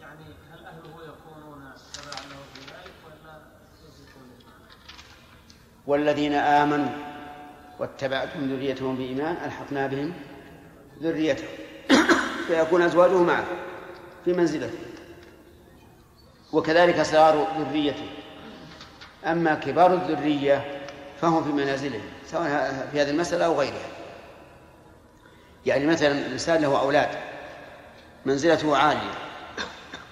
يعني 0.00 0.24
هل 0.52 0.66
أهله 0.66 0.94
يكونون 1.04 1.72
تبعا 1.94 2.26
له 2.30 2.40
في 2.54 2.60
ذلك 2.60 2.94
ولا 3.06 3.38
يشركون 3.84 4.28
والذين 5.86 6.34
آمنوا 6.34 6.92
واتبعتهم 7.78 8.50
ذريتهم 8.50 8.96
بإيمان 8.96 9.36
ألحقنا 9.44 9.86
بهم 9.86 10.12
ذريتهم. 11.02 11.48
فيكون 12.46 12.82
أزواجه 12.82 13.22
معه 13.22 13.44
في 14.24 14.32
منزلته. 14.32 14.78
وكذلك 16.52 17.02
صغار 17.02 17.46
ذريته. 17.58 18.10
أما 19.24 19.54
كبار 19.54 19.94
الذرية 19.94 20.84
فهم 21.20 21.44
في 21.44 21.50
منازلهم 21.50 22.02
سواء 22.26 22.88
في 22.92 23.02
هذه 23.02 23.10
المسألة 23.10 23.44
أو 23.44 23.60
غيرها. 23.60 23.88
يعني 25.66 25.86
مثلا 25.86 26.12
الإنسان 26.12 26.62
له 26.62 26.80
أولاد 26.80 27.08
منزلته 28.24 28.76
عالية. 28.76 29.14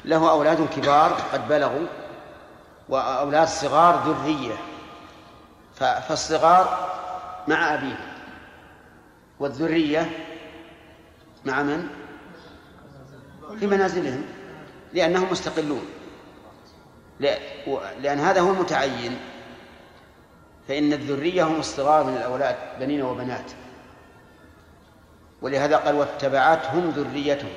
له 0.05 0.31
أولاد 0.31 0.69
كبار 0.77 1.13
قد 1.33 1.49
بلغوا 1.49 1.87
وأولاد 2.89 3.49
صغار 3.49 4.03
ذرية. 4.07 4.55
فالصغار 5.83 6.93
مع 7.49 7.75
أبيه. 7.75 7.99
والذرية 9.41 10.11
مع 11.45 11.63
من؟ 11.63 11.89
في 13.61 13.67
منازلهم 13.67 14.25
لأنهم 14.93 15.31
مستقلون. 15.31 15.87
لأن 18.01 18.19
هذا 18.19 18.41
هو 18.41 18.51
المتعين. 18.51 19.19
فإن 20.69 20.93
الذرية 20.93 21.45
هم 21.45 21.61
الصغار 21.61 22.05
من 22.05 22.17
الأولاد 22.17 22.57
بنين 22.81 23.03
وبنات. 23.03 23.53
ولهذا 25.43 25.77
قال 25.77 25.95
واتبعتهم 25.95 26.91
ذريتهم. 26.91 27.53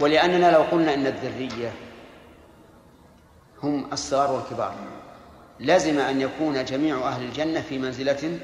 ولأننا 0.00 0.50
لو 0.50 0.62
قلنا 0.62 0.94
إن 0.94 1.06
الذرية 1.06 1.72
هم 3.62 3.92
الصغار 3.92 4.32
والكبار. 4.32 4.74
لزم 5.60 5.98
أن 5.98 6.20
يكون 6.20 6.64
جميع 6.64 7.08
أهل 7.08 7.22
الجنة 7.22 7.60
في 7.60 7.78
منزلة 7.78 8.40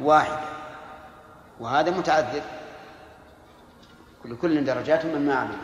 واحدة. 0.00 0.40
وهذا 1.60 1.90
متعذر. 1.90 2.42
لكل 4.24 4.64
درجات 4.64 5.06
مما 5.06 5.34
عمل. 5.34 5.58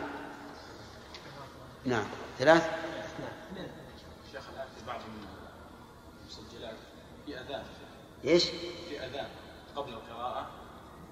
نعم. 1.85 2.05
ثلاث؟ 2.39 2.69
شيخ 4.31 4.43
الان 4.53 4.67
في 4.77 4.85
بعض 4.87 4.99
المسجلات 6.23 6.75
في 7.25 7.39
اذان 7.39 7.63
إيش؟ 8.25 8.43
في 8.89 9.05
اذان 9.05 9.27
قبل 9.75 9.93
القراءه 9.93 10.49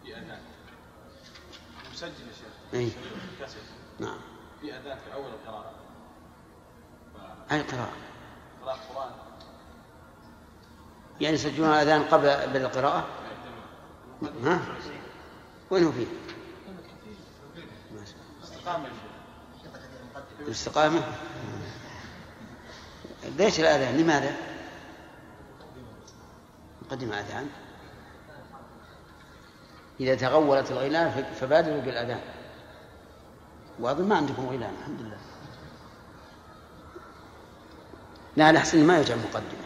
في 0.04 0.18
اذان 0.18 0.40
مسجل 1.94 2.28
يا 2.74 2.82
شيخ 2.82 2.94
كاسيت 3.40 3.64
نعم. 4.00 4.18
في 4.62 4.78
أذان 4.78 4.98
في 4.98 5.14
أول 5.14 5.30
القراءة. 5.30 5.74
أي 7.52 7.62
قراءة؟ 7.62 7.94
قراءة 8.62 8.80
قران 8.94 9.25
يعني 11.22 11.36
يسجلون 11.36 11.70
الأذان 11.70 12.04
قبل 12.04 12.28
القراءة 12.58 13.06
ها؟ 14.44 14.60
وين 15.70 15.84
هو 15.84 15.92
فيه؟ 15.92 16.06
الاستقامة 20.40 21.02
ليش 23.38 23.60
الأذان؟ 23.60 23.98
لماذا؟ 23.98 24.36
نقدم 26.86 27.14
أذان. 27.14 27.50
إذا 30.00 30.16
تغولت 30.16 30.72
الغيلان 30.72 31.26
فبادروا 31.40 31.82
بالأذان. 31.82 32.22
وأظن 33.80 34.08
ما 34.08 34.16
عندكم 34.16 34.50
غيلان 34.50 34.74
الحمد 34.80 35.02
لله. 35.02 35.18
لا 38.38 38.50
الأحسن 38.50 38.88
ما 38.88 39.00
يجعل 39.00 39.18
مقدمة 39.18 39.65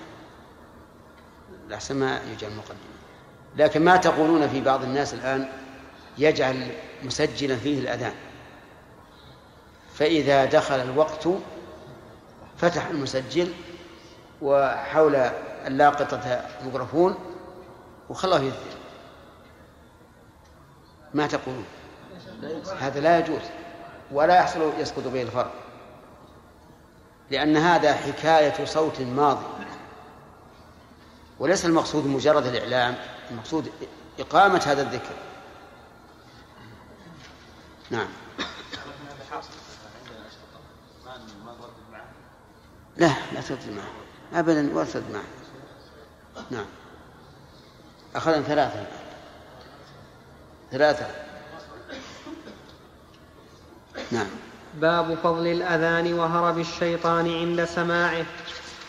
الأحسن 1.70 1.95
ما 1.95 2.20
يجعل 2.32 2.51
مقدمة. 2.51 2.99
لكن 3.57 3.86
ما 3.86 3.97
تقولون 3.97 4.47
في 4.47 4.61
بعض 4.61 4.84
الناس 4.84 5.13
الآن 5.13 5.49
يجعل 6.17 6.72
مسجلا 7.03 7.55
فيه 7.55 7.80
الأذان. 7.80 8.13
فإذا 9.93 10.45
دخل 10.45 10.76
الوقت 10.76 11.28
فتح 12.57 12.88
المسجل 12.88 13.53
وحول 14.41 15.15
اللاقطة 15.67 16.41
ميكروفون 16.65 17.15
وخلاه 18.09 18.39
يذكر. 18.39 18.78
ما 21.13 21.28
تقولون؟ 21.28 21.65
هذا 22.80 22.99
لا 22.99 23.20
يجوز 23.20 23.41
ولا 24.11 24.36
يحصل 24.38 24.74
يسقط 24.80 25.07
به 25.07 25.22
الفرق. 25.22 25.53
لأن 27.32 27.57
هذا 27.57 27.93
حكاية 27.93 28.65
صوت 28.65 29.01
ماضي. 29.01 29.45
وليس 31.39 31.65
المقصود 31.65 32.05
مجرد 32.05 32.45
الإعلام 32.45 32.95
المقصود 33.31 33.71
إقامة 34.19 34.61
هذا 34.65 34.81
الذكر. 34.81 35.15
نعم. 37.89 38.07
لا 42.97 43.13
لا 43.33 43.41
ترد 43.41 43.69
معه. 43.69 44.39
أبدا 44.39 44.75
ولا 44.75 44.85
ترد 44.85 45.11
معه. 45.13 45.23
نعم. 46.51 46.65
أخذنا 48.15 48.41
ثلاثة. 48.41 48.85
ثلاثة. 50.71 51.07
نعم. 54.11 54.27
باب 54.73 55.17
فضل 55.23 55.47
الأذان 55.47 56.13
وهرب 56.13 56.59
الشيطان 56.59 57.33
عند 57.33 57.65
سماعه. 57.65 58.25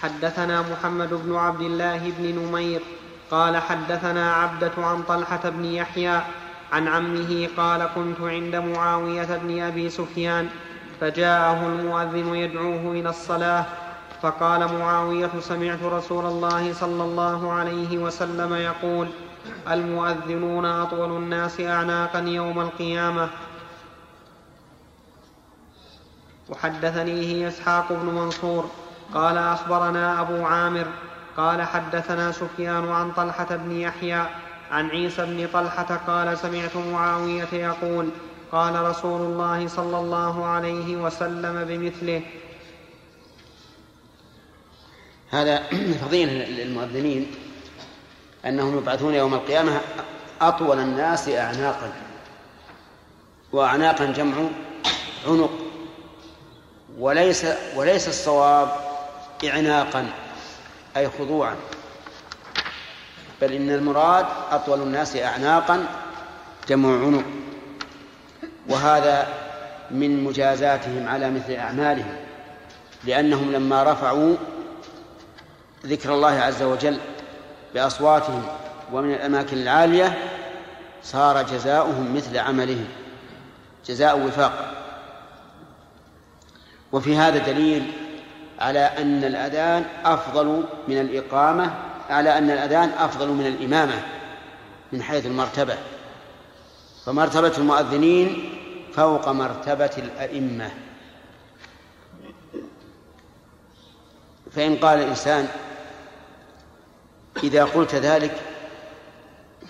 حدثنا 0.03 0.63
محمد 0.63 1.15
بن 1.15 1.37
عبد 1.37 1.61
الله 1.61 2.13
بن 2.19 2.39
نمير 2.39 2.83
قال 3.31 3.57
حدثنا 3.57 4.35
عبدة 4.35 4.73
عن 4.79 5.03
طلحة 5.03 5.51
بن 5.51 5.65
يحيى 5.65 6.21
عن 6.73 6.89
عمه 6.89 7.49
قال 7.57 7.89
كنت 7.95 8.21
عند 8.21 8.57
معاوية 8.57 9.37
بن 9.37 9.63
أبي 9.63 9.91
سفيان 9.91 10.49
فجاءه 11.01 11.67
المؤذن 11.67 12.35
يدعوه 12.35 12.93
إلى 12.93 13.09
الصلاة 13.09 13.65
فقال 14.23 14.79
معاوية 14.79 15.31
سمعت 15.41 15.83
رسول 15.83 16.27
الله 16.27 16.73
صلى 16.73 17.03
الله 17.05 17.53
عليه 17.53 17.99
وسلم 17.99 18.55
يقول 18.55 19.09
المؤذنون 19.71 20.65
أطول 20.67 21.11
الناس 21.11 21.61
أعناقا 21.61 22.19
يوم 22.19 22.61
القيامة. 22.61 23.29
وحدثنيه 26.49 27.49
إسحاق 27.49 27.93
بن 27.93 28.07
منصور 28.07 28.71
قال 29.15 29.39
أخبرنا 29.39 30.21
أبو 30.21 30.45
عامر 30.45 30.87
قال 31.37 31.63
حدثنا 31.63 32.33
سفيان 32.33 32.89
عن 32.89 33.13
طلحة 33.13 33.57
بن 33.57 33.73
يحيى 33.73 34.25
عن 34.71 34.91
عيسى 34.91 35.27
بن 35.27 35.49
طلحة 35.53 36.01
قال 36.07 36.39
سمعت 36.39 36.77
معاوية 36.77 37.49
يقول 37.53 38.09
قال 38.53 38.83
رسول 38.83 39.21
الله 39.21 39.69
صلى 39.69 39.99
الله 39.99 40.45
عليه 40.45 40.97
وسلم 40.97 41.65
بمثله. 41.65 42.23
هذا 45.31 45.63
فضيلة 46.03 46.33
للمؤذنين 46.33 47.27
أنهم 48.47 48.79
يبعثون 48.79 49.15
يوم 49.15 49.35
القيامة 49.35 49.81
أطول 50.41 50.79
الناس 50.79 51.29
أعناقا 51.29 51.93
وأعناقا 53.53 54.05
جمع 54.05 54.35
عنق 55.27 55.51
وليس 56.99 57.47
وليس 57.77 58.09
الصواب 58.09 58.90
إعناقا 59.45 60.07
أي 60.97 61.11
خضوعا. 61.19 61.57
بل 63.41 63.53
إن 63.53 63.71
المراد 63.71 64.27
أطول 64.51 64.83
الناس 64.83 65.17
أعناقا 65.17 65.87
جمع 66.69 67.07
عنق. 67.07 67.25
وهذا 68.69 69.29
من 69.91 70.25
مجازاتهم 70.25 71.09
على 71.09 71.31
مثل 71.31 71.53
أعمالهم 71.53 72.17
لأنهم 73.05 73.53
لما 73.53 73.83
رفعوا 73.93 74.37
ذكر 75.87 76.15
الله 76.15 76.41
عز 76.41 76.63
وجل 76.63 76.99
بأصواتهم 77.75 78.43
ومن 78.93 79.15
الأماكن 79.15 79.57
العالية 79.57 80.19
صار 81.03 81.43
جزاؤهم 81.43 82.17
مثل 82.17 82.39
عملهم 82.39 82.89
جزاء 83.87 84.19
وفاق. 84.19 84.75
وفي 86.93 87.17
هذا 87.17 87.39
دليل 87.39 87.93
على 88.61 88.81
أن 88.81 89.25
الأذان 89.25 89.85
أفضل 90.05 90.65
من 90.89 91.01
الإقامة 91.01 91.75
على 92.11 92.39
أن 92.39 92.51
الأذان 92.51 92.89
أفضل 92.89 93.29
من 93.29 93.47
الإمامة 93.47 94.03
من 94.93 95.03
حيث 95.03 95.27
المرتبة. 95.27 95.75
فمرتبة 97.07 97.53
المؤذنين 97.59 98.53
فوق 98.95 99.29
مرتبة 99.29 99.91
الأئمة. 99.99 100.71
فإن 104.53 104.77
قال 104.77 104.99
الإنسان 104.99 105.49
إذا 107.43 107.65
قلت 107.65 107.95
ذلك 107.95 108.41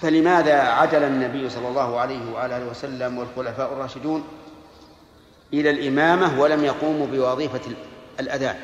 فلماذا 0.03 0.61
عدل 0.61 1.03
النبي 1.03 1.51
صلى 1.51 1.69
الله 1.69 2.01
عليه 2.01 2.33
وعلى 2.33 2.57
آله 2.57 2.67
وسلم 2.67 3.19
والخلفاء 3.19 3.73
الراشدون 3.73 4.25
إلى 5.53 5.71
الإمامة 5.71 6.41
ولم 6.41 6.65
يقوموا 6.65 7.07
بوظيفة 7.07 7.61
الأذان؟ 8.21 8.57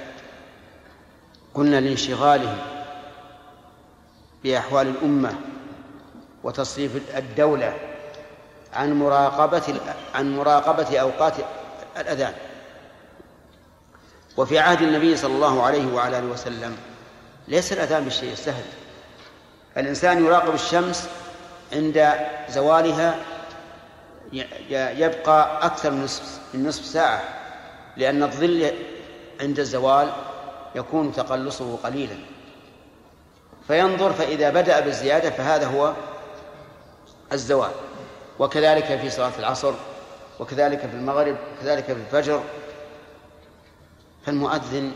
قلنا 1.57 1.80
لانشغالهم 1.80 2.59
بأحوال 4.44 4.88
الأمة 4.88 5.34
وتصريف 6.44 7.16
الدولة 7.16 7.76
عن 8.72 8.92
مراقبة 8.92 9.80
عن 10.14 10.36
مراقبة 10.36 10.98
أوقات 10.98 11.34
الأذان. 11.96 12.32
وفي 14.36 14.59
عهد 14.59 14.82
النبي 14.82 15.16
صلى 15.16 15.34
الله 15.34 15.62
عليه 15.62 15.94
وعلى 15.94 16.18
آله 16.18 16.26
وسلم 16.26 16.76
ليس 17.48 17.72
الأذان 17.72 18.04
بالشيء 18.04 18.32
السهل. 18.32 18.64
الإنسان 19.76 20.24
يراقب 20.24 20.54
الشمس 20.54 21.09
عند 21.72 22.14
زوالها 22.48 23.14
يبقى 24.70 25.66
أكثر 25.66 25.90
من 25.90 26.04
نصف 26.04 26.38
من 26.54 26.66
نصف 26.66 26.84
ساعة 26.84 27.22
لأن 27.96 28.22
الظل 28.22 28.70
عند 29.40 29.59
الزوال 29.59 30.12
يكون 30.74 31.12
تقلصه 31.12 31.76
قليلا. 31.76 32.16
فينظر 33.66 34.12
فإذا 34.12 34.50
بدأ 34.50 34.80
بالزيادة 34.80 35.30
فهذا 35.30 35.66
هو 35.66 35.94
الزوال. 37.32 37.70
وكذلك 38.38 38.84
في 38.84 39.10
صلاة 39.10 39.32
العصر 39.38 39.72
وكذلك 40.40 40.80
في 40.80 40.94
المغرب 40.94 41.36
وكذلك 41.58 41.84
في 41.84 41.92
الفجر. 41.92 42.42
فالمؤذن 44.26 44.92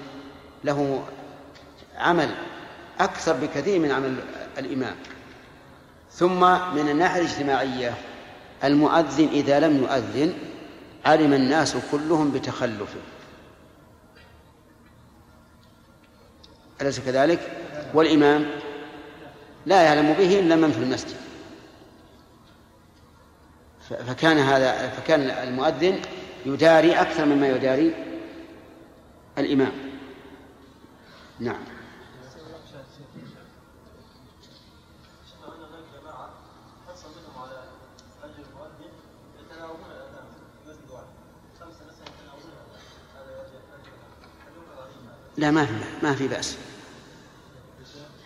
له 0.64 1.02
عمل 1.98 2.34
أكثر 3.00 3.32
بكثير 3.32 3.78
من 3.78 3.90
عمل 3.90 4.16
الإمام. 4.58 4.96
ثم 6.12 6.40
من 6.74 6.88
الناحية 6.88 7.20
الاجتماعية 7.20 7.94
المؤذن 8.64 9.28
إذا 9.32 9.60
لم 9.60 9.76
يؤذن 9.76 10.34
علم 11.06 11.32
الناس 11.32 11.76
كلهم 11.92 12.30
بتخلفه. 12.30 13.00
أليس 16.80 17.00
كذلك؟ 17.00 17.40
والإمام 17.94 18.46
لا 19.66 19.82
يعلم 19.82 20.12
به 20.12 20.40
إلا 20.40 20.56
من 20.56 20.72
في 20.72 20.78
المسجد. 20.78 21.16
فكان 24.06 24.38
هذا 24.38 24.88
فكان 24.88 25.20
المؤذن 25.20 26.00
يداري 26.46 26.92
أكثر 26.92 27.24
مما 27.24 27.48
يداري 27.48 27.94
الإمام. 29.38 29.72
نعم. 31.40 31.60
لا 45.36 45.50
ما 45.50 45.64
في 45.66 45.72
ما 46.02 46.14
في 46.14 46.28
بأس. 46.28 46.69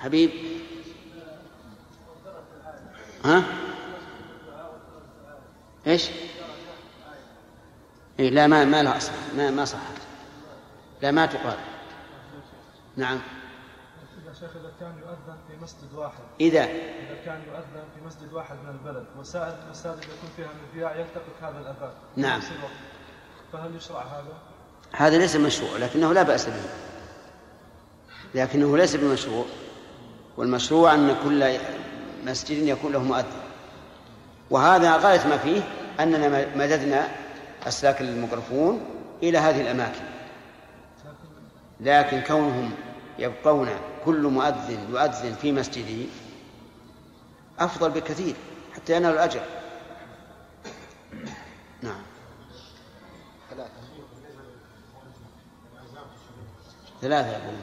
حبيب. 0.04 0.30
ها؟ 3.24 3.44
إيش؟ 5.86 6.08
إيه 8.18 8.30
لا 8.30 8.46
ما 8.46 8.64
ما 8.64 8.82
لها 8.82 8.96
أصل 8.96 9.12
ما 9.36 9.50
ما 9.50 9.64
صحت 9.64 9.96
لا 11.02 11.10
ما 11.10 11.26
تقال. 11.26 11.58
نعم. 12.96 13.18
شيخ 14.40 14.50
إذا 14.56 14.72
كان 14.80 14.94
يؤذن 14.98 15.38
في 15.48 15.56
مسجد 15.62 15.94
واحد. 15.94 16.24
إذا؟ 16.40 16.64
إذا 16.64 17.16
كان 17.24 17.42
يؤذن 17.48 17.84
في 17.94 18.06
مسجد 18.06 18.32
واحد 18.32 18.56
من 18.56 18.70
البلد 18.70 19.06
وسائر 19.18 19.54
المساجد 19.66 20.02
يكون 20.02 20.30
فيها 20.36 20.48
مذياع 20.72 20.96
يلتقط 20.96 21.42
هذا 21.42 21.58
الأذان. 21.58 21.92
نعم. 22.16 22.40
في 22.40 22.46
نفس 22.46 22.56
الوقت. 22.58 22.72
فهل 23.52 23.76
يشرع 23.76 24.02
هذا؟ 24.02 24.38
هذا 24.92 25.18
ليس 25.18 25.36
مشروع 25.36 25.76
لكنه 25.78 26.12
لا 26.12 26.22
بأس 26.22 26.46
به. 26.46 26.62
لكنه 28.34 28.76
ليس 28.76 28.96
بمشروع. 28.96 29.44
والمشروع 30.36 30.94
أن 30.94 31.16
كل 31.24 31.58
مسجد 32.24 32.58
يكون 32.58 32.92
له 32.92 33.02
مؤذن. 33.02 33.44
وهذا 34.50 34.96
غاية 34.96 35.26
ما 35.26 35.36
فيه 35.36 35.62
أننا 36.00 36.56
مددنا 36.56 37.08
أسلاك 37.66 38.00
الميكروفون 38.00 38.80
إلى 39.22 39.38
هذه 39.38 39.60
الأماكن. 39.60 40.04
لكن 41.80 42.20
كونهم 42.20 42.70
يبقون 43.18 43.68
كل 44.04 44.22
مؤذن 44.22 44.86
يؤذن 44.90 45.34
في 45.34 45.52
مسجده 45.52 46.06
أفضل 47.58 47.90
بكثير 47.90 48.34
حتى 48.74 48.96
ينال 48.96 49.12
الأجر. 49.12 49.42
نعم. 51.82 52.02
ثلاثة 57.00 57.28
يقول 57.28 57.54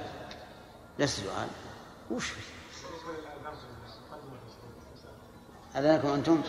ليس 1.00 1.16
سؤال. 1.20 1.48
وش 2.12 2.26
في؟ 2.30 2.61
أذانكم 5.76 6.08
أنتم؟ 6.08 6.42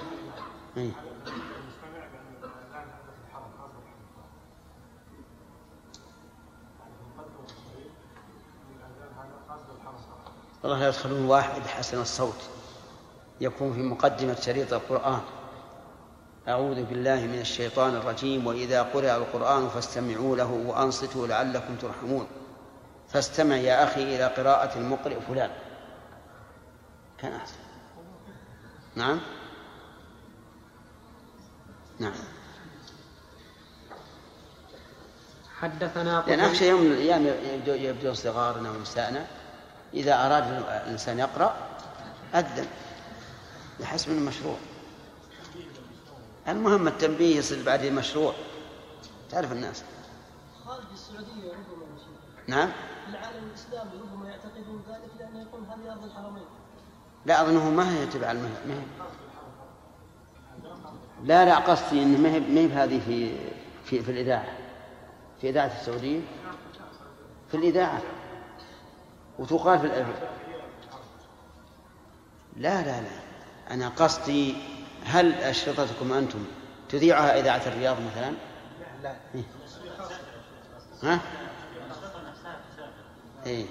إيه. 0.76 0.90
والله 10.62 10.86
يدخلون 10.86 11.24
واحد 11.24 11.62
حسن 11.62 12.00
الصوت 12.00 12.36
يكون 13.40 13.72
في 13.72 13.82
مقدمة 13.82 14.34
شريط 14.34 14.72
القرآن 14.72 15.20
أعوذ 16.48 16.84
بالله 16.84 17.26
من 17.26 17.40
الشيطان 17.40 17.94
الرجيم 17.94 18.46
وإذا 18.46 18.82
قرأ 18.82 19.16
القرآن 19.16 19.68
فاستمعوا 19.68 20.36
له 20.36 20.52
وأنصتوا 20.66 21.26
لعلكم 21.26 21.76
ترحمون 21.76 22.26
فاستمع 23.08 23.56
يا 23.56 23.84
أخي 23.84 24.02
إلى 24.02 24.26
قراءة 24.26 24.78
المقرئ 24.78 25.20
فلان 25.20 25.50
كان 27.18 27.32
أحسن 27.32 27.61
نعم. 28.96 29.20
نعم. 31.98 32.12
حدثنا 35.60 36.24
لأن 36.26 36.40
قتيبة- 36.40 36.44
أخشى 36.44 36.68
يوم 36.68 36.80
من 36.80 36.92
الأيام 36.92 37.26
يبدو, 37.26 37.72
يبدو 37.72 38.14
صغارنا 38.14 38.70
ونسائنا. 38.70 39.26
إذا 39.94 40.26
أراد 40.26 40.44
الإنسان 40.46 41.18
يقرأ 41.18 41.56
أذن. 42.34 42.66
يحس 43.80 44.08
من 44.08 44.18
المشروع 44.18 44.56
المهم 46.48 46.88
التنبيه 46.88 47.36
يصير 47.36 47.62
بعد 47.66 47.84
مشروع. 47.84 48.34
تعرف 49.30 49.52
الناس. 49.52 49.82
خارج 50.66 50.84
السعودية 50.92 51.50
ربما 51.52 51.86
نعم. 52.46 52.68
في 53.04 53.10
العالم 53.10 53.48
الاسلامي 53.48 53.90
ربما 54.00 54.28
يعتقدون 54.28 54.82
ذلك 54.88 55.10
لأنه 55.20 55.40
يقول 55.40 55.64
هذه 55.64 55.92
أرض 55.92 56.04
الحرمين. 56.04 56.44
لا 57.26 57.42
أظنه 57.42 57.70
ما 57.70 57.90
هي 57.90 58.06
تبع 58.06 58.30
المهب 58.30 58.66
ما 58.68 58.74
هي؟ 58.74 58.82
لا 61.24 61.44
لا 61.44 61.58
قصدي 61.58 62.02
إن 62.02 62.22
ما 62.22 62.28
هي 62.28 62.40
ما 62.40 62.60
هي 62.60 62.66
هذه 62.66 63.00
في 63.06 63.36
في 63.84 64.02
في 64.02 64.10
الإذاعة. 64.10 64.46
في 65.40 65.48
إذاعة 65.48 65.66
السعودية؟ 65.80 66.20
في 67.50 67.56
الإذاعة. 67.56 68.02
وتقال 69.38 69.78
في 69.78 69.86
الأذان 69.86 70.14
لا 72.56 72.82
لا 72.82 73.00
لا. 73.00 73.22
أنا 73.70 73.88
قصدي 73.88 74.54
هل 75.04 75.34
أشرطتكم 75.34 76.12
أنتم 76.12 76.44
تذيعها 76.88 77.40
إذاعة 77.40 77.62
الرياض 77.66 77.96
مثلا؟ 78.00 78.32
لا 79.02 79.16
إيه. 79.34 79.44
ها؟ 81.02 81.20
إيه. 83.46 83.66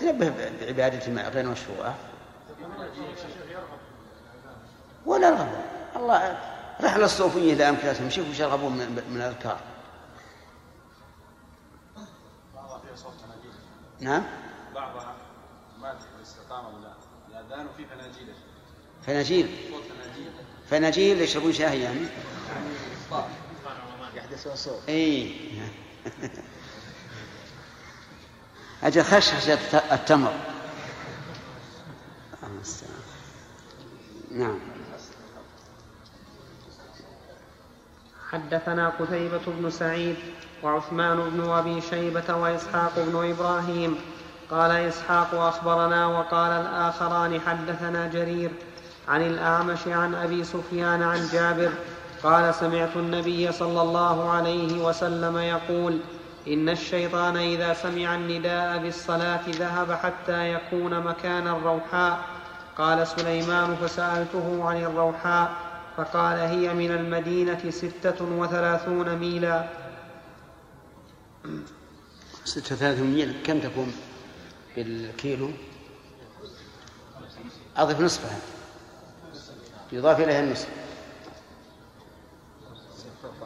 تنبه 0.00 0.32
بعبادة 0.60 1.28
غير 1.28 1.46
مشروعة. 1.46 1.94
ولا 5.06 5.30
رغبة 5.30 5.60
الله 5.96 6.38
رحلة 6.80 7.04
الصوفية 7.04 7.52
إذا 7.52 7.68
أمكنتهم. 7.68 8.10
شوفوا 8.10 8.30
إيش 8.30 8.40
يرغبون 8.40 8.72
من 8.72 9.02
من 9.10 9.16
الأذكار. 9.16 9.58
نعم؟ 14.00 14.22
بعضها 14.74 15.14
ما 15.80 15.92
أدري 15.92 16.08
الاستقامة 16.18 16.68
ولا 16.68 16.92
الأذان 17.30 17.66
وفي 17.66 17.84
فناجيل. 17.84 18.34
فناجيل. 19.06 19.48
فناجيل. 20.70 21.20
يشربون 21.20 21.52
شاهي 21.52 21.82
يعني 21.82 22.06
يحدث 24.14 24.48
صوت. 24.48 24.88
اي 24.88 25.34
أجل 28.86 29.02
خشخشة 29.02 29.58
التمر. 29.92 30.32
نعم 34.30 34.58
حدثنا 38.30 38.88
قتيبة 38.88 39.40
بن 39.46 39.70
سعيد 39.70 40.16
وعثمان 40.62 41.30
بن 41.30 41.50
أبي 41.50 41.80
شيبة 41.80 42.34
وإسحاق 42.36 42.92
بن 42.96 43.30
إبراهيم 43.30 43.96
قال 44.50 44.70
إسحاق 44.70 45.34
أخبرنا 45.34 46.06
وقال 46.06 46.50
الآخران 46.52 47.40
حدثنا 47.40 48.06
جرير 48.08 48.50
عن 49.08 49.22
الأعمش 49.22 49.86
عن 49.86 50.14
أبي 50.14 50.44
سفيان 50.44 51.02
عن 51.02 51.28
جابر 51.32 51.72
قال 52.22 52.54
سمعت 52.54 52.96
النبي 52.96 53.52
صلى 53.52 53.82
الله 53.82 54.30
عليه 54.30 54.84
وسلم 54.84 55.38
يقول 55.38 55.98
إن 56.48 56.68
الشيطان 56.68 57.36
إذا 57.36 57.74
سمع 57.74 58.14
النداء 58.14 58.78
بالصلاة 58.78 59.42
ذهب 59.48 59.92
حتى 59.92 60.52
يكون 60.52 61.00
مكان 61.00 61.46
الروحاء 61.46 62.24
قال 62.78 63.06
سليمان 63.06 63.76
فسألته 63.76 64.64
عن 64.64 64.76
الروحاء 64.76 65.54
فقال 65.96 66.38
هي 66.38 66.74
من 66.74 66.90
المدينة 66.90 67.70
ستة 67.70 68.24
وثلاثون 68.24 69.16
ميلا. 69.16 69.68
ستة 72.44 72.74
وثلاثين 72.74 73.04
ميل 73.04 73.42
كم 73.44 73.60
تكون 73.60 73.92
بالكيلو؟ 74.76 75.50
أضف 77.76 78.00
نصفها. 78.00 78.38
يضاف 79.92 80.20
إليها 80.20 80.40
النصف. 80.40 80.68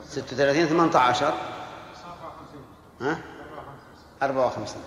ستة 0.08 0.36
وثلاثين 0.36 0.66
ثمانية 0.66 0.96
عشر. 0.96 1.34
ها؟ 3.00 3.18
أربعة 4.22 4.46
وخمسين. 4.46 4.82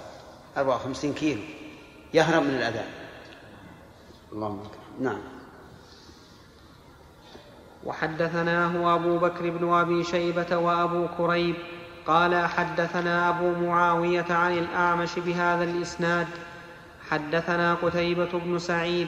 أربعة 0.58 0.76
وخمسين 0.76 1.14
كيلو. 1.14 1.42
يهرب 2.14 2.44
من 2.44 2.50
الأذان 2.50 2.90
اللهم 4.32 4.60
أكبر 4.60 4.78
نعم. 5.02 5.20
وحدثناه 7.86 8.96
أبو 8.96 9.18
بكر 9.18 9.50
بن 9.50 9.74
أبي 9.74 10.04
شيبة 10.04 10.58
وأبو 10.58 11.08
كريب 11.18 11.56
قال 12.08 12.46
حدثنا 12.48 13.30
أبو 13.30 13.66
معاوية 13.66 14.26
عن 14.30 14.58
الأعمش 14.58 15.20
بهذا 15.20 15.64
الإسناد. 15.64 16.28
حدثنا 17.10 17.74
قتيبة 17.74 18.30
بن 18.34 18.60
سعيد 18.60 19.08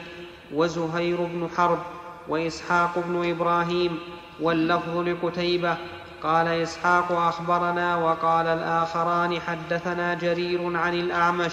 وزهير 0.54 1.18
بن 1.22 1.50
حرب 1.58 1.80
وإسحاق 2.28 3.00
بن 3.00 3.30
إبراهيم 3.30 4.00
واللفظ 4.42 4.98
لقتيبة 4.98 5.78
قال 6.26 6.48
إسحاق 6.48 7.12
أخبرنا 7.12 7.96
وقال 7.96 8.48
الآخران 8.48 9.40
حدثنا 9.42 10.14
جرير 10.14 10.78
عن 10.78 10.94
الأعمش 10.94 11.52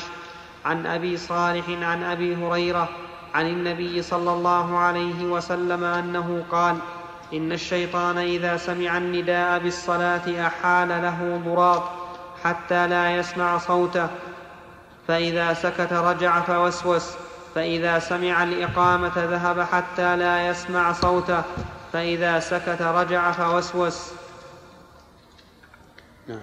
عن 0.65 0.87
أبي 0.87 1.17
صالح 1.17 1.65
عن 1.69 2.03
أبي 2.03 2.37
هريرة 2.37 2.89
عن 3.35 3.47
النبي 3.47 4.03
صلى 4.03 4.33
الله 4.33 4.79
عليه 4.79 5.25
وسلم 5.25 5.85
أنه 5.85 6.45
قال 6.51 6.77
إن 7.33 7.53
الشيطان 7.53 8.19
إذا 8.19 8.57
سمع 8.57 8.97
النداء 8.97 9.59
بالصلاة 9.59 10.47
أحال 10.47 10.89
له 10.89 11.43
ضراط 11.45 11.83
حتى 12.45 12.87
لا 12.87 13.17
يسمع 13.17 13.59
صوته 13.59 14.09
فإذا 15.09 15.55
سكت 15.55 15.93
رجع 15.93 16.41
فوسوس 16.41 17.11
فإذا 17.55 17.99
سمع 17.99 18.43
الإقامة 18.43 19.13
ذهب 19.17 19.61
حتى 19.61 20.17
لا 20.17 20.49
يسمع 20.49 20.93
صوته 20.93 21.43
فإذا 21.93 22.41
سكت 22.41 22.83
رجع 22.83 23.33
فوسوس. 23.33 24.22
نعم. 26.29 26.39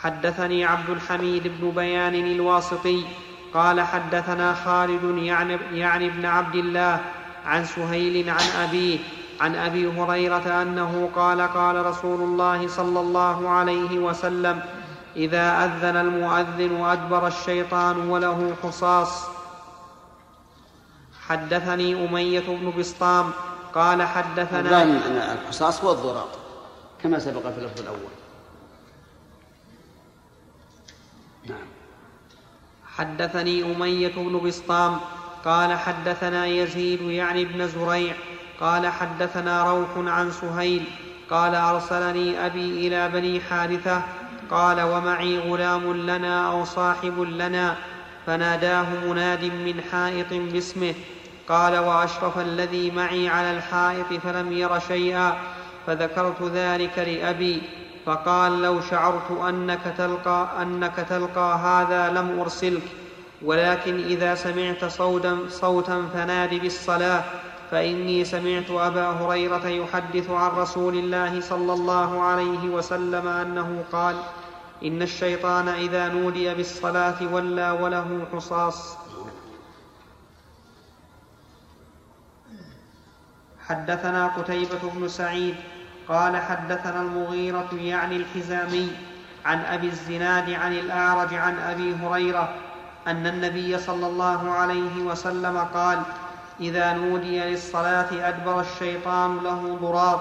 حدثني 0.00 0.64
عبد 0.64 0.90
الحميد 0.90 1.52
بن 1.60 1.70
بيان 1.70 2.14
الواسطي 2.14 3.04
قال 3.54 3.80
حدثنا 3.80 4.54
خالد 4.54 5.18
يعني, 5.18 5.58
يعني 5.72 6.06
ابن 6.06 6.26
عبد 6.26 6.54
الله 6.54 7.00
عن 7.46 7.64
سهيل 7.64 8.30
عن 8.30 8.44
أبيه 8.62 8.98
عن 9.40 9.54
أبي 9.54 9.86
هريرة 9.86 10.62
أنه 10.62 11.10
قال 11.16 11.40
قال 11.40 11.86
رسول 11.86 12.20
الله 12.20 12.68
صلى 12.68 13.00
الله 13.00 13.48
عليه 13.48 13.98
وسلم 13.98 14.62
إذا 15.16 15.64
أذن 15.64 15.96
المؤذن 15.96 16.84
أدبر 16.84 17.26
الشيطان 17.26 17.96
وله 17.96 18.54
حصاص. 18.62 19.24
حدثني 21.28 22.08
أمية 22.08 22.40
بن 22.40 22.72
بسطام 22.78 23.30
قال 23.74 24.02
حدثنا 24.02 24.82
الحصاص 25.32 25.84
هو 25.84 25.92
الضراط 25.92 26.39
كما 27.02 27.18
سبق 27.18 27.50
في 27.50 27.58
اللفظ 27.58 27.80
الأول. 27.80 28.10
نعم. 31.46 31.66
حدثني 32.96 33.76
أمية 33.76 34.12
بن 34.16 34.40
بسطام 34.46 35.00
قال 35.44 35.78
حدثنا 35.78 36.46
يزيد 36.46 37.00
يعني 37.02 37.42
ابن 37.42 37.68
زريع 37.68 38.14
قال 38.60 38.86
حدثنا 38.86 39.72
روح 39.72 39.88
عن 39.96 40.30
سهيل 40.30 40.84
قال 41.30 41.54
أرسلني 41.54 42.46
أبي 42.46 42.86
إلى 42.86 43.08
بني 43.08 43.40
حارثة 43.40 44.02
قال 44.50 44.80
ومعي 44.80 45.38
غلام 45.38 45.92
لنا 45.92 46.52
أو 46.52 46.64
صاحب 46.64 47.20
لنا 47.20 47.76
فناداه 48.26 48.86
مناد 49.06 49.44
من 49.44 49.82
حائط 49.92 50.32
باسمه 50.32 50.94
قال 51.48 51.78
وأشرف 51.78 52.38
الذي 52.38 52.90
معي 52.90 53.28
على 53.28 53.56
الحائط 53.56 54.12
فلم 54.22 54.52
ير 54.52 54.78
شيئا 54.78 55.36
فذكرت 55.86 56.42
ذلك 56.42 56.98
لأبي 56.98 57.62
فقال 58.06 58.62
لو 58.62 58.80
شعرت 58.80 59.30
أنك 59.48 59.94
تلقى, 59.98 60.48
أنك 60.62 61.06
تلقى 61.08 61.58
هذا 61.58 62.10
لم 62.10 62.40
أرسلك 62.40 62.82
ولكن 63.42 64.04
إذا 64.04 64.34
سمعت 64.34 64.84
صوتا, 64.84 65.38
صوتا 65.48 66.08
فناد 66.14 66.54
بالصلاة 66.54 67.24
فإني 67.70 68.24
سمعت 68.24 68.70
أبا 68.70 69.06
هريرة 69.10 69.66
يحدث 69.66 70.30
عن 70.30 70.50
رسول 70.50 70.94
الله 70.98 71.40
صلى 71.40 71.72
الله 71.72 72.22
عليه 72.22 72.68
وسلم 72.68 73.28
أنه 73.28 73.84
قال 73.92 74.16
إن 74.84 75.02
الشيطان 75.02 75.68
إذا 75.68 76.08
نودي 76.08 76.54
بالصلاة 76.54 77.32
ولى 77.32 77.70
وله 77.70 78.24
حصاص. 78.32 78.96
حدثنا 83.70 84.26
قتيبة 84.26 84.78
بن 84.94 85.08
سعيد 85.08 85.54
قال 86.08 86.36
حدثنا 86.36 87.02
المغيرة 87.02 87.68
يعني 87.72 88.16
الحزامي 88.16 88.88
عن 89.44 89.64
أبي 89.64 89.86
الزناد 89.86 90.50
عن 90.50 90.72
الأعرج 90.72 91.34
عن 91.34 91.58
أبي 91.58 91.94
هريرة 91.94 92.54
أن 93.06 93.26
النبي 93.26 93.78
صلى 93.78 94.06
الله 94.06 94.50
عليه 94.50 95.02
وسلم 95.02 95.58
قال 95.74 96.02
إذا 96.60 96.92
نودي 96.92 97.40
للصلاة 97.40 98.28
أدبر 98.28 98.60
الشيطان 98.60 99.38
له 99.44 99.78
ضراط 99.82 100.20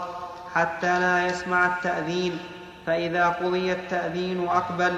حتى 0.55 0.99
لا 0.99 1.25
يسمع 1.27 1.65
التأذين 1.65 2.37
فإذا 2.85 3.27
قضي 3.27 3.71
التأذين 3.71 4.47
أقبل 4.47 4.93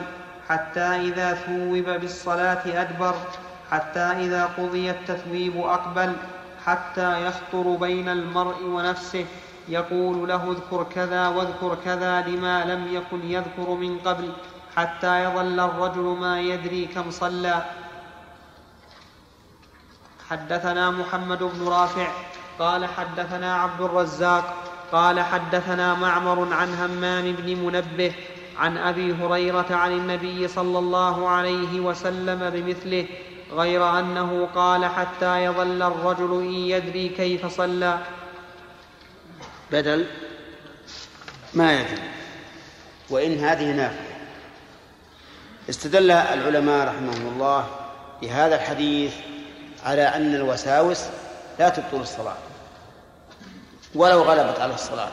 حتى 0.50 0.82
إذا 0.82 1.34
ثوب 1.34 2.00
بالصلاة 2.02 2.82
أدبر 2.82 3.16
حتى 3.72 4.00
إذا 4.00 4.50
قضي 4.58 4.92
التثويب 4.92 5.58
أقبل 5.58 6.14
حتى 6.66 7.28
يخطر 7.28 7.76
بين 7.76 8.10
المرء 8.10 8.64
ونفسه 8.64 9.26
يقول 9.70 10.30
له 10.30 10.52
اذكر 10.52 10.84
كذا 10.96 11.28
واذكر 11.28 11.78
كذا 11.86 12.22
لما 12.22 12.66
لم 12.66 12.96
يكن 12.96 13.32
يذكر 13.32 13.70
من 13.70 14.00
قبل 14.00 14.32
حتى 14.76 15.24
يظل 15.24 15.60
الرجل 15.60 16.18
ما 16.22 16.42
يدري 16.42 16.86
كم 16.86 17.12
صلى. 17.12 17.66
حدثنا 20.30 20.90
محمد 20.92 21.44
بن 21.44 21.68
رافع 21.68 22.08
قال 22.60 22.86
حدثنا 22.86 23.56
عبد 23.56 23.82
الرزاق 23.82 24.54
قال 24.92 25.20
حدثنا 25.20 25.94
معمر 25.94 26.54
عن 26.54 26.74
همام 26.74 27.32
بن 27.32 27.66
منبه 27.66 28.14
عن 28.58 28.78
أبي 28.78 29.14
هريرة 29.14 29.66
عن 29.72 29.92
النبي 29.92 30.48
صلى 30.48 30.80
الله 30.80 31.30
عليه 31.30 31.80
وسلم 31.80 32.50
بمثله 32.50 33.08
غير 33.52 34.00
أنه 34.00 34.48
قال 34.56 34.86
حتى 34.86 35.46
يظل 35.46 35.82
الرجل 35.82 36.42
إن 36.42 36.54
يدري 36.54 37.10
كيف 37.10 37.46
صلى. 37.46 38.00
بدل 39.72 40.08
ما 41.54 41.74
يدري. 41.74 42.02
وإن 43.10 43.40
هذه 43.40 43.72
نافله 43.72 44.12
استدل 45.70 46.12
العلماء 46.12 46.88
رحمهم 46.88 47.28
الله 47.28 47.68
بهذا 48.22 48.56
الحديث 48.56 49.14
على 49.84 50.04
أن 50.04 50.36
الوساوس 50.36 51.02
لا 51.60 51.70
تبطل 51.70 52.02
الصلاة. 52.02 52.38
ولو 53.96 54.22
غلبت 54.22 54.60
على 54.60 54.74
الصلاة. 54.74 55.12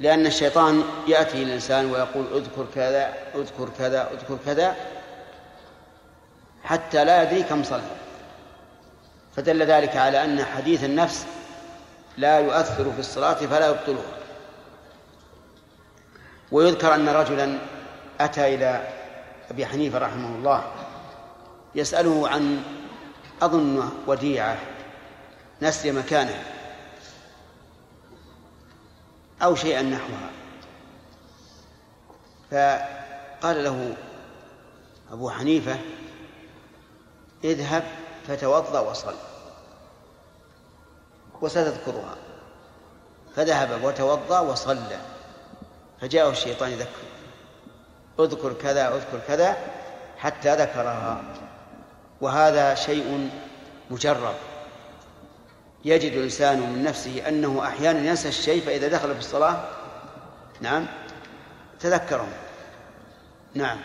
لأن 0.00 0.26
الشيطان 0.26 0.84
يأتي 1.08 1.42
الإنسان 1.42 1.90
ويقول 1.90 2.26
اذكر 2.34 2.66
كذا 2.74 3.14
اذكر 3.34 3.68
كذا 3.78 4.10
اذكر 4.12 4.38
كذا 4.46 4.76
حتى 6.70 7.04
لا 7.04 7.22
يدري 7.22 7.42
كم 7.42 7.62
صلى. 7.62 7.82
فدل 9.36 9.62
ذلك 9.62 9.96
على 9.96 10.24
أن 10.24 10.44
حديث 10.44 10.84
النفس 10.84 11.26
لا 12.18 12.38
يؤثر 12.38 12.92
في 12.92 12.98
الصلاة 12.98 13.34
فلا 13.34 13.68
يبطلها 13.68 14.18
ويذكر 16.52 16.94
أن 16.94 17.08
رجلا 17.08 17.58
أتى 18.20 18.54
إلى 18.54 18.88
أبي 19.50 19.66
حنيفة 19.66 19.98
رحمه 19.98 20.28
الله 20.28 20.72
يسأله 21.74 22.28
عن 22.28 22.62
أظن 23.42 23.90
وديعة 24.06 24.58
نسي 25.62 25.92
مكانها 25.92 26.42
أو 29.42 29.54
شيئا 29.54 29.82
نحوها. 29.82 30.30
فقال 32.50 33.64
له 33.64 33.94
أبو 35.12 35.30
حنيفة 35.30 35.78
اذهب 37.44 37.82
فتوضأ 38.26 38.80
وصل. 38.80 39.14
وستذكرها. 41.40 42.16
فذهب 43.36 43.84
وتوضأ 43.84 44.40
وصلى 44.40 44.98
فجاءه 46.00 46.30
الشيطان 46.30 46.70
يذكر. 46.70 46.88
اذكر 48.20 48.52
كذا 48.52 48.94
اذكر 48.94 49.20
كذا 49.28 49.56
حتى 50.18 50.56
ذكرها. 50.56 51.22
وهذا 52.20 52.74
شيء 52.74 53.30
مجرب. 53.90 54.34
يجد 55.84 56.12
الإنسان 56.12 56.60
من 56.60 56.84
نفسه 56.84 57.28
أنه 57.28 57.66
أحيانا 57.66 57.98
ينسى 57.98 58.28
الشيء 58.28 58.62
فإذا 58.62 58.88
دخل 58.88 59.14
في 59.14 59.20
الصلاة 59.20 59.64
نعم 60.60 60.86
تذكره. 61.80 62.28
نعم 63.54 63.78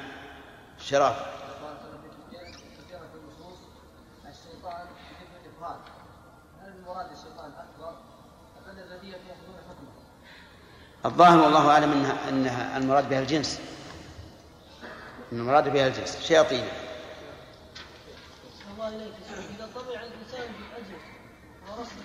شرف 0.79 1.15
الشيطان 4.25 4.87
يحب 5.11 5.27
الافراد 5.45 5.79
هل 6.61 6.69
المراد 6.69 7.11
الشيطان 7.11 7.51
اكبر 7.51 7.93
ام 8.69 8.77
الذين 8.79 9.13
ياخذون 9.13 9.57
حكمه 9.69 9.91
الظاهر 11.05 11.39
والله 11.39 11.69
أعلم 11.69 11.91
أنها, 11.91 12.29
أنها 12.29 12.77
المراد 12.77 13.09
بها 13.09 13.19
الجنس. 13.19 13.59
أن 15.33 15.39
المراد 15.39 15.73
بها 15.73 15.87
الجنس. 15.87 16.17
شياطين. 16.21 16.63
إذا 18.79 19.69
طمع 19.75 20.03
الإنسان 20.03 20.47
بالأجر 20.53 20.99
ورسم 21.67 21.95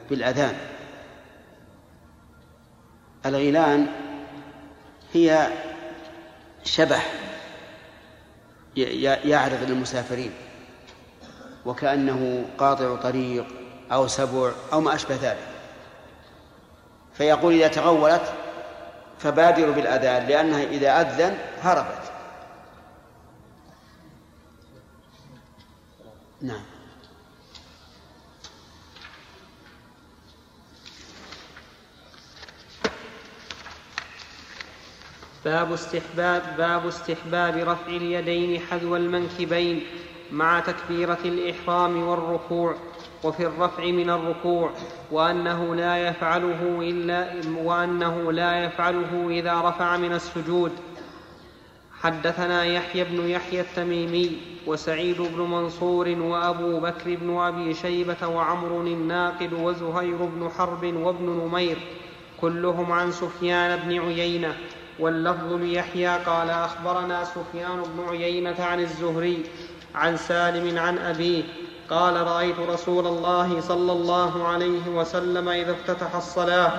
بالأذان. 0.10 0.58
الغيلان 3.26 3.88
هي 5.14 5.48
شبح 6.64 7.14
يعرض 9.26 9.64
للمسافرين. 9.64 10.32
وكأنه 11.66 12.46
قاطع 12.58 12.96
طريق 12.96 13.46
أو 13.92 14.08
سبع 14.08 14.52
أو 14.74 14.82
ما 14.82 14.96
أشبه 14.96 15.16
ذلك. 15.16 15.59
فيقول 17.20 17.54
إذا 17.54 17.68
تغولت 17.68 18.34
فبادروا 19.20 19.74
بالأذان 19.74 20.28
لأنها 20.28 20.64
إذا 20.64 21.02
أذن 21.02 21.38
هربت. 21.62 22.12
نعم. 26.42 26.62
باب 35.46 35.74
استحباب 35.74 36.58
باب 36.58 36.88
استحباب 36.88 37.58
رفع 37.58 37.88
اليدين 37.88 38.62
حذو 38.62 38.96
المنكبين 38.96 39.84
مع 40.32 40.60
تكبيرة 40.60 41.20
الإحرام 41.26 42.08
والركوع. 42.08 42.76
وفي 43.24 43.46
الرفع 43.46 43.86
من 43.86 44.10
الركوع 44.10 44.70
وأنه 45.12 45.76
لا 45.76 46.08
يفعله 46.08 46.80
إلا 46.82 47.42
وأنه 47.64 48.32
لا 48.32 48.64
يفعله 48.64 49.28
إذا 49.30 49.62
رفع 49.62 49.98
من 49.98 50.14
السجود. 50.14 50.72
حدثنا 52.02 52.66
يحيى 52.66 53.04
بن 53.04 53.30
يحيى 53.30 53.62
التميمي 53.62 54.38
وسعيد 54.68 55.22
بن 55.22 55.42
منصور 55.42 56.10
وأبو 56.10 56.80
بكر 56.80 57.16
بن 57.16 57.38
أبي 57.38 57.74
شيبة 57.74 58.28
وعمر 58.28 58.82
الناقد 58.82 59.54
وزهير 59.54 60.18
بن 60.18 60.50
حرب 60.58 60.84
وابن 60.84 61.26
نمير 61.26 61.78
كلهم 62.42 62.92
عن 62.92 63.12
سفيان 63.12 63.80
بن 63.80 64.00
عيينة. 64.00 64.56
واللفظ 65.00 65.54
ليحيى 65.54 66.08
قال 66.08 66.50
أخبرنا 66.50 67.24
سفيان 67.24 67.84
بن 67.96 68.10
عيينة 68.10 68.56
عن 68.60 68.80
الزهري 68.80 69.44
عن 69.96 70.18
سالم 70.18 70.80
عن 70.80 70.98
أبيه 70.98 71.44
قال 71.90 72.28
رأيت 72.28 72.60
رسول 72.60 73.08
الله 73.08 73.62
صلى 73.62 73.92
الله 73.92 74.48
عليه 74.48 74.90
وسلم 74.90 75.50
إذا 75.50 75.72
افتتح 75.72 76.16
الصلاة. 76.16 76.72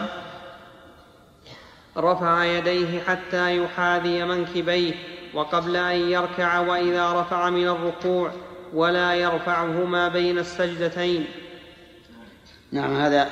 رفع 1.96 2.44
يديه 2.44 3.00
حتى 3.00 3.56
يحاذي 3.56 4.24
منكبيه 4.24 4.94
وقبل 5.34 5.76
أن 5.76 6.10
يركع 6.10 6.58
وإذا 6.58 7.12
رفع 7.12 7.50
من 7.50 7.68
الركوع 7.68 8.30
ولا 8.74 9.14
يرفعهما 9.14 10.08
بين 10.08 10.38
السجدتين. 10.38 11.26
نعم 12.72 12.96
هذا 12.96 13.28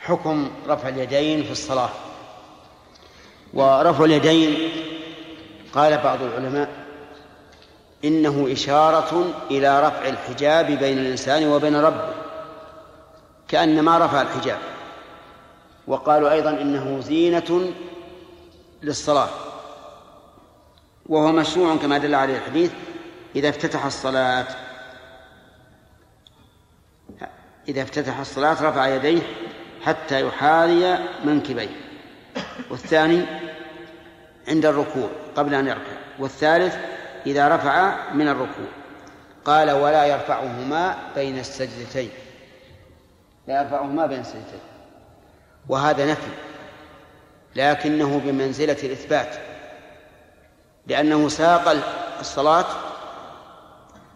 حكم 0.00 0.50
رفع 0.68 0.88
اليدين 0.88 1.44
في 1.44 1.52
الصلاة. 1.52 1.90
ورفع 3.54 4.04
اليدين 4.04 4.70
قال 5.74 5.98
بعض 5.98 6.22
العلماء 6.22 6.85
إنه 8.06 8.52
إشارة 8.52 9.34
إلى 9.50 9.80
رفع 9.86 10.08
الحجاب 10.08 10.66
بين 10.66 10.98
الإنسان 10.98 11.48
وبين 11.48 11.76
ربه 11.76 12.14
كأنما 13.48 13.98
رفع 13.98 14.22
الحجاب. 14.22 14.58
وقالوا 15.86 16.32
أيضا 16.32 16.50
إنه 16.50 17.00
زينة 17.00 17.72
للصلاة 18.82 19.28
وهو 21.06 21.32
مشروع 21.32 21.76
كما 21.76 21.98
دل 21.98 22.14
عليه 22.14 22.36
الحديث 22.36 22.70
إذا 23.36 23.48
افتتح 23.48 23.84
الصلاة 23.84 24.46
إذا 27.68 27.82
افتتح 27.82 28.18
الصلاة 28.18 28.62
رفع 28.62 28.86
يديه 28.86 29.22
حتى 29.82 30.26
يحاذي 30.26 30.98
منكبيه. 31.24 31.76
والثاني 32.70 33.22
عند 34.48 34.66
الركوع 34.66 35.08
قبل 35.36 35.54
أن 35.54 35.66
يركع. 35.66 35.96
والثالث 36.18 36.76
إذا 37.26 37.56
رفع 37.56 37.94
من 38.14 38.28
الركوع. 38.28 38.66
قال 39.44 39.70
ولا 39.70 40.06
يرفعهما 40.06 40.96
بين 41.14 41.38
السجدتين. 41.38 42.10
لا 43.48 43.62
يرفعهما 43.62 44.06
بين 44.06 44.20
السجدتين. 44.20 44.60
وهذا 45.68 46.10
نفي. 46.10 46.30
لكنه 47.56 48.20
بمنزلة 48.24 48.76
الإثبات. 48.82 49.36
لأنه 50.86 51.28
ساق 51.28 51.76
الصلاة 52.20 52.66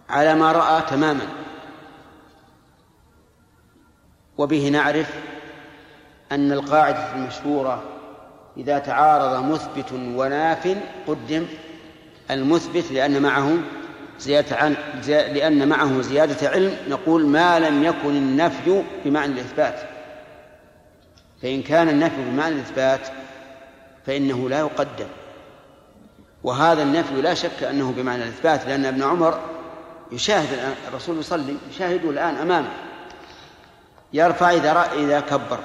على 0.09 0.35
ما 0.35 0.53
رأى 0.53 0.83
تماما. 0.83 1.27
وبه 4.39 4.69
نعرف 4.69 5.15
أن 6.33 6.53
القاعدة 6.53 7.15
المشهورة 7.15 7.83
إذا 8.57 8.79
تعارض 8.79 9.45
مثبت 9.45 9.93
وناف 9.93 10.77
قدم 11.07 11.47
المثبت 12.31 12.93
لأن 12.93 13.23
معه 13.23 13.59
زيادة 14.19 14.57
عن 14.57 14.77
لأن 15.09 15.69
معه 15.69 16.01
زيادة 16.01 16.49
علم 16.49 16.77
نقول 16.89 17.27
ما 17.27 17.59
لم 17.59 17.85
يكن 17.85 18.17
النفي 18.17 18.83
بمعنى 19.05 19.33
الإثبات. 19.33 19.81
فإن 21.43 21.63
كان 21.63 21.89
النفي 21.89 22.31
بمعنى 22.31 22.55
الإثبات 22.55 23.01
فإنه 24.07 24.49
لا 24.49 24.59
يقدم. 24.59 25.07
وهذا 26.43 26.83
النفي 26.83 27.23
لا 27.23 27.35
شك 27.35 27.63
أنه 27.63 27.93
بمعنى 27.97 28.23
الإثبات 28.23 28.67
لأن 28.67 28.85
ابن 28.85 29.03
عمر 29.03 29.41
يشاهد 30.13 30.53
الآن 30.53 30.75
الرسول 30.89 31.19
يصلي 31.19 31.57
يشاهده 31.71 32.11
الآن 32.11 32.35
أمامه. 32.35 32.71
يرفع 34.13 34.51
إذا 34.51 34.91
إذا 34.95 35.21
كبر 35.21 35.59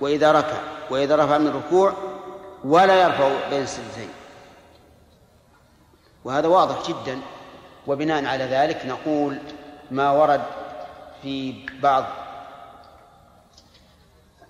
وإذا 0.00 0.32
ركع 0.32 0.58
وإذا 0.90 1.16
رفع 1.16 1.38
من 1.38 1.46
الركوع 1.46 1.94
ولا 2.64 3.02
يرفع 3.02 3.30
بين 3.50 3.62
السجدتين. 3.62 4.08
وهذا 6.24 6.46
واضح 6.48 6.88
جدا. 6.88 7.18
وبناء 7.86 8.24
على 8.24 8.44
ذلك 8.44 8.86
نقول 8.86 9.38
ما 9.90 10.10
ورد 10.10 10.42
في 11.22 11.54
بعض 11.82 12.04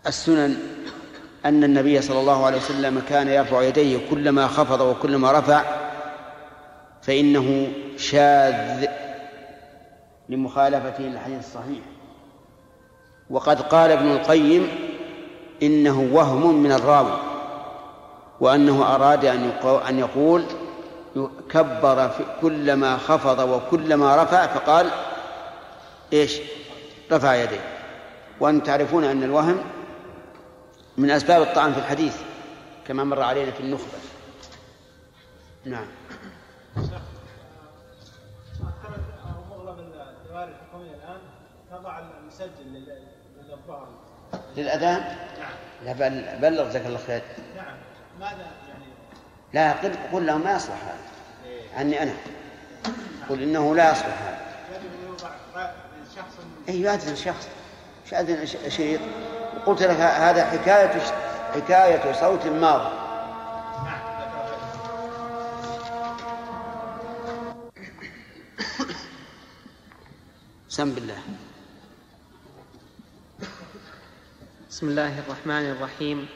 السنن 0.07 0.57
أن 1.45 1.65
النبي 1.65 2.03
صلى 2.03 2.21
الله 2.21 2.47
عليه 2.47 2.57
وسلم 2.59 3.03
كان 3.09 3.29
يرفع 3.29 3.63
يديه 3.63 4.11
كلما 4.11 4.47
خفض 4.47 4.81
وكلما 4.81 5.33
رفع 5.33 5.65
فإنه 7.03 7.73
شاذ 7.97 8.87
لمخالفته 10.29 11.05
للحديث 11.05 11.39
الصحيح. 11.39 11.85
وقد 13.31 13.61
قال 13.61 13.91
ابن 13.91 14.13
القيم 14.13 14.69
إنه 15.63 16.09
وهم 16.13 16.55
من 16.55 16.73
الراوي 16.73 17.19
وأنه 18.41 18.95
أراد 18.95 19.25
أن 19.89 19.99
يقول 19.99 20.45
كبر 21.51 22.09
في 22.09 22.25
كلما 22.41 22.97
خفض 22.97 23.39
وكلما 23.39 24.23
رفع 24.23 24.47
فقال 24.47 24.91
إيش؟ 26.13 26.39
رفع 27.13 27.35
يديه. 27.35 27.61
وأن 28.41 28.63
تعرفون 28.63 29.05
أن 29.05 29.23
الوهم 29.23 29.65
من 30.99 31.11
أسباب 31.11 31.43
الطعن 31.43 31.73
في 31.73 31.79
الحديث 31.79 32.17
كما 32.87 33.05
مر 33.05 33.23
علينا 33.23 33.51
في 33.51 33.61
النخبة. 33.61 33.99
نعم. 35.65 35.87
تضع 41.71 41.99
المسجل 41.99 42.85
للظهر 43.51 43.89
للأذان؟ 44.57 45.01
نعم. 45.39 45.53
لا 45.85 45.93
بل 45.93 46.41
بلغ 46.41 46.69
جزاك 46.69 46.87
الله 46.87 46.99
خير. 47.07 47.23
نعم. 47.57 47.77
ماذا 48.21 48.51
لا 49.53 49.73
قل 49.73 49.95
قل 50.13 50.27
له 50.27 50.39
ما 50.39 50.57
يصلح 50.57 50.83
هذا. 50.85 50.99
عني 51.77 52.03
أنا. 52.03 52.15
قل 53.29 53.43
إنه 53.43 53.75
لا 53.75 53.93
يصلح 53.93 54.23
هذا. 54.23 54.43
أي 56.69 56.81
يؤذن 56.81 57.17
شخص. 57.17 57.49
مش 58.07 58.15
أذن 58.15 58.47
شريط. 58.71 59.01
قلت 59.67 59.83
لك 59.83 59.97
هذا 60.01 60.45
حكاية 60.45 61.01
حكاية 61.55 62.13
صوت 62.13 62.47
ماضي. 62.47 63.03
سم 70.69 70.91
بالله 70.95 71.19
بسم 74.71 74.89
الله 74.89 75.19
الرحمن 75.19 75.71
الرحيم. 75.71 76.29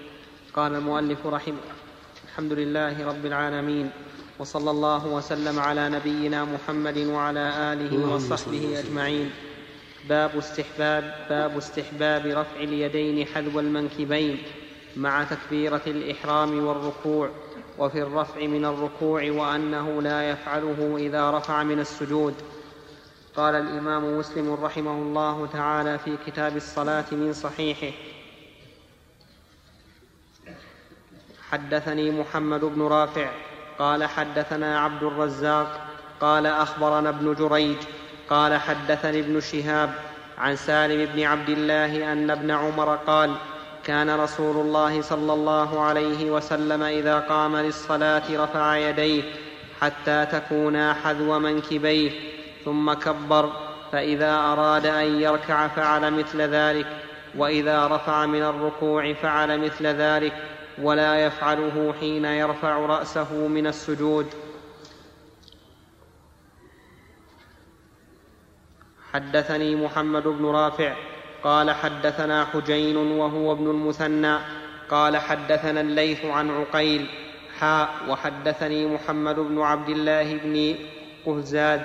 قال 0.54 0.74
المؤلف 0.74 1.26
رحمه 1.26 1.56
الحمد 2.36 2.52
لله 2.52 3.06
رب 3.06 3.26
العالمين 3.26 3.90
وصلى 4.38 4.70
الله 4.70 5.06
وسلم 5.06 5.58
على 5.58 5.88
نبينا 5.88 6.44
محمد 6.44 6.98
وعلى 6.98 7.72
آله 7.72 8.14
وصحبه 8.14 8.78
أجمعين. 8.78 9.30
باب 10.08 10.36
استحباب 10.38 11.14
باب 11.28 11.56
استحباب 11.56 12.26
رفع 12.26 12.56
اليدين 12.60 13.26
حذو 13.26 13.60
المنكبين 13.60 14.38
مع 14.96 15.24
تكبيرة 15.24 15.80
الإحرام 15.86 16.66
والركوع 16.66 17.30
وفي 17.78 18.02
الرفع 18.02 18.46
من 18.46 18.64
الركوع 18.64 19.30
وأنه 19.30 20.02
لا 20.02 20.30
يفعله 20.30 20.96
إذا 20.96 21.30
رفع 21.30 21.62
من 21.62 21.80
السجود. 21.80 22.34
قال 23.36 23.54
الإمام 23.54 24.18
مسلم 24.18 24.54
رحمه 24.54 24.92
الله 24.92 25.48
تعالى 25.52 25.98
في 25.98 26.16
كتاب 26.26 26.56
الصلاة 26.56 27.06
من 27.12 27.32
صحيحه 27.32 27.96
حدثني 31.56 32.10
محمد 32.10 32.60
بن 32.60 32.82
رافع 32.82 33.28
قال 33.78 34.04
حدثنا 34.04 34.80
عبد 34.80 35.02
الرزاق 35.02 35.80
قال 36.20 36.46
أخبرنا 36.46 37.08
ابن 37.08 37.34
جريج 37.34 37.76
قال 38.30 38.56
حدثني 38.60 39.20
ابن 39.20 39.40
شهاب 39.40 39.90
عن 40.38 40.56
سالم 40.56 41.08
بن 41.14 41.22
عبد 41.22 41.48
الله 41.48 42.12
أن 42.12 42.30
ابن 42.30 42.50
عمر 42.50 42.96
قال 42.96 43.34
كان 43.84 44.20
رسول 44.20 44.56
الله 44.56 45.02
صلى 45.02 45.32
الله 45.32 45.80
عليه 45.80 46.30
وسلم 46.30 46.82
إذا 46.82 47.18
قام 47.18 47.56
للصلاة 47.56 48.44
رفع 48.44 48.76
يديه 48.76 49.22
حتى 49.80 50.26
تكونا 50.32 50.94
حذو 50.94 51.38
منكبيه 51.38 52.10
ثم 52.64 52.92
كبر 52.92 53.52
فإذا 53.92 54.34
أراد 54.34 54.86
أن 54.86 55.20
يركع 55.20 55.68
فعل 55.68 56.12
مثل 56.12 56.40
ذلك 56.40 56.86
وإذا 57.36 57.86
رفع 57.86 58.26
من 58.26 58.42
الركوع 58.42 59.12
فعل 59.12 59.60
مثل 59.60 59.86
ذلك 59.86 60.32
ولا 60.82 61.26
يفعله 61.26 61.94
حين 62.00 62.24
يرفع 62.24 62.76
رأسه 62.76 63.32
من 63.48 63.66
السجود. 63.66 64.26
حدثني 69.12 69.76
محمد 69.76 70.22
بن 70.22 70.46
رافع 70.46 70.96
قال 71.44 71.70
حدثنا 71.70 72.44
حجين 72.44 72.96
وهو 72.96 73.52
ابن 73.52 73.70
المثنى 73.70 74.38
قال 74.90 75.16
حدثنا 75.16 75.80
الليث 75.80 76.24
عن 76.24 76.50
عقيل 76.50 77.06
حاء 77.60 77.90
وحدثني 78.08 78.86
محمد 78.86 79.36
بن 79.36 79.60
عبد 79.60 79.88
الله 79.88 80.36
بن 80.36 80.74
قهزاد 81.26 81.82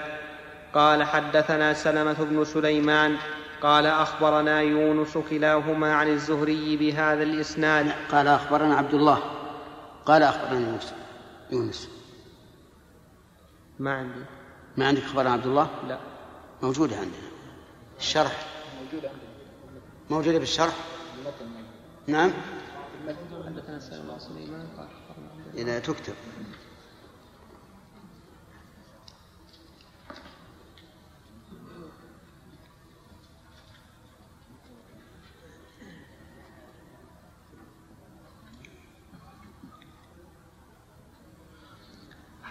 قال 0.74 1.04
حدثنا 1.04 1.74
سلمة 1.74 2.16
بن 2.20 2.44
سليمان 2.44 3.18
قال 3.62 3.86
أخبرنا 3.86 4.62
يونس 4.62 5.18
كلاهما 5.18 5.94
عن 5.94 6.08
الزهري 6.08 6.78
بهذا 6.78 7.24
الإسناد. 7.24 7.92
قال 8.12 8.28
أخبرنا 8.28 8.76
عبد 8.76 8.94
الله 8.94 9.24
قال 10.06 10.24
أخبرنا 10.24 10.70
يونس. 10.70 10.94
يونس. 11.52 11.90
ما 13.80 13.94
عندي. 13.94 14.26
ما 14.78 14.88
عندك 14.88 15.04
أخبار 15.04 15.28
عبد 15.28 15.46
الله؟ 15.46 15.70
لا. 15.88 16.00
موجودة 16.64 16.96
عندنا. 16.96 17.32
الشرح. 18.00 18.48
موجودة 18.84 19.10
عندنا. 19.10 19.32
موجودة 20.10 20.40
بالشرح؟ 20.40 20.76
نعم. 22.08 22.32
سليمان 24.20 24.68
قال 24.78 24.88
أخبرنا 24.88 25.54
إذا 25.54 25.80
تكتب. 25.80 26.14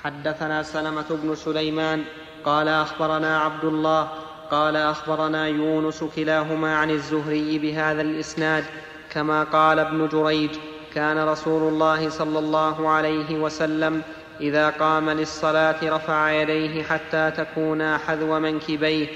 حدثنا 0.05 0.62
سلمة 0.62 1.07
بن 1.11 1.34
سليمان 1.34 2.05
قال 2.44 2.68
أخبرنا 2.68 3.40
عبد 3.40 3.64
الله 3.64 4.09
قال 4.51 4.76
أخبرنا 4.76 5.46
يونس 5.46 6.05
كلاهما 6.16 6.76
عن 6.76 6.90
الزهري 6.90 7.59
بهذا 7.59 8.03
الإسناد 8.03 8.64
كما 9.11 9.44
قال 9.44 9.78
ابن 9.78 10.09
جريج 10.09 10.51
كان 10.94 11.28
رسول 11.28 11.72
الله 11.72 12.09
صلى 12.11 12.38
الله 12.38 12.88
عليه 12.88 13.38
وسلم 13.38 14.03
إذا 14.40 14.70
قام 14.70 15.11
للصلاة 15.11 15.76
رفع 15.82 16.32
يديه 16.32 16.82
حتى 16.82 17.30
تكونا 17.36 17.98
حذو 17.98 18.38
منكبيه 18.38 19.07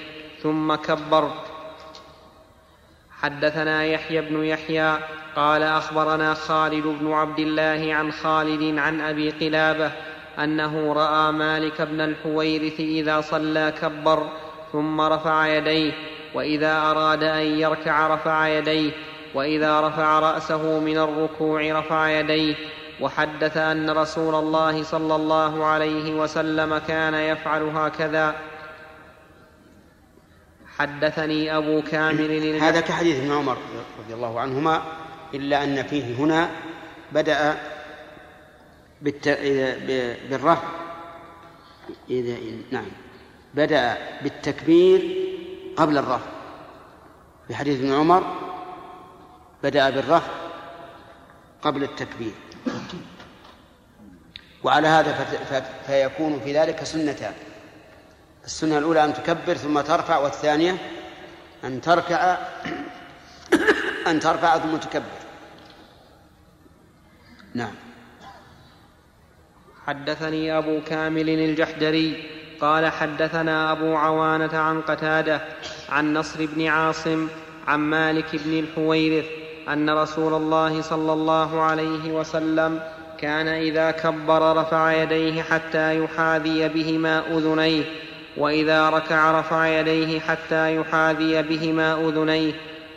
ثم 0.43 0.75
كبر. 0.75 1.31
حدثنا 3.21 3.85
يحيى 3.85 4.21
بن 4.21 4.45
يحيى 4.45 4.99
قال 5.37 5.63
أخبرنا 5.63 6.35
خالد 6.35 6.87
بن 6.87 7.13
عبد 7.13 7.39
الله 7.39 7.95
عن 7.95 8.13
خالد 8.13 8.79
عن 8.79 9.01
أبي 9.01 9.31
قلابة 9.31 9.93
أنه 10.39 10.93
رأى 10.93 11.33
مالك 11.33 11.83
بن 11.83 12.01
الحويرث 12.01 12.81
إذا 12.81 13.21
صلى 13.21 13.75
كبر 13.83 14.29
ثم 14.73 15.01
رفع 15.01 15.47
يديه 15.47 15.93
وإذا 16.35 16.77
أراد 16.77 17.23
أن 17.23 17.47
يركع 17.59 18.15
رفع 18.15 18.49
يديه 18.49 18.93
وإذا 19.35 19.81
رفع 19.81 20.19
رأسه 20.19 20.81
من 20.81 20.99
الركوع 20.99 21.79
رفع 21.79 22.11
يديه. 22.11 22.55
وحدث 23.01 23.57
أن 23.57 23.91
رسول 23.91 24.35
الله 24.35 24.83
صلى 24.83 25.15
الله 25.15 25.65
عليه 25.65 26.15
وسلم 26.15 26.79
كان 26.79 27.15
يفعل 27.15 27.63
هكذا. 27.63 28.35
حدثني 30.79 31.57
أبو 31.57 31.83
كامل 31.83 32.57
هذا 32.61 32.81
كحديث 32.81 33.17
ابن 33.21 33.33
عمر 33.33 33.57
رضي 34.05 34.15
الله 34.15 34.41
عنهما 34.41 34.83
إلا 35.35 35.65
أن 35.65 35.83
فيه 35.83 36.15
هنا 36.15 36.51
بدأ 37.13 37.57
بالت... 39.05 39.29
بالرفع. 40.31 40.69
إذا 42.11 42.37
نعم. 42.71 42.87
بدأ 43.55 43.99
بالتكبير 44.23 45.01
قبل 45.77 45.99
الرفع. 45.99 46.27
في 47.49 47.55
حديث 47.55 47.81
ابن 47.81 47.93
عمر 47.93 48.25
بدأ 49.63 49.91
بالرفع 49.91 50.33
قبل 51.63 51.83
التكبير. 51.83 52.35
وعلى 54.65 54.89
هذا 54.89 55.13
فت... 55.51 55.65
فيكون 55.87 56.41
في 56.41 56.59
ذلك 56.59 56.85
سنتان 56.85 57.35
السنة 58.45 58.79
الأولى 58.79 59.05
أن 59.05 59.15
تكبر 59.15 59.55
ثم 59.55 59.81
ترفع 59.81 60.19
والثانية 60.19 60.77
أن 61.65 61.81
تركع 61.81 62.39
أن 64.07 64.21
ترفع 64.21 64.59
ثم 64.59 64.77
تكبر. 64.77 65.25
نعم. 67.55 67.84
حدثني 69.87 70.59
أبو 70.59 70.81
كامل 70.87 71.29
الجحدري 71.29 72.23
قال 72.61 72.93
حدثنا 72.93 73.73
أبو 73.73 73.97
عوانة 73.97 74.59
عن 74.59 74.81
قتادة 74.81 75.41
عن 75.89 76.15
نصر 76.15 76.47
بن 76.47 76.67
عاصم 76.67 77.29
عن 77.67 77.81
مالك 77.81 78.27
بن 78.45 78.59
الحويرث 78.59 79.25
أن 79.69 79.91
رسول 79.91 80.35
الله 80.35 80.83
صلى 80.83 81.13
الله 81.13 81.61
عليه 81.61 82.13
وسلم 82.13 82.81
كان 83.19 83.49
إذا 83.49 83.91
كبر 83.91 84.57
رفع 84.57 84.93
يديه 84.93 85.43
حتى 85.43 86.05
يحاذي 86.05 86.69
بهما 86.69 87.23
أذنيه 87.31 87.85
وإذا 88.37 88.91
ركع 88.91 89.41
رفع 89.41 89.67
يديه 89.81 90.21
حتى 90.21 90.77
يحاذي 90.77 91.43
بهما 91.43 92.09
أذنيه 92.09 92.53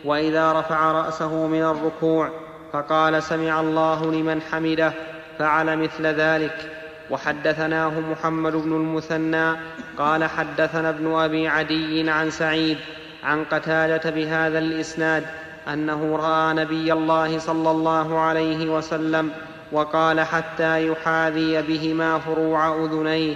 وإذا 0.06 0.54
رفع 0.54 0.92
رأسه 0.92 1.48
من 1.48 1.64
الركوع 1.64 2.30
فقال 2.74 3.24
سمع 3.24 3.60
الله 3.60 4.12
لمن 4.12 4.42
حمده 4.42 4.94
فعل 5.40 5.78
مثل 5.78 6.06
ذلك. 6.06 6.77
وحدثناه 7.10 8.00
محمد 8.00 8.54
بن 8.54 8.74
المثنى 8.74 9.56
قال 9.98 10.24
حدثنا 10.24 10.90
ابن 10.90 11.16
أبي 11.16 11.48
عدي 11.48 12.10
عن 12.10 12.32
سعيد 12.32 12.78
عن 13.24 13.46
قتادة 13.46 14.10
بهذا 14.10 14.60
الإسناد 14.60 15.26
أنه 15.68 16.16
رأى 16.16 16.54
نبي 16.54 16.94
الله 16.94 17.40
صلى 17.40 17.72
الله 17.72 18.20
عليه 18.20 18.78
وسلم 18.78 19.32
وقال 19.72 20.22
حتى 20.22 20.88
يحاذي 20.88 21.62
بهما 21.62 22.20
فروع 22.20 22.86
أذنيه. 22.86 23.36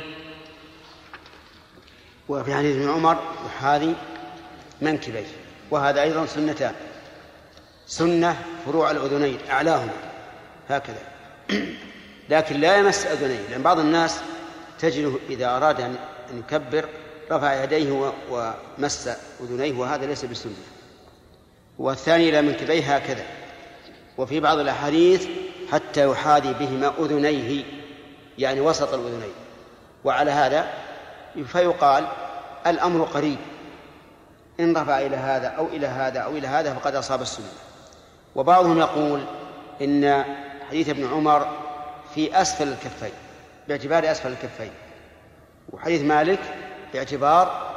وفي 2.30 2.56
حديث 2.56 2.76
ابن 2.76 2.90
عمر 2.90 3.18
يحاذي 3.46 3.96
منكبيه 4.82 5.26
وهذا 5.72 6.02
أيضا 6.02 6.26
سنتان. 6.26 6.74
سنة 7.88 8.36
فروع 8.66 8.92
الأذنين 8.92 9.38
أعلاهما 9.50 9.94
هكذا. 10.70 11.02
لكن 12.32 12.60
لا 12.60 12.78
يمس 12.78 13.06
أذنيه 13.06 13.48
لأن 13.50 13.62
بعض 13.62 13.80
الناس 13.80 14.20
تجده 14.80 15.12
إذا 15.30 15.58
أراد 15.58 15.82
أن 15.82 15.96
يكبر 16.34 16.86
رفع 17.32 17.64
يديه 17.64 18.12
ومس 18.32 19.10
أذنيه 19.42 19.80
وهذا 19.80 20.06
ليس 20.06 20.26
بسنة. 20.26 20.54
والثاني 21.80 22.30
إلى 22.30 22.42
منكبيه 22.42 22.96
هكذا. 22.96 23.24
وفي 24.18 24.40
بعض 24.40 24.60
الأحاديث 24.60 25.28
حتى 25.72 26.12
يحاذي 26.12 26.54
بهما 26.54 26.94
أذنيه 27.00 27.64
يعني 28.38 28.62
وسط 28.62 28.94
الأذنين. 28.94 29.34
وعلى 30.04 30.32
هذا 30.32 30.68
فيقال 31.46 32.08
الأمر 32.68 33.04
قريب. 33.04 33.38
إن 34.60 34.78
رفع 34.78 35.00
إلى 35.00 35.16
هذا 35.16 35.48
أو 35.48 35.68
إلى 35.68 35.88
هذا 35.88 36.20
أو 36.20 36.32
إلى 36.32 36.48
هذا 36.48 36.74
فقد 36.74 36.96
أصاب 36.96 37.22
السنة. 37.22 37.52
وبعضهم 38.36 38.80
يقول 38.80 39.22
إن 39.82 40.26
حديث 40.70 40.90
ابن 40.90 41.08
عمر 41.08 41.61
في 42.16 42.42
أسفل 42.42 42.68
الكفين 42.68 43.12
باعتبار 43.68 44.12
أسفل 44.12 44.32
الكفين. 44.32 44.72
وحديث 45.70 46.02
مالك 46.02 46.40
باعتبار 46.94 47.72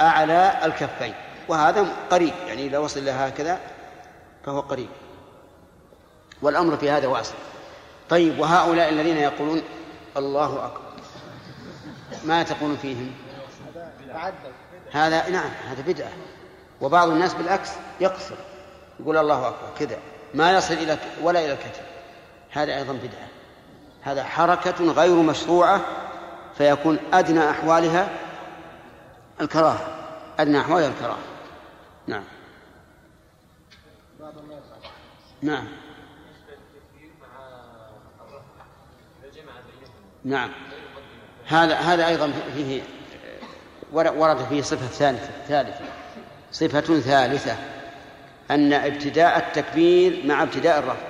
أعلى 0.00 0.60
الكفين. 0.64 1.14
وهذا 1.48 1.86
قريب 2.10 2.32
يعني 2.46 2.66
إذا 2.66 2.78
وصل 2.78 3.00
إلى 3.00 3.10
هكذا 3.10 3.60
فهو 4.44 4.60
قريب. 4.60 4.88
والأمر 6.42 6.76
في 6.76 6.90
هذا 6.90 7.06
واسع. 7.06 7.34
طيب 8.10 8.38
وهؤلاء 8.38 8.88
الذين 8.88 9.16
يقولون 9.16 9.62
الله 10.16 10.66
أكبر 10.66 10.80
ما 12.24 12.42
تقول 12.42 12.76
فيهم؟ 12.76 13.14
هذا 14.92 15.28
نعم 15.28 15.50
هذا 15.68 15.82
بدعة. 15.86 16.12
وبعض 16.80 17.08
الناس 17.08 17.34
بالعكس 17.34 17.70
يقصر 18.00 18.34
يقول 19.00 19.16
الله 19.16 19.48
أكبر 19.48 19.68
كذا. 19.78 19.98
ما 20.34 20.52
يصل 20.52 20.74
إلى 20.74 20.98
ولا 21.22 21.44
إلى 21.44 21.52
الكتف 21.52 21.82
هذا 22.50 22.76
أيضا 22.76 22.92
بدعة. 22.92 23.33
هذا 24.04 24.24
حركة 24.24 24.92
غير 24.92 25.14
مشروعة 25.14 25.80
فيكون 26.58 26.98
أدنى 27.12 27.50
أحوالها 27.50 28.08
الكراهة. 29.40 29.80
أدنى 30.38 30.60
أحوالها 30.60 30.88
الكراهة. 30.88 31.18
نعم. 32.06 32.24
نعم. 35.42 35.64
نعم. 40.24 40.50
هذا 41.46 41.74
هذا 41.74 42.06
أيضا 42.08 42.32
فيه 42.54 42.82
ورد 43.92 44.44
فيه 44.48 44.62
صفة 44.62 44.86
ثالثه 44.86 45.30
ثالثة. 45.48 45.84
صفة 46.52 47.00
ثالثة. 47.00 47.56
أن 48.50 48.72
ابتداء 48.72 49.38
التكبير 49.38 50.26
مع 50.26 50.42
ابتداء 50.42 50.78
الرفع. 50.78 51.06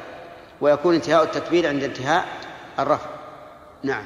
ويكون 0.60 0.94
انتهاء 0.94 1.22
التكبير 1.22 1.68
عند 1.68 1.82
انتهاء 1.82 2.26
الرفع 2.78 3.10
نعم. 3.82 4.04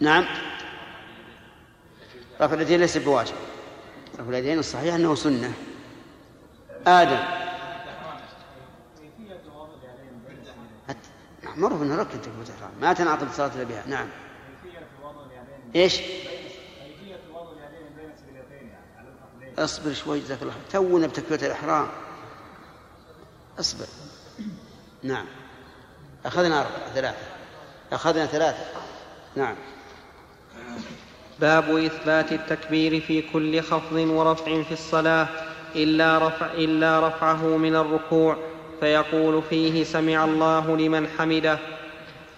نعم. 0.00 0.26
رفع 2.40 2.54
اليدين 2.54 2.80
ليس 2.80 2.96
بواجب. 2.96 3.34
رفع 4.18 4.28
اليدين 4.28 4.58
الصحيح 4.58 4.94
أنه 4.94 5.14
سنة. 5.14 5.52
آدم. 6.86 7.38
معروف 11.56 11.82
أنه 11.82 11.96
ركن 11.96 12.20
تكبيرة 12.22 12.48
الإحرام 12.48 12.70
ما 12.80 12.92
تنعقد 12.92 13.22
الصلاة 13.22 13.54
إلا 13.54 13.64
بها. 13.64 13.86
نعم. 13.86 14.08
إيش؟ 15.76 16.00
اصبر 19.58 19.92
شوي 19.92 20.20
جزاك 20.20 20.42
الله 20.42 20.54
تونا 20.70 21.06
بتكبيرة 21.06 21.46
الإحرام. 21.46 21.88
اصبر. 23.60 23.86
نعم. 25.02 25.26
أخذنا 26.28 26.58
أربعة 26.58 26.94
ثلاثة. 26.94 27.16
أخذنا 27.92 28.26
ثلاثة. 28.26 28.64
نعم. 29.36 29.54
باب 31.40 31.76
إثبات 31.76 32.32
التكبير 32.32 33.00
في 33.00 33.22
كل 33.22 33.60
خفض 33.60 33.96
ورفع 33.96 34.62
في 34.62 34.72
الصلاة 34.72 35.28
إلا, 35.76 36.28
رفع 36.28 36.46
إلا 36.46 37.08
رفعه 37.08 37.56
من 37.56 37.76
الركوع 37.76 38.36
فيقول 38.80 39.42
فيه 39.50 39.84
سمع 39.84 40.24
الله 40.24 40.76
لمن 40.76 41.08
حمده. 41.18 41.58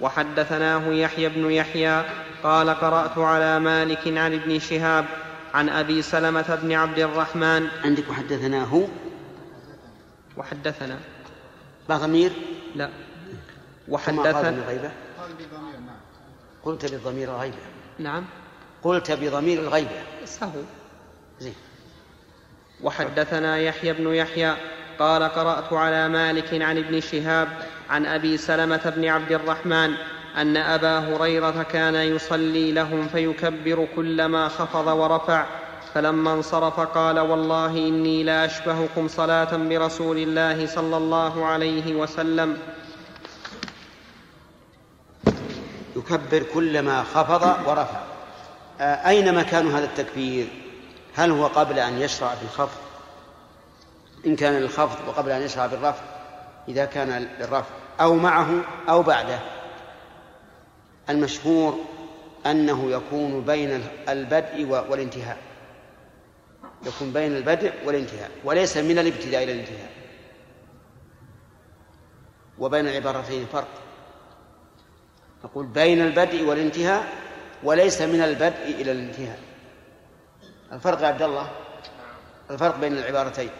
وحدثناه 0.00 0.88
يحيى 0.88 1.28
بن 1.28 1.50
يحيى 1.50 2.04
قال 2.42 2.70
قرأت 2.70 3.18
على 3.18 3.58
مالك 3.58 4.06
عن 4.06 4.34
ابن 4.34 4.58
شهاب 4.58 5.04
عن 5.54 5.68
أبي 5.68 6.02
سلمة 6.02 6.58
بن 6.62 6.72
عبد 6.72 6.98
الرحمن. 6.98 7.68
عندك 7.84 8.10
وحدثناه؟ 8.10 8.88
وحدثنا. 10.36 10.98
ضمير 11.88 12.32
لا. 12.74 12.88
وحدثنا 13.90 14.48
الغيبة 14.48 14.90
قلت 16.64 16.94
بضمير 16.94 17.28
الغيبة 17.34 17.56
نعم. 17.98 18.24
قلت 18.82 19.12
بضمير 19.12 19.58
الغيبة 19.58 20.02
سهو 20.24 20.60
زين. 21.40 21.54
وحدثنا 22.82 23.58
يحيى 23.58 23.92
بن 23.92 24.14
يحيى 24.14 24.54
قال 24.98 25.22
قرأت 25.22 25.72
على 25.72 26.08
مالك 26.08 26.62
عن 26.62 26.78
ابن 26.78 27.00
شهاب 27.00 27.48
عن 27.90 28.06
أبي 28.06 28.36
سلمة 28.36 28.92
بن 28.96 29.04
عبد 29.04 29.32
الرحمن 29.32 29.94
أن 30.36 30.56
أبا 30.56 30.98
هريرة 30.98 31.62
كان 31.62 31.94
يصلي 31.94 32.72
لهم 32.72 33.08
فيكبر 33.08 33.88
كلما 33.96 34.48
خفض 34.48 34.86
ورفع 34.86 35.46
فلما 35.94 36.32
انصرف 36.32 36.80
قال 36.80 37.18
والله 37.18 37.78
إني 37.88 38.22
لا 38.22 38.44
أشبهكم 38.44 39.08
صلاة 39.08 39.56
برسول 39.56 40.18
الله 40.18 40.66
صلى 40.66 40.96
الله 40.96 41.46
عليه 41.46 41.94
وسلم. 41.94 42.58
يكبر 46.00 46.42
كلما 46.42 47.02
خفض 47.02 47.66
ورفع. 47.68 48.00
أين 48.80 49.34
مكان 49.34 49.70
هذا 49.70 49.84
التكبير؟ 49.84 50.46
هل 51.14 51.30
هو 51.30 51.46
قبل 51.46 51.78
أن 51.78 52.00
يشرع 52.00 52.34
في 52.34 52.42
الخفض 52.42 52.78
إن 54.26 54.36
كان 54.36 54.52
للخفض 54.52 55.08
وقبل 55.08 55.30
أن 55.30 55.42
يشرع 55.42 55.66
بالرفع 55.66 56.02
إذا 56.68 56.84
كان 56.84 57.28
للرفع. 57.40 57.74
أو 58.00 58.14
معه 58.14 58.50
أو 58.88 59.02
بعده. 59.02 59.38
المشهور 61.10 61.78
أنه 62.46 62.90
يكون 62.90 63.40
بين 63.40 63.82
البدء 64.08 64.64
والانتهاء. 64.88 65.38
يكون 66.86 67.12
بين 67.12 67.36
البدء 67.36 67.72
والانتهاء 67.84 68.30
وليس 68.44 68.76
من 68.76 68.98
الابتداء 68.98 69.42
إلى 69.42 69.52
الانتهاء. 69.52 69.90
وبين 72.58 72.88
العبارتين 72.88 73.46
فرق. 73.52 73.68
نقول 75.44 75.66
بين 75.66 76.00
البدء 76.00 76.44
والانتهاء 76.44 77.12
وليس 77.62 78.02
من 78.02 78.20
البدء 78.20 78.64
إلى 78.64 78.92
الانتهاء. 78.92 79.38
الفرق 80.72 81.00
يا 81.00 81.06
عبد 81.06 81.22
الله؟ 81.22 81.50
الفرق 82.50 82.76
بين 82.76 82.92
العبارتين. 82.92 83.50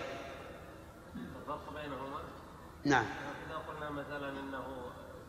نعم. 2.85 3.05
إذا 3.47 3.57
قلنا 3.57 3.91
مثلا 3.91 4.29
أنه 4.29 4.65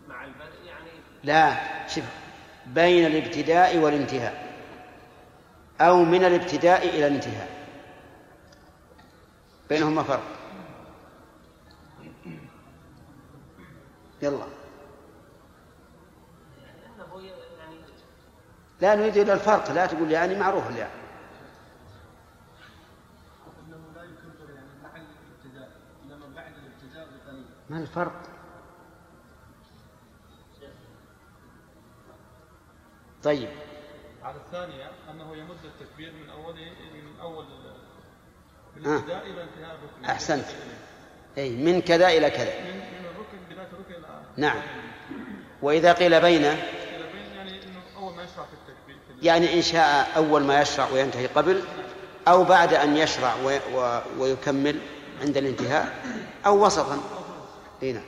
مع 0.07 0.25
البدء 0.25 0.65
يعني 0.65 0.89
لا 1.23 1.55
شوف 1.87 2.03
بين 2.65 3.05
الابتداء 3.05 3.77
والانتهاء 3.77 4.53
أو 5.81 6.03
من 6.03 6.25
الابتداء 6.25 6.89
إلى 6.89 7.07
الانتهاء. 7.07 7.49
بينهما 9.69 10.03
فرق. 10.03 10.23
يلا. 14.21 14.60
لا 18.81 18.95
نريد 18.95 19.17
إلى 19.17 19.33
الفرق 19.33 19.71
لا 19.71 19.85
تقول 19.85 20.11
يعني 20.11 20.35
معروف 20.35 20.75
يعني 20.75 21.01
ما 27.69 27.77
الفرق؟ 27.77 28.23
طيب. 33.23 33.49
على 34.23 34.35
الثانية 34.35 34.91
أنه 35.11 35.35
يمد 35.35 35.57
التكبير 35.65 36.13
من 36.13 36.29
أول 36.29 36.55
من 36.93 37.19
أول 37.21 37.45
من 38.75 38.85
آه. 38.85 38.97
إلى 38.97 39.43
انتهاء 39.43 39.75
الركن. 39.75 40.05
أحسنت. 40.05 40.45
أي 41.37 41.55
من 41.55 41.81
كذا 41.81 42.07
إلى 42.07 42.29
كذا. 42.29 42.61
من 42.61 42.77
من 42.77 43.05
الركن 43.05 43.37
بداية 43.49 43.67
الركن 43.67 43.93
إلى 43.93 44.21
نعم. 44.37 44.61
وإذا 45.61 45.93
قيل 45.93 46.21
بينه 46.21 46.53
إلى 46.53 47.11
بين 47.13 47.35
يعني 47.35 47.63
إنه 47.63 47.81
أول 47.97 48.13
ما 48.15 48.23
التكبير 48.23 48.45
في 48.45 48.53
يعني 49.21 49.53
إن 49.53 49.61
شاء 49.61 50.11
أول 50.15 50.43
ما 50.43 50.61
يشرع 50.61 50.87
وينتهي 50.93 51.27
قبل 51.27 51.61
أو 52.27 52.43
بعد 52.43 52.73
أن 52.73 52.97
يشرع 52.97 53.33
ويكمل 54.17 54.75
عند 55.21 55.37
الانتهاء 55.37 55.93
أو 56.45 56.65
وسطا. 56.65 56.99
إي 57.83 57.93
نعم. 57.93 58.03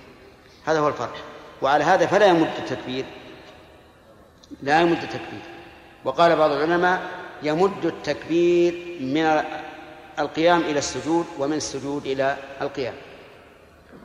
هذا 0.65 0.79
هو 0.79 0.87
الفرق. 0.87 1.15
وعلى 1.61 1.83
هذا 1.83 2.05
فلا 2.05 2.25
يمد 2.25 2.49
التكبير. 2.59 3.05
لا 4.63 4.81
يمد 4.81 5.03
التكبير. 5.03 5.41
وقال 6.05 6.35
بعض 6.35 6.51
العلماء 6.51 7.01
يمد 7.43 7.85
التكبير 7.85 8.73
من 9.01 9.43
القيام 10.19 10.61
إلى 10.61 10.79
السجود 10.79 11.25
ومن 11.39 11.57
السجود 11.57 12.05
إلى 12.05 12.37
القيام. 12.61 12.93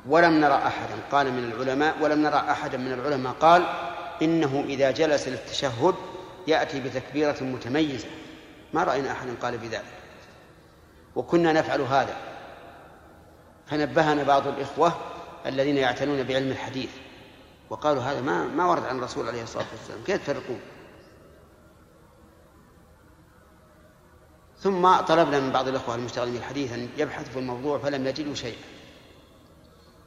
ولم 0.08 0.40
نرى 0.40 0.54
أحدا. 0.54 0.94
قال 1.12 1.32
من 1.32 1.52
العلماء 1.52 1.94
ولم 2.00 2.22
نرى 2.22 2.44
أحدا 2.50 2.78
من 2.78 2.92
العلماء 2.92 3.32
قال 3.32 3.64
إنه 4.22 4.64
إذا 4.68 4.90
جلس 4.90 5.28
للتشهد 5.28 5.94
يأتي 6.48 6.80
بتكبيرة 6.80 7.36
متميزة. 7.40 8.08
ما 8.72 8.84
رأينا 8.84 9.12
أحدا 9.12 9.34
قال 9.42 9.58
بذلك. 9.58 9.84
وكنا 11.16 11.52
نفعل 11.52 11.80
هذا. 11.80 12.16
فنبهنا 13.66 14.22
بعض 14.22 14.46
الإخوة 14.46 14.92
الذين 15.46 15.76
يعتنون 15.76 16.22
بعلم 16.22 16.50
الحديث. 16.50 16.90
وقالوا 17.70 18.02
هذا 18.02 18.20
ما 18.20 18.44
ما 18.44 18.64
ورد 18.64 18.84
عن 18.84 18.98
الرسول 18.98 19.28
عليه 19.28 19.42
الصلاة 19.42 19.64
والسلام. 19.72 20.04
كيف 20.06 20.22
تفرقون؟ 20.22 20.60
ثم 24.58 24.96
طلبنا 24.96 25.40
من 25.40 25.52
بعض 25.52 25.68
الإخوة 25.68 25.94
المشتغلين 25.94 26.34
بالحديث 26.34 26.72
أن 26.72 26.88
يبحثوا 26.96 27.32
في 27.32 27.38
الموضوع 27.38 27.78
فلم 27.78 28.06
يجدوا 28.06 28.34
شيئا. 28.34 28.62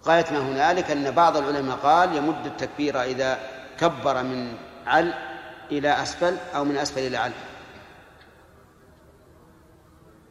غاية 0.05 0.25
ما 0.31 0.39
هنالك؟ 0.39 0.91
أن 0.91 1.11
بعض 1.11 1.37
العلماء 1.37 1.77
قال 1.77 2.15
يمد 2.15 2.45
التكبير 2.45 3.03
إذا 3.03 3.39
كبر 3.79 4.23
من 4.23 4.57
عل 4.87 5.30
إلى 5.71 6.01
أسفل 6.01 6.37
أو 6.55 6.63
من 6.63 6.77
أسفل 6.77 6.99
إلى 6.99 7.17
عل 7.17 7.31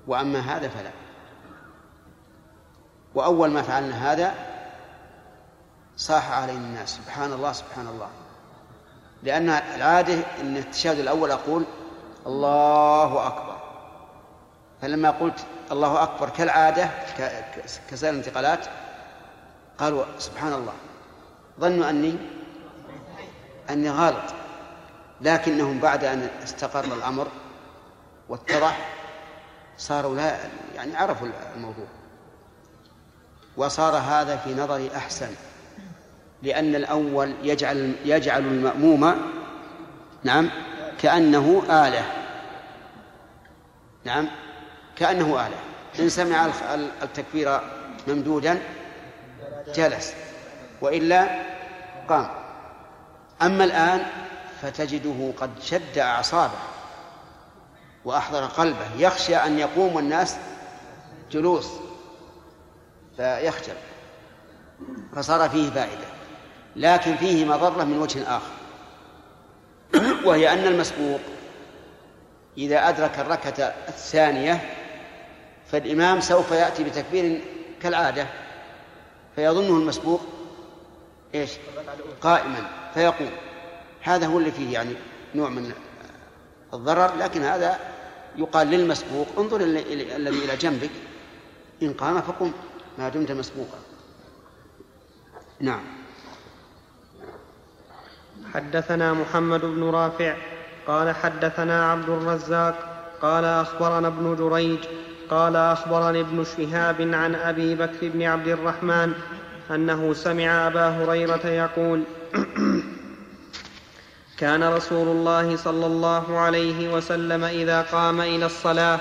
وأما 0.07 0.39
هذا 0.39 0.69
فلا. 0.69 0.91
وأول 3.15 3.51
ما 3.51 3.63
فعلنا 3.63 4.13
هذا 4.13 4.35
صاح 5.97 6.33
علينا 6.33 6.59
الناس. 6.59 6.97
سبحان 6.97 7.33
الله 7.33 7.53
سبحان 7.53 7.87
الله. 7.87 8.09
لأن 9.23 9.49
العادة 9.49 10.15
أن 10.41 10.57
التشهد 10.57 10.99
الأول 10.99 11.31
أقول 11.31 11.65
الله 12.27 13.27
أكبر. 13.27 13.57
فلما 14.83 15.11
قلت 15.11 15.47
الله 15.73 16.03
أكبر 16.03 16.29
كالعادة 16.29 16.91
كسائر 17.91 18.13
الانتقالات 18.15 18.67
قالوا 19.79 20.05
سبحان 20.19 20.53
الله. 20.53 20.75
ظنوا 21.61 21.91
أني 21.91 22.17
أني 23.71 23.91
غالط 23.91 24.40
لكنهم 25.23 25.79
بعد 25.79 26.05
أن 26.05 26.29
استقر 26.45 26.85
الأمر 26.85 27.29
واتضح 28.29 28.79
صاروا 29.79 30.17
لا 30.17 30.37
يعني 30.75 30.97
عرفوا 30.97 31.29
الموضوع. 31.57 31.87
وصار 33.57 33.97
هذا 33.97 34.37
في 34.37 34.55
نظري 34.55 34.91
أحسن. 34.97 35.29
لأن 36.43 36.75
الأول 36.75 37.35
يجعل 37.43 37.95
يجعل 38.05 38.43
المأموم 38.43 39.15
نعم 40.25 40.51
كأنه 40.99 41.63
آلة. 41.71 42.03
نعم 44.05 44.29
كأنه 44.97 45.47
آلة. 45.47 45.57
إن 46.01 46.09
سمع 46.09 46.47
التكبير 47.03 47.61
ممدودا 48.09 48.59
جلس 49.75 50.15
وإلا 50.81 51.29
قام. 52.09 52.29
أما 53.43 53.65
الآن 53.65 54.07
فتجده 54.63 55.33
قد 55.41 55.51
شد 55.63 55.99
أعصابه 55.99 56.59
وأحضر 58.05 58.47
قلبه. 58.47 58.95
يخشى 58.99 59.37
أن 59.37 59.59
يقوم 59.59 59.99
الناس 59.99 60.37
جلوس 61.31 61.69
فيخجل. 63.17 63.75
فصار 65.17 65.51
فيه 65.51 65.71
فائدة 65.71 66.07
لكن 66.77 67.17
فيه 67.17 67.45
مضرة 67.45 67.85
من 67.85 67.99
وجه 67.99 68.37
آخر 68.37 68.53
وهي 70.25 70.53
أن 70.53 70.67
المسبوق 70.67 71.21
إذا 72.59 72.89
أدرك 72.89 73.19
الركعة 73.19 73.75
الثانية 73.89 74.75
فالإمام 75.73 76.21
سوف 76.21 76.51
يأتي 76.51 76.85
بتكبير 76.85 77.45
كالعادة 77.83 78.27
فيظنه 79.37 79.77
المسبوق 79.77 80.21
إيش؟ 81.35 81.51
قائما 82.21 82.71
فيقوم. 82.95 83.31
هذا 84.01 84.27
هو 84.27 84.39
اللي 84.39 84.51
فيه 84.51 84.73
يعني 84.73 84.95
نوع 85.35 85.49
من 85.49 85.73
الضرر 86.75 87.17
لكن 87.17 87.43
هذا 87.43 87.79
يقال 88.37 88.67
للمسبوق. 88.67 89.27
انظر 89.39 89.61
الذي 89.61 90.45
إلى 90.45 90.57
جنبك. 90.57 90.91
إن 91.83 91.93
قام 91.93 92.21
فقم 92.21 92.53
ما 92.99 93.09
دمت 93.09 93.33
مسبوقا. 93.33 93.79
نعم. 95.61 95.81
حدثنا 98.55 99.13
محمد 99.13 99.61
بن 99.61 99.91
رافع 99.91 100.37
قال 100.87 101.15
حدثنا 101.15 101.93
عبد 101.93 102.09
الرزاق 102.09 102.75
قال 103.23 103.45
أخبرنا 103.45 104.09
ابن 104.09 104.37
جريج 104.37 104.79
قال 105.31 105.57
أخبرني 105.57 106.21
ابن 106.21 106.45
شهاب 106.45 107.15
عن 107.15 107.35
أبي 107.35 107.75
بكر 107.75 108.09
بن 108.09 108.23
عبد 108.23 108.49
الرحمن 108.49 109.13
أنه 109.71 110.15
سمع 110.15 110.67
أبا 110.67 110.89
هريرة 110.89 111.47
يقول 111.47 112.03
كان 114.41 114.65
رسول 114.65 115.09
الله 115.09 115.57
صلى 115.57 115.87
الله 115.87 116.39
عليه 116.39 116.95
وسلم 116.95 117.45
إذا 117.45 117.83
قام 117.83 118.21
إلى 118.21 118.47
الصلاة 118.47 118.99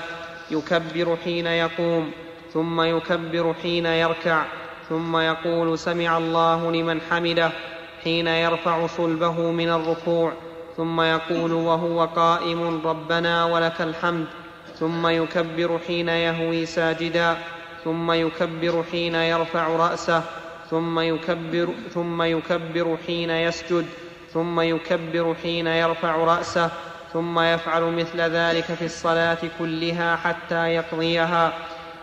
يكبر 0.50 1.16
حين 1.24 1.46
يقوم 1.46 2.10
ثم 2.52 2.80
يكبر 2.80 3.54
حين 3.62 3.86
يركع 3.86 4.44
ثم 4.88 5.16
يقول 5.16 5.78
سمع 5.78 6.18
الله 6.18 6.72
لمن 6.72 7.00
حمده 7.10 7.50
حين 8.04 8.26
يرفع 8.26 8.86
صلبه 8.86 9.50
من 9.50 9.70
الركوع 9.70 10.32
ثم 10.76 11.00
يقول 11.00 11.52
وهو 11.52 12.04
قائم 12.04 12.86
ربنا 12.86 13.44
ولك 13.44 13.80
الحمد 13.80 14.26
ثم 14.78 15.06
يكبر 15.06 15.80
حين 15.86 16.08
يهوي 16.08 16.66
ساجدا 16.66 17.36
ثم 17.84 18.12
يكبر 18.12 18.84
حين 18.92 19.14
يرفع 19.14 19.68
رأسه 19.68 20.22
ثم 20.70 21.00
يكبر 21.00 21.68
ثم 21.94 22.22
يكبر 22.22 22.96
حين 23.06 23.30
يسجد. 23.30 23.86
ثم 24.34 24.60
يكبر 24.60 25.36
حين 25.42 25.66
يرفع 25.66 26.16
رأسه 26.16 26.70
ثم 27.12 27.40
يفعل 27.40 27.82
مثل 27.82 28.20
ذلك 28.20 28.64
في 28.64 28.84
الصلاة 28.84 29.38
كلها 29.58 30.16
حتى 30.16 30.74
يقضيها. 30.74 31.52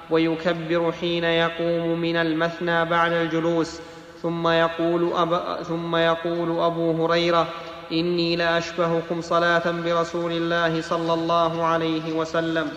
ويكبر 0.10 0.92
حين 0.92 1.24
يقوم 1.24 2.00
من 2.00 2.16
المثنى 2.16 2.86
بعد 2.86 3.12
الجلوس 3.12 3.80
ثم 4.22 4.48
يقول, 4.48 5.14
أب 5.14 5.64
ثم 5.64 5.96
يقول 5.96 6.60
أبو 6.60 7.06
هريرة 7.06 7.48
إني 7.92 8.36
لأشبهكم 8.36 9.22
صلاة 9.22 9.72
برسول 9.72 10.32
الله 10.32 10.82
صلى 10.82 11.14
الله 11.14 11.66
عليه 11.66 12.14
وسلم. 12.14 12.72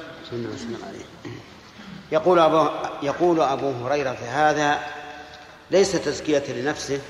يقول 2.12 2.38
أبو, 2.38 2.68
يقول 3.02 3.40
أبو 3.40 3.70
هريرة 3.70 4.16
هذا 4.32 4.78
ليس 5.70 5.92
تزكية 5.92 6.52
لنفسه 6.52 7.00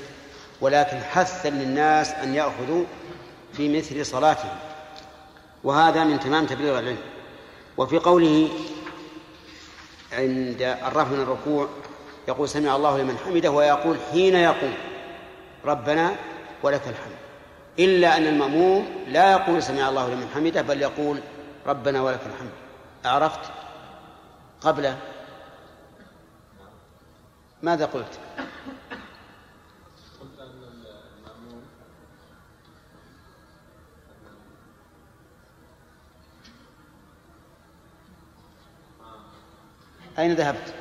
ولكن 0.61 0.97
حثا 0.99 1.47
للناس 1.47 2.11
أن 2.11 2.35
يأخذوا 2.35 2.85
في 3.53 3.77
مثل 3.77 4.05
صلاتهم. 4.05 4.57
وهذا 5.63 6.03
من 6.03 6.19
تمام 6.19 6.45
تبليغ 6.45 6.79
العلم. 6.79 6.97
وفي 7.77 7.97
قوله 7.97 8.49
عند 10.11 10.61
الرفع 10.61 11.11
من 11.11 11.21
الركوع 11.21 11.67
يقول 12.27 12.49
سمع 12.49 12.75
الله 12.75 12.97
لمن 12.97 13.17
حمده 13.25 13.51
ويقول 13.51 13.97
حين 14.11 14.35
يقوم 14.35 14.73
ربنا 15.65 16.15
ولك 16.63 16.81
الحمد. 16.87 17.15
إلا 17.79 18.17
أن 18.17 18.27
المأموم 18.27 19.05
لا 19.07 19.31
يقول 19.31 19.63
سمع 19.63 19.89
الله 19.89 20.07
لمن 20.07 20.27
حمده 20.35 20.61
بل 20.61 20.81
يقول 20.81 21.19
ربنا 21.67 22.01
ولك 22.01 22.19
الحمد. 22.33 22.51
أعرفت؟ 23.05 23.39
قبل؟ 24.61 24.93
ماذا 27.61 27.85
قلت؟ 27.85 28.19
أين 40.21 40.33
ذهبت؟ 40.33 40.73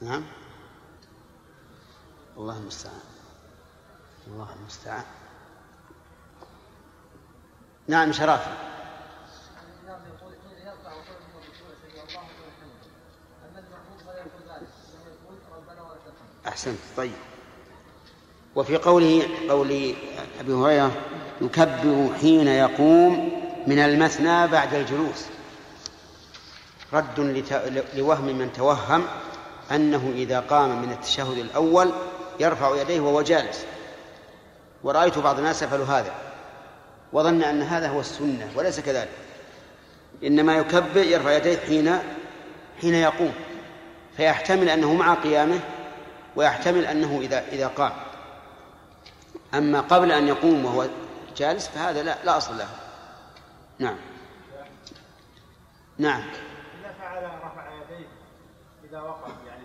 نعم. 0.00 0.24
الله 2.36 2.58
المستعان. 2.58 3.00
الله 4.26 4.48
المستعان. 4.60 5.04
نعم 7.88 8.12
شرافي 8.12 8.50
أحسنت. 16.48 16.78
طيب. 16.96 17.12
وفي 18.56 18.76
قوله 18.76 19.28
قول 19.48 19.94
أبي 20.40 20.52
هريرة 20.52 20.92
يكبر 21.40 22.14
حين 22.20 22.46
يقوم 22.46 23.43
من 23.66 23.78
المثنى 23.78 24.46
بعد 24.46 24.74
الجلوس. 24.74 25.24
رد 26.92 27.44
لوهم 27.94 28.24
من 28.24 28.52
توهم 28.52 29.06
أنه 29.70 30.12
إذا 30.14 30.40
قام 30.40 30.82
من 30.82 30.92
التشهد 30.92 31.38
الأول 31.38 31.92
يرفع 32.40 32.80
يديه 32.80 33.00
وهو 33.00 33.22
جالس. 33.22 33.64
ورأيت 34.84 35.18
بعض 35.18 35.38
الناس 35.38 35.62
يفعل 35.62 35.80
هذا. 35.80 36.12
وظن 37.12 37.42
أن 37.42 37.62
هذا 37.62 37.88
هو 37.88 38.00
السنة 38.00 38.50
وليس 38.56 38.80
كذلك. 38.80 39.08
إنما 40.24 40.56
يكبر 40.56 41.02
يرفع 41.02 41.32
يديه 41.32 41.58
حين 41.58 41.98
حين 42.80 42.94
يقوم. 42.94 43.32
فيحتمل 44.16 44.68
أنه 44.68 44.94
مع 44.94 45.14
قيامه 45.14 45.60
ويحتمل 46.36 46.86
أنه 46.86 47.18
إذا 47.22 47.44
إذا 47.52 47.66
قام. 47.66 47.92
أما 49.54 49.80
قبل 49.80 50.12
أن 50.12 50.28
يقوم 50.28 50.64
وهو 50.64 50.86
جالس 51.36 51.68
فهذا 51.68 52.02
لا 52.02 52.16
لا 52.24 52.36
أصل 52.36 52.58
له. 52.58 52.68
نعم. 53.78 53.96
نعم. 55.98 56.22
إذا 56.80 56.92
فعل 57.00 57.24
رفع 57.24 57.72
يديه 57.72 58.08
إذا 58.84 59.00
وقف 59.00 59.32
يعني. 59.46 59.64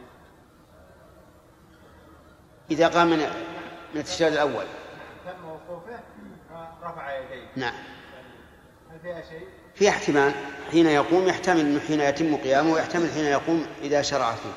إذا 2.71 2.87
قام 2.87 3.09
من 3.09 3.17
من 3.93 4.01
التشهد 4.01 4.31
الأول. 4.31 4.65
تم 5.25 5.49
وقوفه 5.49 5.99
رفع 6.83 7.17
يديه. 7.17 7.47
نعم. 7.55 7.73
هل 8.91 8.99
فيها 8.99 9.21
شيء؟ 9.21 9.47
في 9.75 9.89
احتمال. 9.89 10.33
حين 10.71 10.85
يقوم 10.85 11.27
يحتمل 11.27 11.59
أنه 11.59 11.79
حين 11.79 12.01
يتم 12.01 12.35
قيامه 12.35 12.73
ويحتمل 12.73 13.11
حين 13.11 13.25
يقوم 13.25 13.67
إذا 13.81 14.01
شرع 14.01 14.35
فيه. 14.35 14.53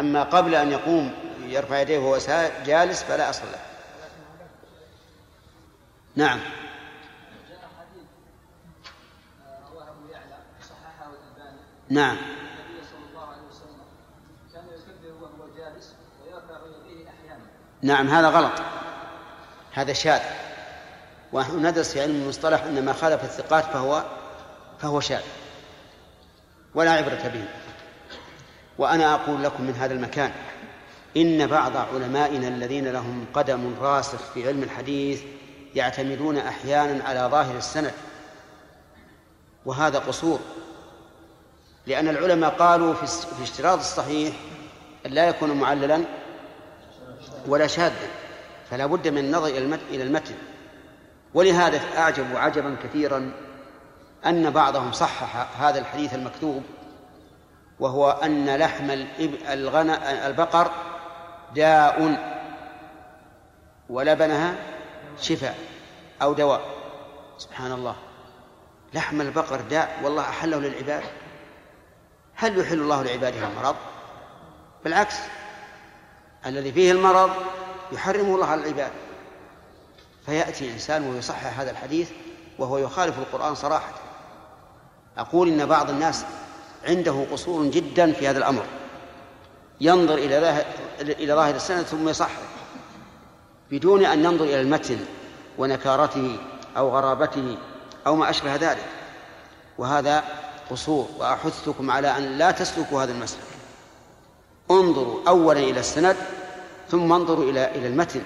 أما 0.00 0.22
قبل 0.22 0.54
أن 0.54 0.72
يقوم 0.72 1.14
يرفع 1.46 1.80
يديه 1.80 1.98
وهو 1.98 2.18
جالس 2.66 3.02
فلا 3.02 3.30
أصل 3.30 3.46
له. 3.52 3.60
نعم. 6.16 6.40
نعم. 11.94 12.16
النبي 12.16 12.86
صلى 12.90 13.10
الله 13.10 13.26
عليه 13.28 13.42
وسلم 13.50 13.84
كان 14.52 14.64
يكبر 14.64 15.22
وهو 15.22 15.48
جالس 15.56 15.94
ويرفع 16.24 16.60
يديه 16.66 17.08
أحيانا 17.08 17.44
نعم 17.82 18.08
هذا 18.08 18.28
غلط. 18.28 18.52
هذا 19.72 19.92
شاذ. 19.92 20.20
ونحن 21.32 21.66
ندرس 21.66 21.92
في 21.92 22.00
علم 22.00 22.22
المصطلح 22.22 22.62
أن 22.64 22.84
ما 22.84 22.92
خالف 22.92 23.24
الثقات 23.24 23.64
فهو 23.64 24.04
فهو 24.78 25.00
شاذ. 25.00 25.22
ولا 26.74 26.90
عبرة 26.90 27.30
به. 27.34 27.44
وأنا 28.78 29.14
أقول 29.14 29.42
لكم 29.44 29.64
من 29.64 29.74
هذا 29.74 29.94
المكان 29.94 30.32
إن 31.16 31.46
بعض 31.46 31.76
علمائنا 31.76 32.48
الذين 32.48 32.88
لهم 32.88 33.26
قدم 33.34 33.74
راسخ 33.80 34.18
في 34.34 34.48
علم 34.48 34.62
الحديث 34.62 35.22
يعتمدون 35.74 36.36
أحيانا 36.36 37.04
على 37.04 37.20
ظاهر 37.20 37.56
السند. 37.56 37.92
وهذا 39.66 39.98
قصور. 39.98 40.40
لأن 41.86 42.08
العلماء 42.08 42.50
قالوا 42.50 42.94
في 42.94 43.06
في 43.06 43.42
اشتراط 43.42 43.78
الصحيح 43.78 44.34
أن 45.06 45.10
لا 45.10 45.28
يكون 45.28 45.50
معللا 45.60 46.00
ولا 47.46 47.66
شاذا 47.66 48.08
فلا 48.70 48.86
بد 48.86 49.08
من 49.08 49.18
النظر 49.18 49.46
إلى 49.46 49.58
المت- 49.58 49.90
إلى 49.90 50.02
المتن. 50.02 50.34
ولهذا 51.34 51.80
أعجب 51.98 52.36
عجبا 52.36 52.76
كثيرا 52.84 53.32
أن 54.26 54.50
بعضهم 54.50 54.92
صحح 54.92 55.60
هذا 55.62 55.78
الحديث 55.78 56.14
المكتوب 56.14 56.62
وهو 57.80 58.10
أن 58.10 58.56
لحم 58.56 58.90
الغنى 59.52 60.26
البقر 60.26 60.70
داء 61.54 62.16
ولبنها 63.90 64.54
شفاء 65.20 65.58
أو 66.22 66.32
دواء. 66.32 66.60
سبحان 67.38 67.72
الله. 67.72 67.96
لحم 68.94 69.20
البقر 69.20 69.60
داء 69.60 70.00
والله 70.04 70.22
أحله 70.22 70.58
للعباد. 70.58 71.02
هل 72.34 72.58
يحل 72.58 72.80
الله 72.80 73.02
لعباده 73.02 73.48
المرض؟ 73.48 73.76
بالعكس 74.84 75.14
الذي 76.46 76.72
فيه 76.72 76.92
المرض 76.92 77.30
يحرمه 77.92 78.34
الله 78.34 78.46
على 78.46 78.60
العباد. 78.60 78.92
فيأتي 80.26 80.72
إنسان 80.72 81.10
ويصحح 81.10 81.60
هذا 81.60 81.70
الحديث 81.70 82.10
وهو 82.58 82.78
يخالف 82.78 83.18
القرآن 83.18 83.54
صراحة. 83.54 83.92
أقول 85.18 85.48
إن 85.48 85.66
بعض 85.66 85.90
الناس 85.90 86.24
عنده 86.84 87.26
قصور 87.32 87.64
جدا 87.64 88.12
في 88.12 88.28
هذا 88.28 88.38
الأمر. 88.38 88.64
ينظر 89.80 90.14
إلى 90.14 90.40
ظاهر 90.40 90.64
إلى 91.00 91.34
ظاهر 91.34 91.54
السند 91.54 91.82
ثم 91.82 92.08
يصحح. 92.08 92.40
بدون 93.70 94.04
أن 94.04 94.24
ينظر 94.24 94.44
إلى 94.44 94.60
المتن 94.60 94.98
ونكارته 95.58 96.38
أو 96.76 96.96
غرابته 96.96 97.58
أو 98.06 98.16
ما 98.16 98.30
أشبه 98.30 98.56
ذلك. 98.56 98.86
وهذا 99.78 100.24
قصور 100.70 101.08
وأحثكم 101.18 101.90
على 101.90 102.18
أن 102.18 102.38
لا 102.38 102.50
تسلكوا 102.50 103.02
هذا 103.02 103.12
المسلك 103.12 103.40
انظروا 104.70 105.20
أولا 105.28 105.60
إلى 105.60 105.80
السند 105.80 106.16
ثم 106.90 107.12
انظروا 107.12 107.50
إلى 107.50 107.70
إلى 107.74 107.86
المتن. 107.86 108.22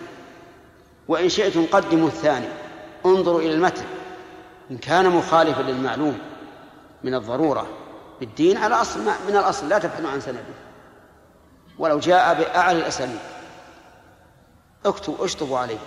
وإن 1.08 1.28
شئتم 1.28 1.66
قدموا 1.66 2.08
الثاني 2.08 2.48
انظروا 3.06 3.40
إلى 3.40 3.54
المتن. 3.54 3.84
إن 4.70 4.78
كان 4.78 5.10
مخالفا 5.10 5.62
للمعلوم 5.62 6.18
من 7.04 7.14
الضرورة 7.14 7.66
بالدين 8.20 8.56
على 8.56 8.74
أصل 8.74 9.00
من 9.00 9.36
الأصل 9.36 9.68
لا 9.68 9.78
تبحثوا 9.78 10.10
عن 10.10 10.20
سنده. 10.20 10.40
ولو 11.78 11.98
جاء 11.98 12.34
بأعلى 12.34 12.78
الأسانيد. 12.78 13.20
اكتبوا 14.86 15.24
اشطبوا 15.24 15.58
عليه. 15.58 15.78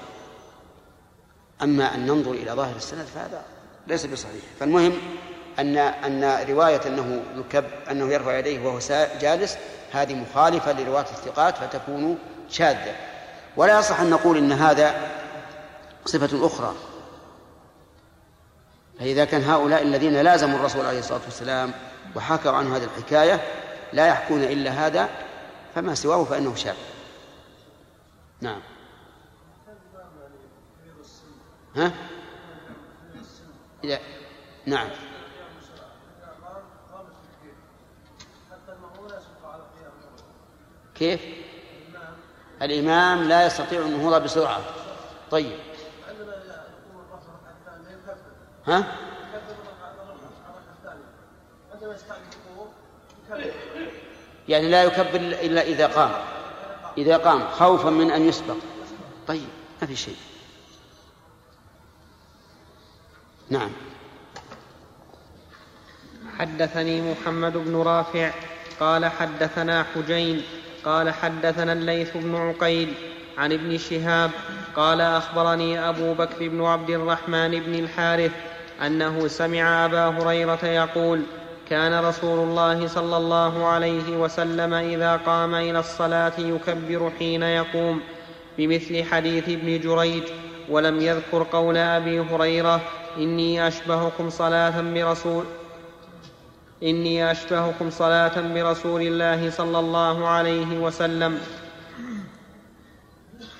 أما 1.61 1.95
أن 1.95 2.05
ننظر 2.05 2.31
إلى 2.31 2.51
ظاهر 2.51 2.75
السند 2.75 3.05
فهذا 3.05 3.43
ليس 3.87 4.05
بصحيح. 4.05 4.43
فالمهم 4.59 4.93
أن 5.59 5.77
أن 5.77 6.47
رواية 6.49 6.81
أنه 6.87 7.23
يكب 7.37 7.65
أنه 7.91 8.13
يرفع 8.13 8.37
يديه 8.37 8.65
وهو 8.65 8.79
جالس 9.21 9.57
هذه 9.91 10.15
مخالفة 10.15 10.71
لرواية 10.71 11.05
الثقات 11.05 11.57
فتكون 11.57 12.17
شاذة. 12.49 12.95
ولا 13.57 13.79
يصح 13.79 13.99
أن 13.99 14.09
نقول 14.09 14.37
إن 14.37 14.51
هذا 14.51 14.95
صفة 16.05 16.45
أخرى. 16.47 16.75
فإذا 18.99 19.25
كان 19.25 19.43
هؤلاء 19.43 19.83
الذين 19.83 20.21
لازموا 20.21 20.59
الرسول 20.59 20.85
عليه 20.85 20.99
الصلاة 20.99 21.21
والسلام 21.25 21.73
وحكوا 22.15 22.51
عنه 22.51 22.77
هذه 22.77 22.83
الحكاية 22.83 23.41
لا 23.93 24.07
يحكون 24.07 24.43
إلا 24.43 24.71
هذا 24.71 25.09
فما 25.75 25.95
سواه 25.95 26.23
فإنه 26.23 26.55
شاذ. 26.55 26.75
نعم. 28.41 28.61
ها؟ 31.75 31.91
إذا 33.83 33.99
نعم. 34.65 34.89
كيف؟ 41.01 41.21
الإمام 42.61 43.23
لا 43.23 43.45
يستطيع 43.45 43.81
النهوض 43.81 44.23
بسرعة. 44.23 44.61
طيب. 45.31 45.59
ها؟ 48.67 48.97
يعني 54.47 54.69
لا 54.69 54.83
يكبر 54.83 55.15
إلا 55.19 55.61
إذا 55.61 55.87
قام. 55.87 56.11
إذا 56.97 57.17
قام 57.17 57.47
خوفا 57.47 57.89
من 57.89 58.11
أن 58.11 58.27
يسبق. 58.27 58.57
طيب 59.27 59.47
ما 59.81 59.87
في 59.87 59.95
شيء. 59.95 60.17
نعم. 63.49 63.71
حدثني 66.37 67.11
محمد 67.11 67.53
بن 67.57 67.75
رافع 67.75 68.31
قال 68.79 69.05
حدثنا 69.05 69.83
حجين 69.83 70.43
قال 70.85 71.13
حدثنا 71.13 71.73
الليث 71.73 72.17
بن 72.17 72.35
عقيل 72.35 72.93
عن 73.37 73.51
ابن 73.53 73.77
شهاب 73.77 74.31
قال 74.75 75.01
أخبرني 75.01 75.89
أبو 75.89 76.13
بكر 76.13 76.47
بن 76.47 76.61
عبد 76.61 76.89
الرحمن 76.89 77.59
بن 77.59 77.75
الحارث 77.75 78.31
أنه 78.85 79.27
سمع 79.27 79.85
أبا 79.85 80.07
هريرة 80.07 80.65
يقول 80.65 81.21
كان 81.69 82.05
رسول 82.05 82.39
الله 82.39 82.87
صلى 82.87 83.17
الله 83.17 83.65
عليه 83.65 84.17
وسلم 84.17 84.73
إذا 84.73 85.15
قام 85.15 85.55
إلى 85.55 85.79
الصلاة 85.79 86.33
يكبر 86.37 87.11
حين 87.19 87.43
يقوم 87.43 88.01
بمثل 88.57 89.03
حديث 89.03 89.49
ابن 89.49 89.79
جريج 89.79 90.23
ولم 90.69 91.01
يذكر 91.01 91.47
قول 91.51 91.77
أبي 91.77 92.19
هريرة 92.19 92.81
إني 93.17 93.67
أشبهكم 93.67 94.29
صلاة 94.29 94.81
برسول 94.81 95.45
إني 96.83 97.31
أشبهكم 97.31 97.89
صلاة 97.89 98.53
برسول 98.53 99.01
الله 99.01 99.49
صلى 99.49 99.79
الله 99.79 100.27
عليه 100.27 100.79
وسلم. 100.79 101.39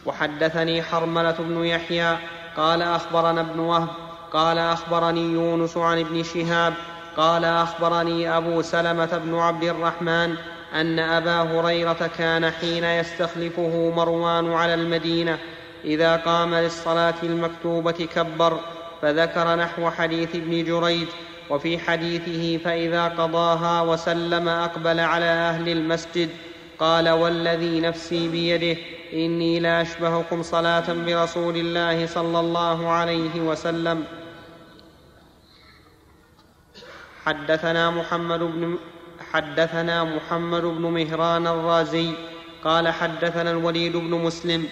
وحدثني 0.06 0.84
حرملة 0.84 1.36
بن 1.40 1.66
يحيى 1.66 2.18
قال 2.58 2.82
أخبرنا 2.82 3.42
ابن 3.42 3.60
وهب 3.60 3.90
قال 4.34 4.58
أخبرني 4.58 5.22
يونس 5.34 5.78
عن 5.78 6.00
ابن 6.00 6.24
شهاب 6.24 6.74
قال 7.18 7.46
أخبرني 7.46 8.38
أبو 8.38 8.62
سلمة 8.62 9.18
بن 9.18 9.36
عبد 9.36 9.64
الرحمن 9.64 10.36
أن 10.74 11.00
أبا 11.00 11.42
هريرة 11.42 12.10
كان 12.18 12.52
حين 12.52 12.84
يستخلفه 12.84 13.94
مروان 13.96 14.54
على 14.54 14.74
المدينة 14.74 15.38
إذا 15.86 16.16
قام 16.16 16.56
للصلاة 16.56 17.14
المكتوبة 17.24 17.92
كبر 17.92 18.60
فذكر 19.02 19.56
نحو 19.56 19.90
حديث 19.90 20.36
ابن 20.36 20.64
جريج 20.64 21.08
وفي 21.52 21.80
حديثه 21.80 22.58
فإذا 22.58 23.08
قضاها 23.08 23.82
وسلم 23.82 24.48
أقبل 24.50 25.00
على 25.00 25.26
أهل 25.26 25.70
المسجد 25.70 26.30
قال 26.80 27.10
والذي 27.10 27.80
نفسي 27.80 28.28
بيده 28.28 28.78
إني 29.14 29.60
لاشبهكم 29.60 30.44
صلاة 30.44 30.94
برسول 30.94 31.56
الله 31.58 32.06
صلى 32.08 32.40
الله 32.40 32.90
عليه 32.90 33.42
وسلم. 33.42 34.04
حدثنا 37.26 37.92
محمد 37.92 38.40
بن 38.40 38.78
حدثنا 39.32 40.04
محمد 40.04 40.62
بن 40.62 40.82
مهران 40.82 41.48
الرازي 41.48 42.10
قال 42.64 42.88
حدثنا 42.88 43.52
الوليد 43.52 43.98
بن 43.98 44.10
مسلم 44.10 44.66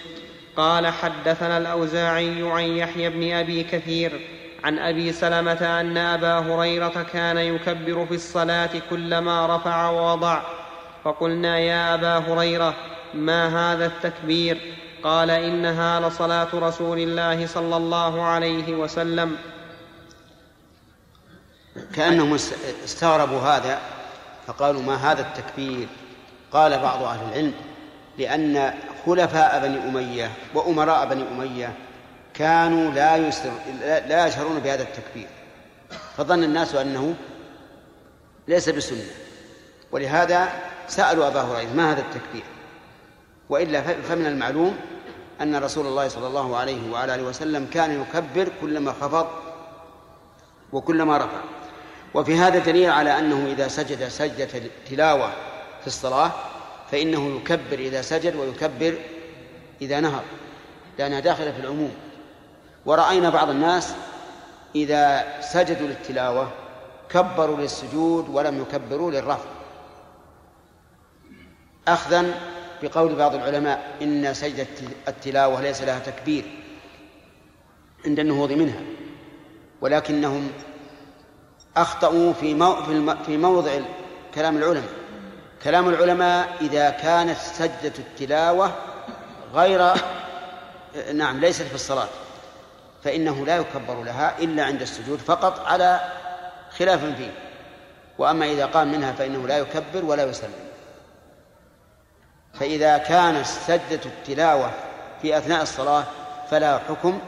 قال 0.56 0.86
حدثنا 0.86 1.58
الأوزاعي 1.58 2.42
عن 2.42 2.62
يحيى 2.62 3.10
بن 3.10 3.32
أبي 3.32 3.62
كثير 3.62 4.39
عن 4.64 4.78
أبي 4.78 5.12
سلمة 5.12 5.80
أن 5.80 5.96
أبا 5.96 6.38
هريرة 6.38 7.06
كان 7.12 7.36
يكبر 7.36 8.06
في 8.06 8.14
الصلاة 8.14 8.70
كلما 8.90 9.56
رفع 9.56 9.88
ووضع. 9.90 10.42
فقلنا 11.04 11.58
يا 11.58 11.94
أبا 11.94 12.18
هريرة 12.18 12.74
ما 13.14 13.72
هذا 13.72 13.86
التكبير؟ 13.86 14.74
قال 15.02 15.30
إنها 15.30 16.08
لصلاة 16.08 16.48
رسول 16.54 16.98
الله 16.98 17.46
صلى 17.46 17.76
الله 17.76 18.22
عليه 18.22 18.74
وسلم. 18.74 19.36
كأنهم 21.94 22.34
است- 22.34 22.54
استغربوا 22.84 23.40
هذا 23.40 23.78
فقالوا 24.46 24.82
ما 24.82 24.94
هذا 24.94 25.20
التكبير؟ 25.20 25.88
قال 26.52 26.78
بعض 26.78 27.02
أهل 27.02 27.20
العلم 27.28 27.52
لأن 28.18 28.74
خلفاء 29.06 29.60
بني 29.62 29.78
أمية 29.88 30.30
وأمراء 30.54 31.08
بني 31.08 31.22
أمية 31.32 31.74
كانوا 32.44 32.90
لا 32.90 33.16
يسر 33.16 33.50
لا- 34.08 34.26
يشعرون 34.26 34.58
بهذا 34.60 34.82
التكبير. 34.82 35.28
فظن 36.16 36.44
الناس 36.44 36.74
أنه 36.74 37.14
ليس 38.48 38.68
بسنة. 38.68 39.04
ولهذا 39.92 40.48
سألوا 40.88 41.26
أبا 41.28 41.40
هريرة 41.40 41.72
ما 41.72 41.92
هذا 41.92 42.00
التكبير؟ 42.00 42.42
وإلا 43.48 43.80
ف- 43.82 44.06
فمن 44.08 44.26
المعلوم 44.26 44.76
أن 45.40 45.56
رسول 45.56 45.86
الله 45.86 46.08
صلى 46.08 46.26
الله 46.26 46.56
عليه 46.56 46.90
وعلى 46.92 47.14
آله 47.14 47.22
وسلم 47.22 47.66
كان 47.72 48.02
يكبر 48.02 48.48
كلما 48.60 48.92
خفض 48.92 49.26
وكلما 50.72 51.16
رفع. 51.18 51.40
وفي 52.14 52.34
هذا 52.36 52.58
دليل 52.58 52.90
على 52.90 53.18
أنه 53.18 53.46
إذا 53.52 53.68
سجد 53.68 54.08
سجدة 54.08 54.48
تلاوة 54.90 55.30
في 55.80 55.86
الصلاة 55.86 56.32
فإنه 56.92 57.36
يكبر 57.36 57.78
إذا 57.78 58.02
سجد 58.02 58.36
ويكبر 58.36 58.94
إذا 59.82 60.00
نهض 60.00 60.22
لأنها 60.98 61.20
داخلة 61.20 61.52
في 61.52 61.60
العموم. 61.60 61.92
ورأينا 62.86 63.30
بعض 63.30 63.50
الناس 63.50 63.94
إذا 64.74 65.24
سجدوا 65.40 65.88
للتلاوة 65.88 66.50
كبروا 67.08 67.56
للسجود 67.56 68.28
ولم 68.28 68.60
يكبروا 68.60 69.10
للرفع 69.10 69.48
أخذا 71.88 72.34
بقول 72.82 73.14
بعض 73.14 73.34
العلماء 73.34 73.96
إن 74.02 74.34
سجدة 74.34 74.66
التلاوة 75.08 75.60
ليس 75.60 75.82
لها 75.82 75.98
تكبير 75.98 76.44
عند 78.06 78.18
النهوض 78.18 78.52
منها 78.52 78.80
ولكنهم 79.80 80.50
أخطأوا 81.76 82.32
في. 82.32 82.74
في 83.26 83.36
موضع 83.36 83.72
كلام 84.34 84.56
العلماء 84.56 84.88
كلام 85.62 85.88
العلماء 85.88 86.56
إذا 86.60 86.90
كانت 86.90 87.36
سجدة 87.36 87.92
التلاوة 87.98 88.72
غير 89.54 89.92
نعم 91.14 91.40
ليست 91.40 91.62
في 91.62 91.74
الصلاة 91.74 92.08
فإنه 93.02 93.46
لا 93.46 93.56
يكبر 93.56 94.02
لها 94.02 94.38
إلا 94.38 94.64
عند 94.64 94.82
السجود 94.82 95.18
فقط 95.18 95.60
على 95.66 96.00
خلاف 96.70 97.04
فيه. 97.04 97.32
وأما 98.18 98.46
إذا 98.46 98.66
قام 98.66 98.92
منها 98.92 99.12
فإنه 99.12 99.46
لا 99.46 99.58
يكبر 99.58 100.04
ولا 100.04 100.24
يسلم. 100.24 100.70
فإذا 102.54 102.98
كانت 102.98 103.46
سجدة 103.46 104.00
التلاوة 104.04 104.70
في 105.22 105.38
أثناء 105.38 105.62
الصلاة 105.62 106.04
فلا 106.50 106.78
حكم 106.78 107.20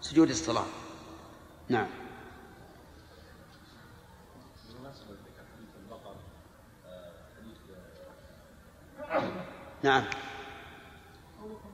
سجود 0.00 0.30
الصلاة. 0.30 0.64
نعم. 1.68 1.86
نعم. 9.82 10.04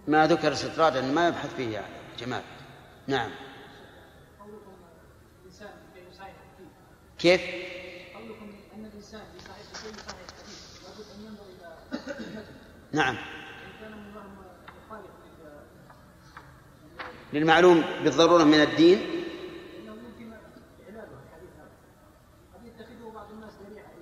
ما 0.09 0.27
ذكر 0.27 0.53
استطرادا 0.53 1.01
ما 1.01 1.29
يبحث 1.29 1.55
فيه 1.55 1.75
يعني 1.75 1.87
جمال. 2.19 2.43
نعم. 3.11 3.31
كيف؟ 7.19 7.41
نعم. 12.93 13.17
للمعلوم 17.33 17.85
بالضرورة 18.05 18.45
من 18.45 18.55
الدين 18.61 18.99
انه 19.79 19.93
يمكن 19.93 20.33
علاجه 20.89 21.09
الحديث 21.27 21.51
هذا 21.59 21.71
قد 22.55 22.65
يتخذه 22.67 23.13
بعض 23.15 23.31
الناس 23.31 23.53
ذريعه 23.67 23.93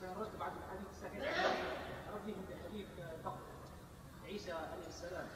فيرد 0.00 0.38
بعض 0.38 0.52
الاحاديث 0.56 0.88
الصحيحه 0.90 1.54
ردهم 2.14 2.44
بحديث 2.50 2.86
فقط 3.24 3.38
عيسى 4.24 4.52
عليه 4.52 4.86
السلام 4.88 5.26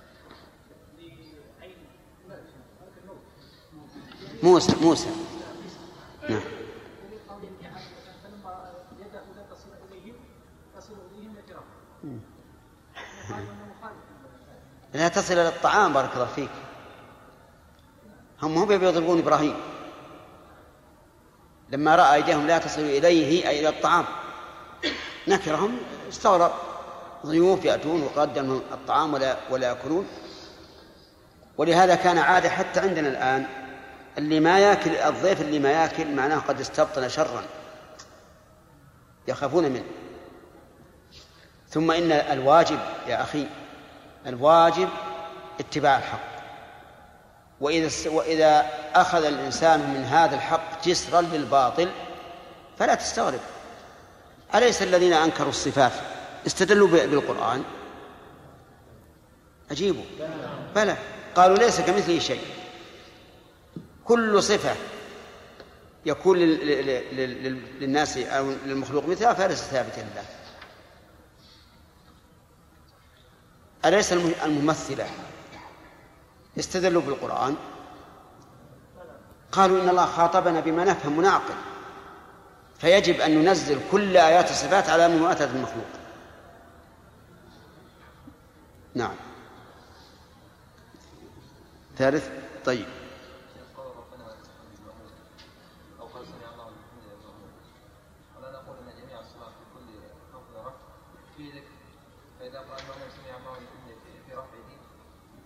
لعين 0.98 1.76
ملك 2.28 2.92
الموت 3.02 3.22
موسى 4.42 4.76
موسى. 4.80 5.08
نعم. 6.28 6.40
لا 14.94 15.08
تصل 15.08 15.32
إلى 15.32 15.48
الطعام 15.48 15.92
بارك 15.92 16.14
الله 16.14 16.26
فيك. 16.26 16.50
هم 18.42 18.58
هم 18.58 18.72
يضربون 18.72 19.18
إبراهيم. 19.18 19.54
لما 21.70 21.96
رأى 21.96 22.14
أيديهم 22.14 22.46
لا 22.46 22.58
تصل 22.58 22.80
إليه 22.80 23.48
أي 23.48 23.60
إلى 23.60 23.68
الطعام. 23.68 24.04
نكرهم 25.28 25.78
استغرب 26.08 26.52
ضيوف 27.26 27.64
يأتون 27.64 28.02
وقدموا 28.02 28.60
الطعام 28.72 29.14
ولا 29.14 29.36
ولا 29.50 29.68
يأكلون. 29.68 30.06
ولهذا 31.58 31.94
كان 31.94 32.18
عادة 32.18 32.48
حتى 32.48 32.80
عندنا 32.80 33.08
الآن 33.08 33.57
اللي 34.18 34.40
ما 34.40 34.58
ياكل 34.58 34.90
الضيف 34.96 35.40
اللي 35.40 35.58
ما 35.58 35.70
ياكل 35.72 36.14
معناه 36.14 36.38
قد 36.38 36.60
استبطن 36.60 37.08
شرا. 37.08 37.42
يخافون 39.28 39.64
منه. 39.64 39.84
ثم 41.68 41.90
إن 41.90 42.12
الواجب 42.12 42.78
يا 43.06 43.22
أخي 43.22 43.46
الواجب 44.26 44.88
اتباع 45.60 45.98
الحق. 45.98 46.38
وإذا 47.60 48.10
وإذا 48.10 48.66
أخذ 48.94 49.24
الإنسان 49.24 49.80
من 49.80 50.04
هذا 50.04 50.34
الحق 50.36 50.84
جسرا 50.86 51.20
للباطل 51.20 51.90
فلا 52.78 52.94
تستغرب. 52.94 53.40
أليس 54.54 54.82
الذين 54.82 55.12
أنكروا 55.12 55.48
الصفات 55.48 55.92
استدلوا 56.46 56.88
ب- 56.88 57.10
بالقرآن؟ 57.10 57.64
أجيبوا 59.70 60.04
بلى. 60.74 60.96
قالوا 61.36 61.56
ليس 61.56 61.80
كمثله 61.80 62.18
شيء. 62.18 62.40
كل 64.08 64.42
صفة 64.42 64.74
يكون 66.06 66.38
لل- 66.38 66.66
لل- 66.66 67.16
لل- 67.16 67.42
لل- 67.44 67.80
للناس 67.80 68.16
أو 68.18 68.50
للمخلوق 68.66 69.08
مثلها 69.08 69.32
فليست 69.32 69.64
ثابتة 69.64 70.02
لله. 70.02 70.24
أليس 73.84 74.12
الم- 74.12 74.34
الممثلة 74.44 75.06
استدلوا 76.58 77.02
بالقرآن؟ 77.02 77.56
قالوا 79.52 79.82
إن 79.82 79.88
الله 79.88 80.06
خاطبنا 80.06 80.60
بما 80.60 80.84
نفهم 80.84 81.18
ونعقل 81.18 81.54
فيجب 82.78 83.20
أن 83.20 83.44
ننزل 83.44 83.80
كل 83.92 84.16
آيات 84.16 84.50
الصفات 84.50 84.88
على 84.90 85.06
أتت 85.32 85.42
المخلوق 85.54 85.86
نعم. 88.94 89.14
ثالث 91.98 92.28
طيب. 92.64 92.86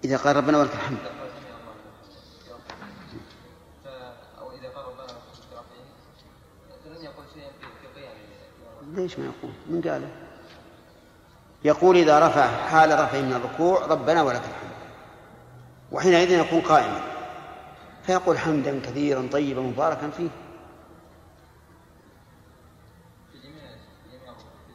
إذا 0.04 0.16
قال 0.16 0.36
ربنا 0.36 0.58
ولك 0.58 0.74
الحمد. 0.74 0.98
ليش 8.94 9.18
ما 9.18 9.24
يقول؟ 9.24 9.52
من 9.66 9.80
قاله؟ 9.82 10.08
يقول 11.64 11.96
إذا 11.96 12.28
رفع 12.28 12.66
حال 12.68 12.90
رفع 12.98 13.20
من 13.20 13.32
الركوع 13.32 13.86
ربنا 13.86 14.22
ولك 14.22 14.40
الحمد. 14.40 14.72
وحينئذ 15.92 16.30
يكون 16.30 16.60
قائما. 16.60 17.00
فيقول 18.06 18.38
حمدا 18.38 18.80
كثيرا 18.80 19.28
طيبا 19.32 19.60
مباركا 19.60 20.10
فيه. 20.10 20.28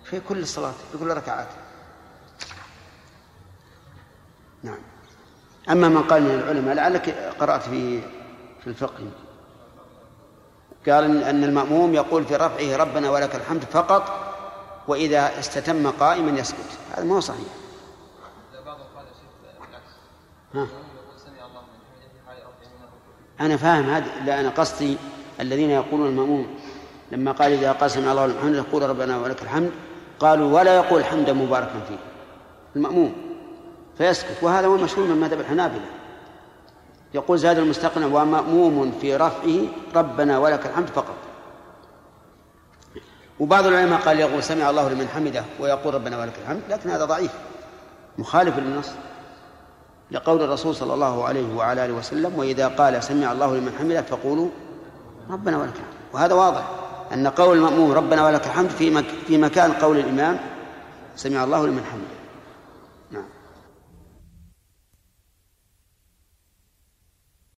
في 0.03 0.19
كل 0.19 0.39
الصلاة 0.39 0.73
في 0.91 0.97
كل 0.97 1.07
ركعات 1.07 1.47
نعم. 4.63 4.79
أما 5.69 5.89
من 5.89 6.03
قال 6.03 6.23
من 6.23 6.31
العلماء 6.31 6.75
لعلك 6.75 7.33
قرأت 7.39 7.61
في 7.61 8.01
في 8.61 8.67
الفقه. 8.67 9.03
قال 10.87 11.23
أن 11.23 11.43
المأموم 11.43 11.93
يقول 11.93 12.25
في 12.25 12.35
رفعه 12.35 12.77
ربنا 12.77 13.09
ولك 13.09 13.35
الحمد 13.35 13.63
فقط 13.63 14.33
وإذا 14.87 15.39
استتم 15.39 15.91
قائما 15.91 16.39
يسكت. 16.39 16.79
هذا 16.95 17.03
ما 17.05 17.15
هو 17.15 17.19
صحيح. 17.19 17.47
ها. 20.55 20.67
أنا 23.41 23.57
فاهم 23.57 23.89
هذا 23.89 24.05
لا 24.25 24.39
أنا 24.39 24.49
قصدي 24.49 24.97
الذين 25.39 25.69
يقولون 25.69 26.07
المأموم 26.07 26.47
لما 27.11 27.31
قال 27.31 27.51
إذا 27.51 27.71
قسم 27.71 28.09
الله 28.09 28.25
الحمد 28.25 28.55
يقول 28.55 28.89
ربنا 28.89 29.17
ولك 29.17 29.41
الحمد 29.41 29.71
قالوا 30.19 30.59
ولا 30.59 30.75
يقول 30.75 31.05
حمدا 31.05 31.33
مباركا 31.33 31.79
فيه 31.87 31.97
المأموم. 32.75 33.26
فيسكت. 33.97 34.37
وهذا 34.41 34.67
هو 34.67 34.75
المشهور 34.75 35.07
من 35.07 35.17
مذهب 35.17 35.39
الحنابلة. 35.39 35.85
يقول 37.13 37.39
زاد 37.39 37.57
المستقنع 37.57 38.05
ومأموم 38.05 38.91
في 39.01 39.15
رفعه 39.15 39.59
ربنا 39.95 40.37
ولك 40.37 40.65
الحمد 40.65 40.87
فقط. 40.87 41.15
وبعض 43.39 43.65
العلماء 43.65 43.99
قال 43.99 44.19
يقول 44.19 44.43
سمع 44.43 44.69
الله 44.69 44.89
لمن 44.89 45.07
حمده 45.07 45.43
ويقول 45.59 45.93
ربنا 45.93 46.19
ولك 46.19 46.33
الحمد 46.43 46.61
لكن 46.69 46.89
هذا 46.89 47.05
ضعيف 47.05 47.31
مخالف 48.17 48.57
للنص. 48.57 48.89
لقول 50.11 50.41
الرسول 50.41 50.75
صلى 50.75 50.93
الله 50.93 51.25
عليه 51.25 51.55
وعلى 51.55 51.85
آله 51.85 51.93
وسلم 51.93 52.39
وإذا 52.39 52.67
قال 52.67 53.03
سمع 53.03 53.31
الله 53.31 53.55
لمن 53.55 53.71
حمده 53.79 54.01
فقولوا 54.01 54.49
ربنا 55.29 55.57
ولك 55.57 55.73
الحمد. 55.73 56.13
وهذا 56.13 56.33
واضح 56.33 56.67
أن 57.13 57.27
قول 57.27 57.57
المأموم 57.57 57.91
ربنا 57.91 58.25
ولك 58.25 58.45
الحمد 58.45 58.69
في 58.69 59.03
في 59.27 59.37
مكان 59.37 59.71
قول 59.73 59.97
الإمام 59.97 60.39
سمع 61.15 61.43
الله 61.43 61.67
لمن 61.67 61.83
حمده. 61.91 62.16